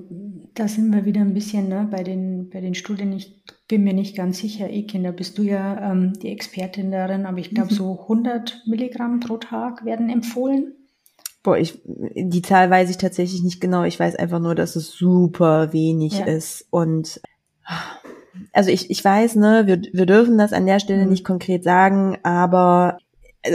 da 0.53 0.69
sind 0.69 0.93
wir 0.93 1.03
wieder 1.03 1.19
ein 1.21 1.33
bisschen 1.33 1.67
ne, 1.67 1.88
bei, 1.91 2.01
den, 2.03 2.49
bei 2.49 2.62
den 2.62 2.73
Studien. 2.73 3.12
Ich 3.12 3.43
bin 3.67 3.83
mir 3.83 3.93
nicht 3.93 4.15
ganz 4.15 4.39
sicher, 4.39 4.69
Ekin, 4.69 5.03
da 5.03 5.12
bist 5.12 5.38
du 5.38 5.43
ja 5.43 5.91
ähm, 5.91 6.13
die 6.21 6.29
Expertin 6.29 6.89
darin, 6.89 7.25
aber 7.25 7.39
ich 7.39 7.49
glaube, 7.49 7.73
mhm. 7.73 7.75
so 7.75 8.01
100 8.03 8.63
Milligramm 8.65 9.19
pro 9.19 9.37
Tag 9.37 9.83
werden 9.83 10.10
empfohlen. 10.10 10.73
Boah, 11.43 11.58
ich, 11.58 11.79
die 11.85 12.41
Zahl 12.41 12.69
weiß 12.69 12.89
ich 12.89 12.98
tatsächlich 12.98 13.43
nicht 13.43 13.60
genau. 13.60 13.83
Ich 13.83 14.00
weiß 14.00 14.15
einfach 14.15 14.39
nur, 14.39 14.56
dass 14.56 14.75
es 14.75 14.91
super 14.91 15.73
wenig 15.73 16.19
ja. 16.19 16.25
ist. 16.25 16.65
Und 16.71 17.21
Also 18.54 18.70
ich, 18.70 18.90
ich 18.90 19.04
weiß, 19.04 19.36
ne, 19.36 19.63
wir, 19.65 19.82
wir 19.94 20.06
dürfen 20.06 20.38
das 20.38 20.54
an 20.54 20.65
der 20.65 20.80
Stelle 20.80 21.04
mhm. 21.04 21.10
nicht 21.10 21.26
konkret 21.26 21.63
sagen, 21.63 22.18
aber 22.24 22.98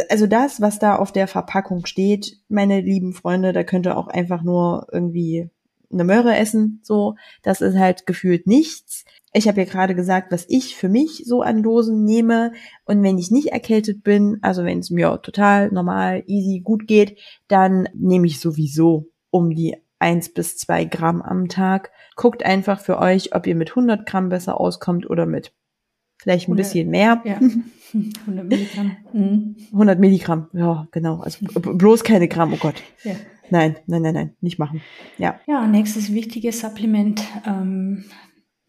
also 0.09 0.27
das, 0.27 0.61
was 0.61 0.79
da 0.79 0.97
auf 0.97 1.13
der 1.13 1.29
Verpackung 1.29 1.87
steht, 1.87 2.39
meine 2.49 2.81
lieben 2.81 3.13
Freunde, 3.13 3.53
da 3.53 3.65
könnte 3.65 3.97
auch 3.97 4.09
einfach 4.09 4.43
nur 4.43 4.87
irgendwie 4.93 5.51
eine 5.93 6.05
Möhre 6.05 6.37
essen, 6.37 6.81
so. 6.83 7.17
Das 7.43 7.61
ist 7.61 7.77
halt 7.77 8.07
gefühlt 8.07 8.47
nichts. 8.47 9.05
Ich 9.35 9.49
habe 9.49 9.61
ja 9.61 9.67
gerade 9.67 9.95
gesagt, 9.95 10.33
was 10.33 10.47
ich 10.49 10.77
für 10.77 10.89
mich 10.89 11.25
so 11.27 11.43
an 11.43 11.63
Dosen 11.63 12.05
nehme. 12.05 12.53
Und 12.85 13.03
wenn 13.03 13.19
ich 13.19 13.31
nicht 13.31 13.49
erkältet 13.49 14.03
bin, 14.03 14.39
also 14.43 14.65
wenn 14.65 14.79
es 14.79 14.91
mir 14.91 15.21
total 15.23 15.71
normal, 15.71 16.23
easy, 16.27 16.61
gut 16.61 16.87
geht, 16.87 17.19
dann 17.49 17.89
nehme 17.95 18.27
ich 18.27 18.41
sowieso 18.41 19.11
um 19.31 19.51
die 19.51 19.77
eins 20.03 20.29
bis 20.29 20.59
zwei 20.59 20.85
Gramm 20.85 21.23
am 21.23 21.49
Tag. 21.49 21.91
Guckt 22.17 22.45
einfach 22.45 22.81
für 22.81 22.99
euch, 22.99 23.35
ob 23.35 23.47
ihr 23.47 23.55
mit 23.55 23.71
100 23.71 24.05
Gramm 24.05 24.29
besser 24.29 24.61
auskommt 24.61 25.09
oder 25.09 25.25
mit 25.25 25.53
vielleicht 26.21 26.49
ein 26.49 26.53
100, 26.53 26.67
bisschen 26.67 26.91
mehr. 26.91 27.23
Ja. 27.25 27.41
100 28.27 28.47
Milligramm. 28.47 28.97
100 29.73 29.97
mhm. 29.97 30.01
Milligramm, 30.01 30.49
ja, 30.53 30.89
genau. 30.91 31.21
Also 31.21 31.47
bloß 31.49 32.05
keine 32.05 32.29
Gramm, 32.29 32.53
oh 32.53 32.59
Gott. 32.59 32.83
Ja. 33.05 33.15
Nein, 33.51 33.77
nein, 33.87 34.03
nein, 34.03 34.15
nein, 34.15 34.37
nicht 34.41 34.59
machen. 34.59 34.81
Ja. 35.19 35.39
Ja, 35.47 35.67
nächstes 35.67 36.13
wichtiges 36.13 36.61
Supplement, 36.61 37.23
ähm, 37.47 38.05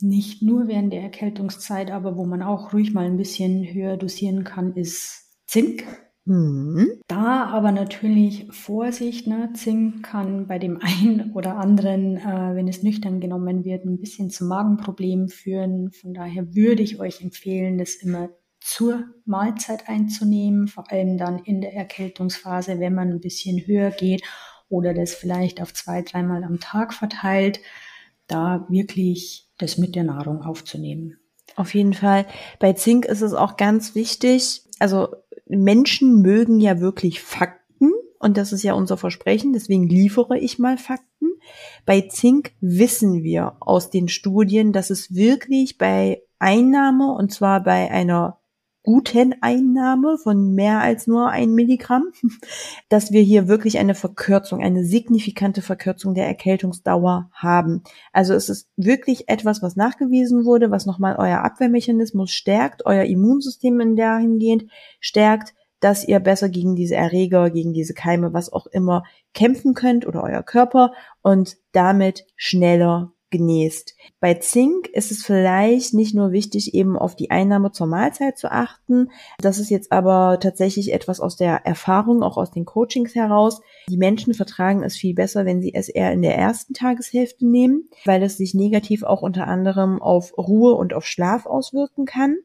nicht 0.01 0.41
nur 0.41 0.67
während 0.67 0.91
der 0.91 1.01
Erkältungszeit, 1.01 1.89
aber 1.89 2.17
wo 2.17 2.25
man 2.25 2.41
auch 2.41 2.73
ruhig 2.73 2.93
mal 2.93 3.05
ein 3.05 3.17
bisschen 3.17 3.63
höher 3.63 3.95
dosieren 3.95 4.43
kann, 4.43 4.73
ist 4.75 5.31
Zink. 5.47 5.86
Mhm. 6.26 7.01
Da 7.07 7.45
aber 7.47 7.71
natürlich 7.71 8.47
Vorsicht, 8.49 9.28
ne? 9.28 9.51
Zink 9.53 10.03
kann 10.03 10.47
bei 10.47 10.57
dem 10.57 10.80
einen 10.82 11.34
oder 11.34 11.57
anderen, 11.57 12.17
äh, 12.17 12.55
wenn 12.55 12.67
es 12.67 12.84
nüchtern 12.84 13.19
genommen 13.19 13.65
wird, 13.65 13.86
ein 13.86 13.99
bisschen 13.99 14.30
zu 14.30 14.45
Magenproblemen 14.45 15.30
führen. 15.30 15.91
Von 15.91 16.13
daher 16.13 16.55
würde 16.55 16.84
ich 16.84 16.99
euch 16.99 17.21
empfehlen, 17.21 17.78
das 17.78 17.95
immer 17.95 18.30
zur 18.61 19.03
Mahlzeit 19.26 19.89
einzunehmen, 19.89 20.67
vor 20.69 20.89
allem 20.89 21.17
dann 21.17 21.39
in 21.39 21.59
der 21.59 21.74
Erkältungsphase, 21.74 22.80
wenn 22.80 22.95
man 22.95 23.09
ein 23.09 23.19
bisschen 23.19 23.65
höher 23.67 23.91
geht 23.91 24.24
oder 24.69 24.93
das 24.93 25.13
vielleicht 25.13 25.61
auf 25.61 25.74
zwei, 25.74 26.01
dreimal 26.01 26.45
am 26.45 26.61
Tag 26.61 26.93
verteilt, 26.93 27.59
da 28.28 28.65
wirklich 28.69 29.49
das 29.57 29.78
mit 29.78 29.95
der 29.95 30.05
Nahrung 30.05 30.43
aufzunehmen. 30.43 31.17
Auf 31.57 31.74
jeden 31.76 31.93
Fall. 31.93 32.26
Bei 32.59 32.71
Zink 32.71 33.05
ist 33.05 33.21
es 33.21 33.34
auch 33.34 33.57
ganz 33.57 33.95
wichtig, 33.95 34.63
also 34.80 35.09
Menschen 35.48 36.22
mögen 36.22 36.60
ja 36.60 36.80
wirklich 36.80 37.22
Fakten 37.22 37.91
und 38.20 38.38
das 38.38 38.54
ist 38.54 38.64
ja 38.64 38.74
unser 38.74 38.98
Versprechen, 38.98 39.54
deswegen 39.54 39.88
liefere 39.88 40.38
ich 40.38 40.60
mal 40.60 40.78
Fakten. 40.78 41.34
Bei 41.86 42.02
Zink 42.02 42.54
wissen 42.62 43.24
wir 43.24 43.58
aus 43.60 43.89
den 43.89 44.08
Studien, 44.08 44.72
dass 44.72 44.89
es 44.89 45.14
wirklich 45.14 45.78
bei 45.78 46.24
Einnahme 46.39 47.14
und 47.14 47.32
zwar 47.32 47.64
bei 47.64 47.91
einer 47.91 48.39
guten 48.84 49.34
Einnahme 49.41 50.17
von 50.17 50.53
mehr 50.53 50.81
als 50.81 51.07
nur 51.07 51.29
ein 51.29 51.53
Milligramm, 51.53 52.11
dass 52.89 53.11
wir 53.11 53.21
hier 53.21 53.47
wirklich 53.47 53.79
eine 53.79 53.95
Verkürzung, 53.95 54.61
eine 54.61 54.84
signifikante 54.84 55.61
Verkürzung 55.61 56.13
der 56.13 56.27
Erkältungsdauer 56.27 57.29
haben. 57.34 57.84
Also 58.11 58.34
es 58.34 58.49
ist 58.49 58.69
wirklich 58.75 59.29
etwas, 59.29 59.61
was 59.61 59.75
nachgewiesen 59.75 60.45
wurde, 60.45 60.69
was 60.69 60.86
nochmal 60.86 61.15
euer 61.17 61.43
Abwehrmechanismus 61.43 62.31
stärkt, 62.31 62.86
euer 62.86 63.03
Immunsystem 63.03 63.79
in 63.79 63.95
dahingehend 63.95 64.65
stärkt, 64.99 65.53
dass 65.79 66.07
ihr 66.07 66.19
besser 66.19 66.47
gegen 66.49 66.75
diese 66.75 66.95
Erreger, 66.95 67.49
gegen 67.49 67.73
diese 67.73 67.93
Keime, 67.93 68.34
was 68.34 68.51
auch 68.51 68.67
immer 68.67 69.03
kämpfen 69.34 69.73
könnt 69.73 70.07
oder 70.07 70.23
euer 70.23 70.43
Körper 70.43 70.93
und 71.21 71.57
damit 71.73 72.25
schneller 72.38 73.11
genäst. 73.34 73.95
Bei 74.19 74.36
Zink 74.36 74.88
ist 74.88 75.11
es 75.11 75.25
vielleicht 75.25 75.95
nicht 75.95 76.13
nur 76.13 76.31
wichtig, 76.31 76.75
eben 76.75 76.97
auf 76.97 77.15
die 77.15 77.31
Einnahme 77.31 77.71
zur 77.71 77.88
Mahlzeit 77.88 78.38
zu 78.38 78.51
achten. 78.51 79.09
Das 79.39 79.57
ist 79.57 79.71
jetzt 79.71 79.91
aber 79.91 80.39
tatsächlich 80.39 80.93
etwas 80.93 81.19
aus 81.19 81.36
der 81.36 81.65
Erfahrung, 81.65 82.21
auch 82.21 82.38
aus 82.38 82.51
den 82.51 82.63
Coachings 82.63 83.15
heraus. 83.15 83.59
Die 83.89 83.97
Menschen 83.97 84.36
vertragen 84.36 84.84
es 84.84 84.95
viel 84.95 85.15
besser, 85.15 85.45
wenn 85.45 85.61
sie 85.61 85.73
es 85.73 85.89
eher 85.89 86.13
in 86.13 86.21
der 86.21 86.38
ersten 86.38 86.73
Tageshälfte 86.73 87.45
nehmen, 87.47 87.89
weil 88.05 88.21
es 88.21 88.38
sich 88.38 88.53
negativ 88.53 89.03
auch 89.03 89.23
unter 89.23 89.47
anderem 89.47 90.01
auf 90.01 90.38
Ruhe 90.38 90.75
und 90.75 90.93
auf 90.93 91.05
Schlaf 91.05 91.47
auswirken 91.47 92.05
kann. 92.05 92.38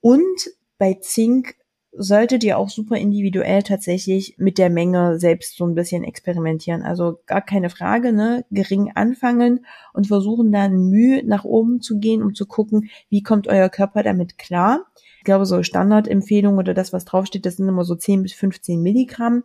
Und 0.00 0.50
bei 0.78 0.94
Zink 1.00 1.56
solltet 1.92 2.44
ihr 2.44 2.58
auch 2.58 2.68
super 2.68 2.96
individuell 2.96 3.62
tatsächlich 3.62 4.36
mit 4.38 4.58
der 4.58 4.70
Menge 4.70 5.18
selbst 5.18 5.56
so 5.56 5.66
ein 5.66 5.74
bisschen 5.74 6.04
experimentieren. 6.04 6.82
Also 6.82 7.18
gar 7.26 7.40
keine 7.40 7.70
Frage, 7.70 8.12
ne? 8.12 8.44
Gering 8.50 8.92
anfangen 8.94 9.66
und 9.92 10.06
versuchen 10.06 10.52
dann 10.52 10.88
Mühe 10.88 11.22
nach 11.24 11.44
oben 11.44 11.80
zu 11.80 11.98
gehen, 11.98 12.22
um 12.22 12.34
zu 12.34 12.46
gucken, 12.46 12.90
wie 13.08 13.22
kommt 13.22 13.48
euer 13.48 13.68
Körper 13.68 14.02
damit 14.02 14.38
klar. 14.38 14.86
Ich 15.18 15.24
glaube, 15.24 15.44
so 15.44 15.62
Standardempfehlungen 15.62 16.58
oder 16.58 16.72
das, 16.72 16.92
was 16.92 17.04
draufsteht, 17.04 17.44
das 17.44 17.56
sind 17.56 17.68
immer 17.68 17.84
so 17.84 17.94
10 17.94 18.22
bis 18.22 18.32
15 18.32 18.80
Milligramm. 18.80 19.42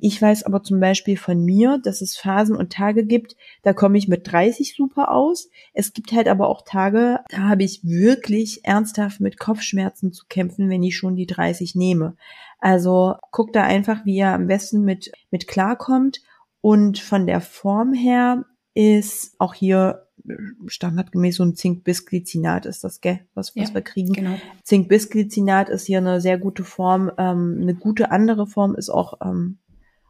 Ich 0.00 0.20
weiß 0.20 0.44
aber 0.44 0.62
zum 0.62 0.80
Beispiel 0.80 1.16
von 1.16 1.44
mir, 1.44 1.78
dass 1.82 2.00
es 2.00 2.16
Phasen 2.16 2.56
und 2.56 2.72
Tage 2.72 3.04
gibt, 3.04 3.36
da 3.62 3.72
komme 3.72 3.98
ich 3.98 4.08
mit 4.08 4.30
30 4.30 4.74
super 4.74 5.10
aus. 5.10 5.48
Es 5.72 5.92
gibt 5.92 6.12
halt 6.12 6.28
aber 6.28 6.48
auch 6.48 6.62
Tage, 6.62 7.20
da 7.30 7.38
habe 7.38 7.64
ich 7.64 7.84
wirklich 7.84 8.64
ernsthaft 8.64 9.20
mit 9.20 9.38
Kopfschmerzen 9.38 10.12
zu 10.12 10.26
kämpfen, 10.28 10.68
wenn 10.70 10.82
ich 10.82 10.96
schon 10.96 11.16
die 11.16 11.26
30 11.26 11.74
nehme. 11.74 12.16
Also 12.58 13.14
guckt 13.30 13.54
da 13.54 13.62
einfach, 13.62 14.04
wie 14.04 14.16
ihr 14.16 14.28
am 14.28 14.46
besten 14.46 14.82
mit, 14.82 15.12
mit 15.30 15.46
klarkommt. 15.46 16.20
Und 16.60 16.98
von 16.98 17.26
der 17.26 17.40
Form 17.40 17.92
her 17.92 18.44
ist 18.74 19.36
auch 19.38 19.54
hier 19.54 20.08
standardgemäß 20.66 21.36
so 21.36 21.44
ein 21.44 21.54
Zinkbisglycinat 21.54 22.66
ist 22.66 22.84
das, 22.84 23.00
gell, 23.00 23.20
was, 23.34 23.56
was 23.56 23.68
ja, 23.68 23.74
wir 23.74 23.82
kriegen. 23.82 24.12
Genau. 24.12 24.36
Zinkbisglycinat 24.62 25.68
ist 25.68 25.86
hier 25.86 25.98
eine 25.98 26.20
sehr 26.20 26.38
gute 26.38 26.64
Form. 26.64 27.10
Ähm, 27.18 27.58
eine 27.62 27.74
gute 27.74 28.10
andere 28.10 28.46
Form 28.46 28.74
ist 28.74 28.90
auch, 28.90 29.14
ähm, 29.24 29.58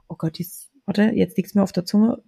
oh 0.09 0.17
Gott, 0.17 0.39
dies, 0.39 0.71
warte, 0.87 1.03
jetzt 1.15 1.37
liegt's 1.37 1.55
mir 1.55 1.63
auf 1.63 1.73
der 1.73 1.85
Zunge. 1.85 2.23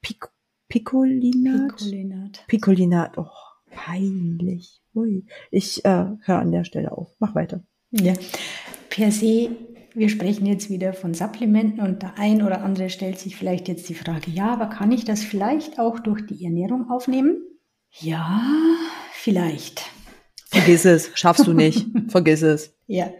Pic 0.00 0.28
Picolinat? 0.68 1.76
Picolinat. 1.76 2.44
Picolinat, 2.46 3.18
oh, 3.18 3.26
peinlich. 3.70 4.82
Ui. 4.94 5.24
Ich 5.50 5.84
äh, 5.84 6.06
höre 6.20 6.38
an 6.38 6.52
der 6.52 6.64
Stelle 6.64 6.92
auf. 6.92 7.14
Mach 7.18 7.34
weiter. 7.34 7.64
Ja. 7.90 8.12
Per 8.90 9.10
se 9.10 9.50
wir 9.98 10.08
sprechen 10.08 10.46
jetzt 10.46 10.70
wieder 10.70 10.92
von 10.92 11.12
Supplementen 11.12 11.80
und 11.80 12.02
der 12.02 12.18
ein 12.18 12.42
oder 12.42 12.62
andere 12.62 12.88
stellt 12.88 13.18
sich 13.18 13.36
vielleicht 13.36 13.66
jetzt 13.66 13.88
die 13.88 13.94
Frage, 13.94 14.30
ja, 14.30 14.52
aber 14.52 14.66
kann 14.66 14.92
ich 14.92 15.04
das 15.04 15.24
vielleicht 15.24 15.80
auch 15.80 15.98
durch 15.98 16.24
die 16.26 16.44
Ernährung 16.44 16.88
aufnehmen? 16.88 17.42
Ja, 17.98 18.42
vielleicht. 19.12 19.82
Vergiss 20.46 20.84
es, 20.84 21.10
schaffst 21.14 21.46
du 21.46 21.52
nicht. 21.52 21.86
Vergiss 22.08 22.42
es. 22.42 22.76
Ja. 22.86 23.10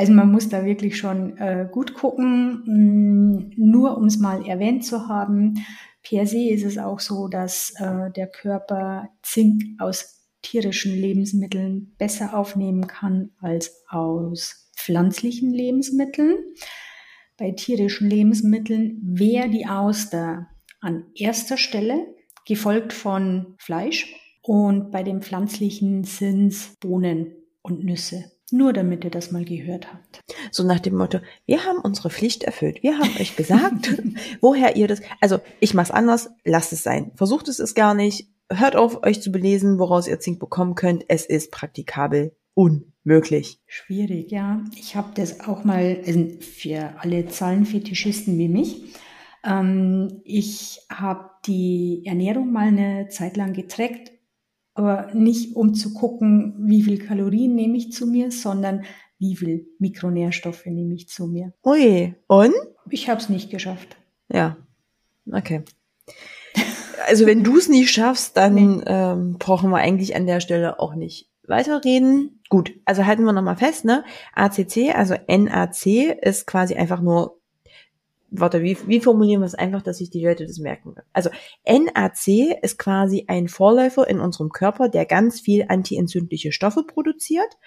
Also 0.00 0.14
man 0.14 0.32
muss 0.32 0.48
da 0.48 0.64
wirklich 0.64 0.96
schon 0.96 1.36
äh, 1.36 1.68
gut 1.70 1.92
gucken. 1.92 2.62
Mm, 2.64 3.52
nur 3.58 3.98
um 3.98 4.06
es 4.06 4.18
mal 4.18 4.46
erwähnt 4.46 4.82
zu 4.82 5.08
haben, 5.08 5.62
per 6.02 6.26
se 6.26 6.48
ist 6.48 6.64
es 6.64 6.78
auch 6.78 7.00
so, 7.00 7.28
dass 7.28 7.74
äh, 7.76 8.10
der 8.10 8.26
Körper 8.26 9.10
Zink 9.20 9.62
aus 9.78 10.26
tierischen 10.40 10.94
Lebensmitteln 10.94 11.94
besser 11.98 12.34
aufnehmen 12.34 12.86
kann 12.86 13.32
als 13.42 13.84
aus 13.90 14.70
pflanzlichen 14.74 15.52
Lebensmitteln. 15.52 16.34
Bei 17.36 17.50
tierischen 17.50 18.08
Lebensmitteln 18.08 18.98
wäre 19.02 19.50
die 19.50 19.66
Auster 19.66 20.48
an 20.80 21.08
erster 21.14 21.58
Stelle, 21.58 22.06
gefolgt 22.46 22.94
von 22.94 23.54
Fleisch. 23.58 24.16
Und 24.40 24.92
bei 24.92 25.02
den 25.02 25.20
pflanzlichen 25.20 26.04
sind 26.04 26.46
es 26.46 26.74
Bohnen 26.80 27.34
und 27.60 27.84
Nüsse. 27.84 28.39
Nur 28.52 28.72
damit 28.72 29.04
ihr 29.04 29.10
das 29.10 29.30
mal 29.30 29.44
gehört 29.44 29.92
habt. 29.92 30.20
So 30.50 30.64
nach 30.64 30.80
dem 30.80 30.96
Motto, 30.96 31.20
wir 31.46 31.64
haben 31.64 31.78
unsere 31.78 32.10
Pflicht 32.10 32.42
erfüllt. 32.42 32.82
Wir 32.82 32.98
haben 32.98 33.10
euch 33.20 33.36
gesagt, 33.36 34.02
woher 34.40 34.76
ihr 34.76 34.88
das. 34.88 35.00
Also 35.20 35.38
ich 35.60 35.74
mach's 35.74 35.90
anders, 35.90 36.30
lasst 36.44 36.72
es 36.72 36.82
sein. 36.82 37.12
Versucht 37.14 37.48
es 37.48 37.58
es 37.58 37.74
gar 37.74 37.94
nicht. 37.94 38.28
Hört 38.52 38.74
auf, 38.74 39.04
euch 39.04 39.22
zu 39.22 39.30
belesen, 39.30 39.78
woraus 39.78 40.08
ihr 40.08 40.18
Zink 40.18 40.40
bekommen 40.40 40.74
könnt. 40.74 41.04
Es 41.08 41.26
ist 41.26 41.52
praktikabel 41.52 42.34
unmöglich. 42.54 43.60
Schwierig, 43.66 44.30
ja. 44.32 44.64
Ich 44.76 44.96
habe 44.96 45.10
das 45.14 45.40
auch 45.40 45.64
mal 45.64 46.02
also 46.04 46.28
für 46.40 46.94
alle 46.98 47.26
Zahlenfetischisten 47.26 48.36
wie 48.38 48.48
mich. 48.48 48.94
Ähm, 49.44 50.20
ich 50.24 50.80
habe 50.90 51.30
die 51.46 52.02
Ernährung 52.04 52.52
mal 52.52 52.68
eine 52.68 53.08
Zeit 53.08 53.36
lang 53.36 53.52
getrackt, 53.52 54.12
aber 54.74 55.12
nicht 55.14 55.56
um 55.56 55.74
zu 55.74 55.92
gucken, 55.92 56.54
wie 56.58 56.82
viel 56.82 56.98
Kalorien 56.98 57.54
nehme 57.54 57.76
ich 57.76 57.92
zu 57.92 58.06
mir, 58.06 58.30
sondern 58.30 58.84
wie 59.18 59.36
viel 59.36 59.68
Mikronährstoffe 59.78 60.66
nehme 60.66 60.94
ich 60.94 61.08
zu 61.08 61.26
mir. 61.26 61.52
Ui, 61.64 62.14
und? 62.26 62.54
Ich 62.88 63.08
habe 63.08 63.20
es 63.20 63.28
nicht 63.28 63.50
geschafft. 63.50 63.96
Ja, 64.32 64.56
okay. 65.30 65.62
Also 67.06 67.26
wenn 67.26 67.44
du 67.44 67.56
es 67.56 67.68
nicht 67.68 67.90
schaffst, 67.90 68.36
dann 68.36 68.54
nee. 68.54 68.82
ähm, 68.86 69.36
brauchen 69.38 69.70
wir 69.70 69.78
eigentlich 69.78 70.14
an 70.16 70.26
der 70.26 70.40
Stelle 70.40 70.78
auch 70.80 70.94
nicht 70.94 71.28
weiterreden. 71.46 72.40
Gut, 72.48 72.72
also 72.84 73.06
halten 73.06 73.24
wir 73.24 73.32
nochmal 73.32 73.56
fest, 73.56 73.84
ne? 73.84 74.04
ACC, 74.34 74.94
also 74.94 75.14
NAC 75.28 75.86
ist 76.22 76.46
quasi 76.46 76.74
einfach 76.74 77.00
nur 77.00 77.39
warte, 78.30 78.62
wie, 78.62 78.76
wie 78.86 79.00
formulieren 79.00 79.42
wir 79.42 79.46
es 79.46 79.54
einfach, 79.54 79.82
dass 79.82 79.98
sich 79.98 80.10
die 80.10 80.24
Leute 80.24 80.46
das 80.46 80.58
merken? 80.58 80.94
Also 81.12 81.30
NAC 81.66 82.58
ist 82.62 82.78
quasi 82.78 83.24
ein 83.28 83.48
Vorläufer 83.48 84.08
in 84.08 84.20
unserem 84.20 84.50
Körper, 84.50 84.88
der 84.88 85.06
ganz 85.06 85.40
viel 85.40 85.66
antientzündliche 85.68 86.52
Stoffe 86.52 86.84
produziert. 86.84 87.58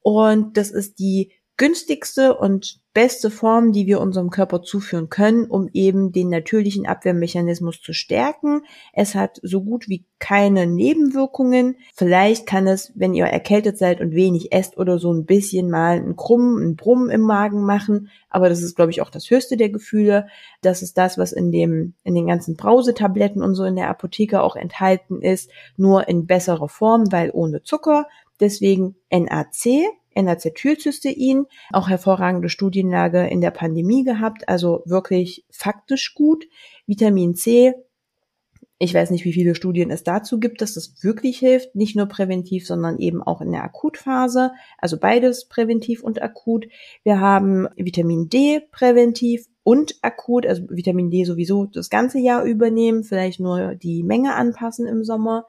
Und 0.00 0.56
das 0.56 0.70
ist 0.70 0.98
die 0.98 1.32
günstigste 1.58 2.36
und 2.36 2.80
beste 2.94 3.30
Form, 3.30 3.72
die 3.72 3.86
wir 3.86 4.00
unserem 4.00 4.30
Körper 4.30 4.62
zuführen 4.62 5.08
können, 5.08 5.46
um 5.46 5.68
eben 5.72 6.12
den 6.12 6.30
natürlichen 6.30 6.86
Abwehrmechanismus 6.86 7.80
zu 7.80 7.92
stärken. 7.92 8.62
Es 8.92 9.14
hat 9.14 9.38
so 9.42 9.62
gut 9.62 9.88
wie 9.88 10.04
keine 10.20 10.66
Nebenwirkungen. 10.66 11.76
Vielleicht 11.94 12.46
kann 12.46 12.66
es, 12.66 12.92
wenn 12.94 13.14
ihr 13.14 13.26
erkältet 13.26 13.76
seid 13.76 14.00
und 14.00 14.12
wenig 14.12 14.52
esst 14.52 14.78
oder 14.78 14.98
so 14.98 15.12
ein 15.12 15.26
bisschen 15.26 15.68
mal 15.68 15.96
ein 15.96 16.16
Krumm, 16.16 16.58
ein 16.58 16.76
Brummen 16.76 17.10
im 17.10 17.22
Magen 17.22 17.64
machen. 17.64 18.08
Aber 18.30 18.48
das 18.48 18.62
ist, 18.62 18.74
glaube 18.74 18.92
ich, 18.92 19.02
auch 19.02 19.10
das 19.10 19.28
höchste 19.28 19.56
der 19.56 19.68
Gefühle. 19.68 20.28
Das 20.60 20.82
ist 20.82 20.96
das, 20.96 21.18
was 21.18 21.32
in 21.32 21.50
dem, 21.50 21.94
in 22.04 22.14
den 22.14 22.28
ganzen 22.28 22.56
Brausetabletten 22.56 23.42
und 23.42 23.54
so 23.54 23.64
in 23.64 23.76
der 23.76 23.90
Apotheke 23.90 24.42
auch 24.42 24.56
enthalten 24.56 25.22
ist. 25.22 25.50
Nur 25.76 26.08
in 26.08 26.26
besserer 26.26 26.68
Form, 26.68 27.10
weil 27.10 27.30
ohne 27.32 27.62
Zucker. 27.62 28.06
Deswegen 28.40 28.94
NAC 29.10 29.88
N-Acetylcystein, 30.18 31.46
auch 31.72 31.88
hervorragende 31.88 32.48
Studienlage 32.48 33.26
in 33.26 33.40
der 33.40 33.52
Pandemie 33.52 34.04
gehabt, 34.04 34.48
also 34.48 34.82
wirklich 34.84 35.44
faktisch 35.50 36.14
gut. 36.14 36.46
Vitamin 36.86 37.34
C, 37.34 37.74
ich 38.80 38.94
weiß 38.94 39.10
nicht, 39.10 39.24
wie 39.24 39.32
viele 39.32 39.54
Studien 39.56 39.90
es 39.90 40.04
dazu 40.04 40.38
gibt, 40.38 40.60
dass 40.60 40.74
das 40.74 41.02
wirklich 41.02 41.38
hilft, 41.38 41.74
nicht 41.74 41.96
nur 41.96 42.06
präventiv, 42.06 42.66
sondern 42.66 42.98
eben 42.98 43.22
auch 43.22 43.40
in 43.40 43.50
der 43.50 43.64
Akutphase, 43.64 44.52
also 44.78 44.98
beides 44.98 45.48
präventiv 45.48 46.02
und 46.02 46.22
akut. 46.22 46.66
Wir 47.02 47.20
haben 47.20 47.66
Vitamin 47.76 48.28
D 48.28 48.60
präventiv 48.70 49.46
und 49.64 49.96
akut, 50.02 50.46
also 50.46 50.62
Vitamin 50.68 51.10
D 51.10 51.24
sowieso 51.24 51.66
das 51.66 51.90
ganze 51.90 52.20
Jahr 52.20 52.44
übernehmen, 52.44 53.02
vielleicht 53.02 53.40
nur 53.40 53.74
die 53.74 54.04
Menge 54.04 54.34
anpassen 54.34 54.86
im 54.86 55.02
Sommer. 55.02 55.46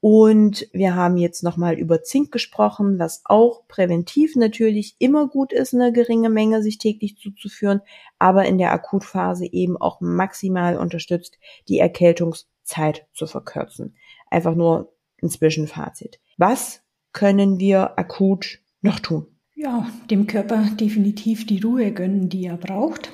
Und 0.00 0.68
wir 0.72 0.94
haben 0.94 1.16
jetzt 1.16 1.42
nochmal 1.42 1.74
über 1.74 2.02
Zink 2.02 2.30
gesprochen, 2.30 2.98
was 3.00 3.22
auch 3.24 3.66
präventiv 3.66 4.36
natürlich 4.36 4.94
immer 5.00 5.26
gut 5.26 5.52
ist, 5.52 5.74
eine 5.74 5.92
geringe 5.92 6.30
Menge 6.30 6.62
sich 6.62 6.78
täglich 6.78 7.16
zuzuführen, 7.18 7.80
aber 8.18 8.44
in 8.44 8.58
der 8.58 8.72
Akutphase 8.72 9.46
eben 9.52 9.76
auch 9.76 10.00
maximal 10.00 10.76
unterstützt, 10.76 11.38
die 11.66 11.80
Erkältungszeit 11.80 13.06
zu 13.12 13.26
verkürzen. 13.26 13.96
Einfach 14.30 14.54
nur 14.54 14.92
ein 15.20 15.30
Zwischenfazit. 15.30 16.20
Was 16.36 16.82
können 17.12 17.58
wir 17.58 17.98
akut 17.98 18.60
noch 18.82 19.00
tun? 19.00 19.26
Ja, 19.56 19.90
dem 20.08 20.28
Körper 20.28 20.68
definitiv 20.78 21.44
die 21.44 21.60
Ruhe 21.60 21.90
gönnen, 21.90 22.28
die 22.28 22.44
er 22.44 22.56
braucht. 22.56 23.10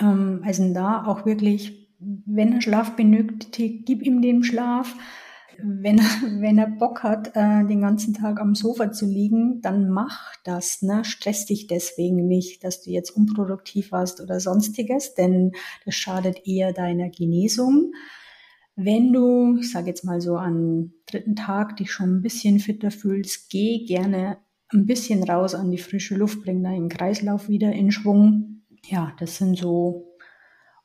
Ähm, 0.00 0.40
also 0.46 0.72
da 0.72 1.04
auch 1.04 1.26
wirklich, 1.26 1.90
wenn 1.98 2.54
er 2.54 2.62
Schlaf 2.62 2.96
benötigt, 2.96 3.84
gib 3.84 4.00
ihm 4.00 4.22
den 4.22 4.42
Schlaf 4.42 4.96
wenn 5.62 5.98
er, 5.98 6.04
wenn 6.40 6.58
er 6.58 6.66
Bock 6.66 7.02
hat, 7.02 7.28
äh, 7.34 7.64
den 7.66 7.80
ganzen 7.80 8.14
Tag 8.14 8.40
am 8.40 8.54
Sofa 8.54 8.92
zu 8.92 9.06
liegen, 9.06 9.60
dann 9.60 9.90
mach 9.90 10.34
das. 10.44 10.82
Ne? 10.82 11.04
Stress 11.04 11.46
dich 11.46 11.66
deswegen 11.66 12.26
nicht, 12.26 12.64
dass 12.64 12.82
du 12.82 12.90
jetzt 12.90 13.10
unproduktiv 13.10 13.92
warst 13.92 14.20
oder 14.20 14.40
sonstiges, 14.40 15.14
denn 15.14 15.52
das 15.84 15.94
schadet 15.94 16.46
eher 16.46 16.72
deiner 16.72 17.10
Genesung. 17.10 17.92
Wenn 18.76 19.12
du, 19.12 19.58
ich 19.58 19.70
sage 19.70 19.88
jetzt 19.88 20.04
mal 20.04 20.20
so, 20.20 20.36
am 20.36 20.92
dritten 21.06 21.36
Tag 21.36 21.76
dich 21.76 21.92
schon 21.92 22.16
ein 22.16 22.22
bisschen 22.22 22.60
fitter 22.60 22.90
fühlst, 22.90 23.50
geh 23.50 23.84
gerne 23.84 24.38
ein 24.72 24.86
bisschen 24.86 25.22
raus 25.22 25.54
an 25.54 25.70
die 25.70 25.78
frische 25.78 26.14
Luft, 26.14 26.42
bring 26.42 26.62
deinen 26.62 26.88
Kreislauf 26.88 27.48
wieder 27.48 27.72
in 27.72 27.90
Schwung. 27.90 28.62
Ja, 28.86 29.14
das 29.18 29.36
sind 29.36 29.58
so 29.58 30.16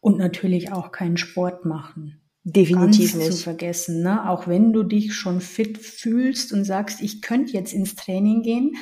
und 0.01 0.17
natürlich 0.17 0.71
auch 0.71 0.91
keinen 0.91 1.17
Sport 1.17 1.65
machen. 1.65 2.21
Definitiv 2.47 3.13
ganz 3.13 3.15
nicht. 3.15 3.37
zu 3.37 3.43
vergessen. 3.43 4.03
Ne? 4.03 4.29
Auch 4.29 4.47
wenn 4.47 4.71
du 4.71 4.83
dich 4.83 5.15
schon 5.15 5.41
fit 5.41 5.79
fühlst 5.79 6.53
und 6.53 6.63
sagst, 6.63 7.01
ich 7.01 7.23
könnte 7.23 7.53
jetzt 7.53 7.73
ins 7.73 7.95
Training 7.95 8.43
gehen, 8.43 8.75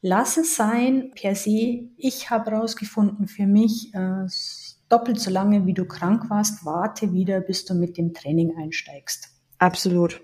lass 0.00 0.36
es 0.36 0.54
sein. 0.54 1.10
Per 1.16 1.34
se, 1.34 1.90
ich 1.96 2.30
habe 2.30 2.52
herausgefunden 2.52 3.26
für 3.26 3.48
mich, 3.48 3.92
äh, 3.94 4.26
doppelt 4.88 5.18
so 5.18 5.30
lange 5.30 5.66
wie 5.66 5.74
du 5.74 5.86
krank 5.86 6.30
warst, 6.30 6.64
warte 6.64 7.12
wieder, 7.12 7.40
bis 7.40 7.64
du 7.64 7.74
mit 7.74 7.98
dem 7.98 8.14
Training 8.14 8.54
einsteigst. 8.56 9.28
Absolut. 9.58 10.22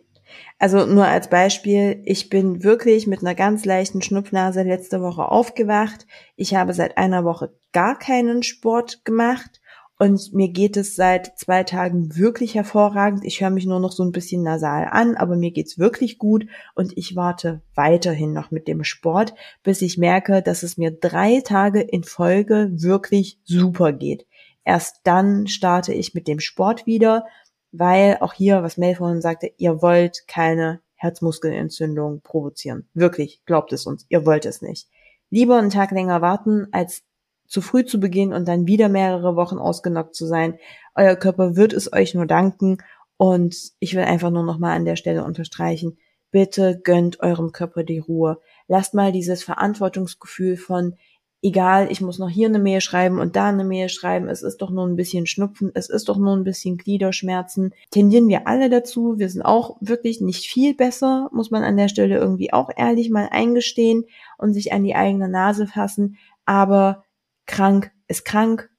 Also 0.61 0.87
nur 0.87 1.07
als 1.07 1.28
Beispiel, 1.28 2.03
ich 2.05 2.28
bin 2.28 2.62
wirklich 2.62 3.09
mit 3.09 3.20
einer 3.20 3.34
ganz 3.34 3.64
leichten 3.64 4.01
Schnupfnase 4.01 4.62
letzte 4.62 5.01
Woche 5.03 5.28
aufgewacht. 5.28 6.07
Ich 6.37 6.55
habe 6.55 6.72
seit 6.72 6.99
einer 6.99 7.24
Woche 7.24 7.53
gar 7.72 7.99
keinen 7.99 8.45
Sport 8.45 9.05
gemacht 9.05 9.61
und 9.99 10.34
mir 10.34 10.49
geht 10.49 10.76
es 10.76 10.94
seit 10.94 11.38
zwei 11.38 11.64
Tagen 11.64 12.16
wirklich 12.16 12.55
hervorragend. 12.55 13.24
Ich 13.24 13.40
höre 13.40 13.51
mich 13.51 13.64
nur 13.64 13.80
noch 13.80 13.92
so 13.92 14.03
ein 14.03 14.12
bisschen 14.12 14.42
nasal 14.42 14.88
an, 14.90 15.16
aber 15.16 15.36
mir 15.36 15.53
geht's 15.53 15.78
wirklich 15.78 16.18
gut 16.18 16.47
und 16.74 16.97
ich 16.99 17.16
warte 17.16 17.62
weiterhin 17.74 18.32
noch 18.32 18.51
mit 18.51 18.68
dem 18.68 18.84
Sport, 18.84 19.34
bis 19.62 19.80
ich 19.80 19.97
merke, 19.97 20.42
dass 20.42 20.62
es 20.62 20.76
mir 20.76 20.90
drei 20.90 21.40
Tage 21.40 21.80
in 21.80 22.05
Folge 22.05 22.70
wirklich 22.72 23.38
super 23.44 23.92
geht. 23.92 24.26
Erst 24.64 25.01
dann 25.05 25.47
starte 25.47 25.94
ich 25.94 26.12
mit 26.12 26.28
dem 26.28 26.40
Sport 26.40 26.86
wieder, 26.86 27.24
weil 27.72 28.18
auch 28.20 28.34
hier, 28.34 28.62
was 28.62 28.76
Mel 28.76 28.97
vorhin 28.97 29.22
sagte, 29.22 29.51
ihr 29.57 29.80
wollt 29.80 30.26
keine 30.28 30.80
Herzmuskelentzündung 30.97 32.20
provozieren. 32.20 32.88
Wirklich, 32.92 33.42
glaubt 33.47 33.72
es 33.72 33.86
uns, 33.86 34.05
ihr 34.09 34.26
wollt 34.26 34.44
es 34.44 34.61
nicht. 34.62 34.88
Lieber 35.30 35.59
einen 35.59 35.70
Tag 35.70 35.90
länger 35.90 36.20
warten, 36.20 36.68
als 36.72 37.03
zu 37.47 37.61
früh 37.61 37.84
zu 37.84 38.01
beginnen 38.01 38.32
und 38.32 38.47
dann 38.47 38.66
wieder 38.66 38.88
mehrere 38.88 39.36
Wochen 39.36 39.59
ausgenockt 39.59 40.14
zu 40.14 40.26
sein. 40.26 40.59
Euer 40.94 41.16
Körper 41.16 41.57
wird 41.57 41.72
es 41.72 41.92
euch 41.92 42.14
nur 42.14 42.26
danken 42.26 42.78
und 43.16 43.57
ich 43.78 43.94
will 43.94 44.05
einfach 44.05 44.30
nur 44.30 44.44
noch 44.44 44.59
mal 44.59 44.74
an 44.74 44.84
der 44.84 44.97
Stelle 44.97 45.24
unterstreichen, 45.24 45.99
bitte 46.30 46.80
gönnt 46.82 47.20
eurem 47.20 47.53
Körper 47.53 47.82
die 47.82 47.99
Ruhe. 47.99 48.40
Lasst 48.68 48.94
mal 48.94 49.12
dieses 49.12 49.42
Verantwortungsgefühl 49.42 50.57
von 50.57 50.97
egal, 51.42 51.90
ich 51.90 52.01
muss 52.01 52.18
noch 52.18 52.28
hier 52.28 52.49
eine 52.49 52.59
Mail 52.59 52.80
schreiben 52.80 53.20
und 53.20 53.36
da 53.36 53.49
eine 53.49 53.64
Mail 53.64 53.88
schreiben, 53.88 54.28
es 54.28 54.42
ist 54.42 54.59
doch 54.59 54.70
nur 54.70 54.86
ein 54.86 54.97
bisschen 54.97 55.26
Schnupfen, 55.26 55.70
es 55.74 55.88
ist 55.88 56.09
doch 56.09 56.18
nur 56.18 56.36
ein 56.36 56.44
bisschen 56.44 56.76
Gliederschmerzen. 56.76 57.72
Tendieren 57.90 58.28
wir 58.28 58.49
alle 58.49 58.68
dazu, 58.68 59.18
wir 59.18 59.28
sind 59.28 59.42
auch 59.42 59.76
wirklich 59.80 60.20
nicht 60.20 60.47
viel 60.47 60.74
besser, 60.74 61.28
muss 61.32 61.51
man 61.51 61.62
an 61.62 61.76
der 61.76 61.88
Stelle 61.88 62.16
irgendwie 62.16 62.53
auch 62.53 62.70
ehrlich 62.76 63.11
mal 63.11 63.28
eingestehen 63.30 64.05
und 64.38 64.55
sich 64.55 64.72
an 64.72 64.82
die 64.82 64.97
eigene 64.97 65.28
Nase 65.28 65.66
fassen, 65.66 66.18
aber 66.44 67.05
krank 67.47 67.90
ist 68.09 68.24
krank, 68.24 68.70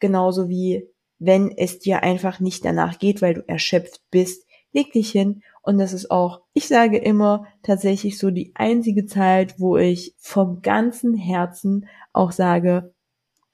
genauso 0.00 0.48
wie 0.48 0.88
wenn 1.18 1.50
es 1.56 1.78
dir 1.78 2.02
einfach 2.02 2.40
nicht 2.40 2.64
danach 2.64 2.98
geht, 2.98 3.22
weil 3.22 3.34
du 3.34 3.48
erschöpft 3.48 4.02
bist, 4.10 4.46
leg 4.72 4.92
dich 4.92 5.10
hin 5.10 5.42
und 5.62 5.78
das 5.78 5.92
ist 5.92 6.10
auch, 6.10 6.42
ich 6.52 6.68
sage 6.68 6.98
immer, 6.98 7.46
tatsächlich 7.62 8.18
so 8.18 8.30
die 8.30 8.52
einzige 8.54 9.06
Zeit, 9.06 9.58
wo 9.58 9.76
ich 9.76 10.14
vom 10.18 10.60
ganzen 10.60 11.14
Herzen 11.14 11.86
auch 12.12 12.32
sage, 12.32 12.92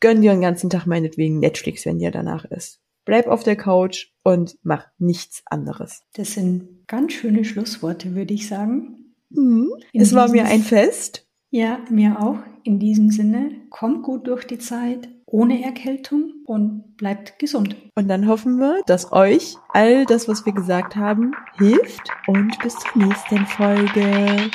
gönn 0.00 0.22
dir 0.22 0.32
den 0.32 0.40
ganzen 0.40 0.70
Tag 0.70 0.86
meinetwegen 0.86 1.38
Netflix, 1.38 1.86
wenn 1.86 1.98
dir 1.98 2.10
danach 2.10 2.44
ist. 2.46 2.80
Bleib 3.04 3.28
auf 3.28 3.42
der 3.44 3.56
Couch 3.56 4.08
und 4.22 4.58
mach 4.62 4.86
nichts 4.98 5.42
anderes. 5.46 6.02
Das 6.14 6.34
sind 6.34 6.86
ganz 6.86 7.12
schöne 7.12 7.44
Schlussworte, 7.44 8.14
würde 8.14 8.34
ich 8.34 8.48
sagen. 8.48 9.14
Mhm. 9.30 9.72
Es 9.92 10.14
war 10.14 10.28
mir 10.28 10.46
ein 10.46 10.62
Fest. 10.62 11.26
Ja, 11.52 11.80
mir 11.90 12.20
auch. 12.20 12.38
In 12.62 12.78
diesem 12.78 13.10
Sinne, 13.10 13.50
kommt 13.70 14.04
gut 14.04 14.28
durch 14.28 14.46
die 14.46 14.58
Zeit, 14.58 15.08
ohne 15.26 15.64
Erkältung 15.64 16.32
und 16.46 16.96
bleibt 16.96 17.40
gesund. 17.40 17.74
Und 17.96 18.06
dann 18.06 18.28
hoffen 18.28 18.58
wir, 18.58 18.82
dass 18.86 19.10
euch 19.10 19.56
all 19.70 20.06
das, 20.06 20.28
was 20.28 20.46
wir 20.46 20.52
gesagt 20.52 20.94
haben, 20.94 21.32
hilft 21.58 22.08
und 22.28 22.56
bis 22.62 22.76
zur 22.76 23.02
nächsten 23.04 23.46
Folge. 23.46 24.50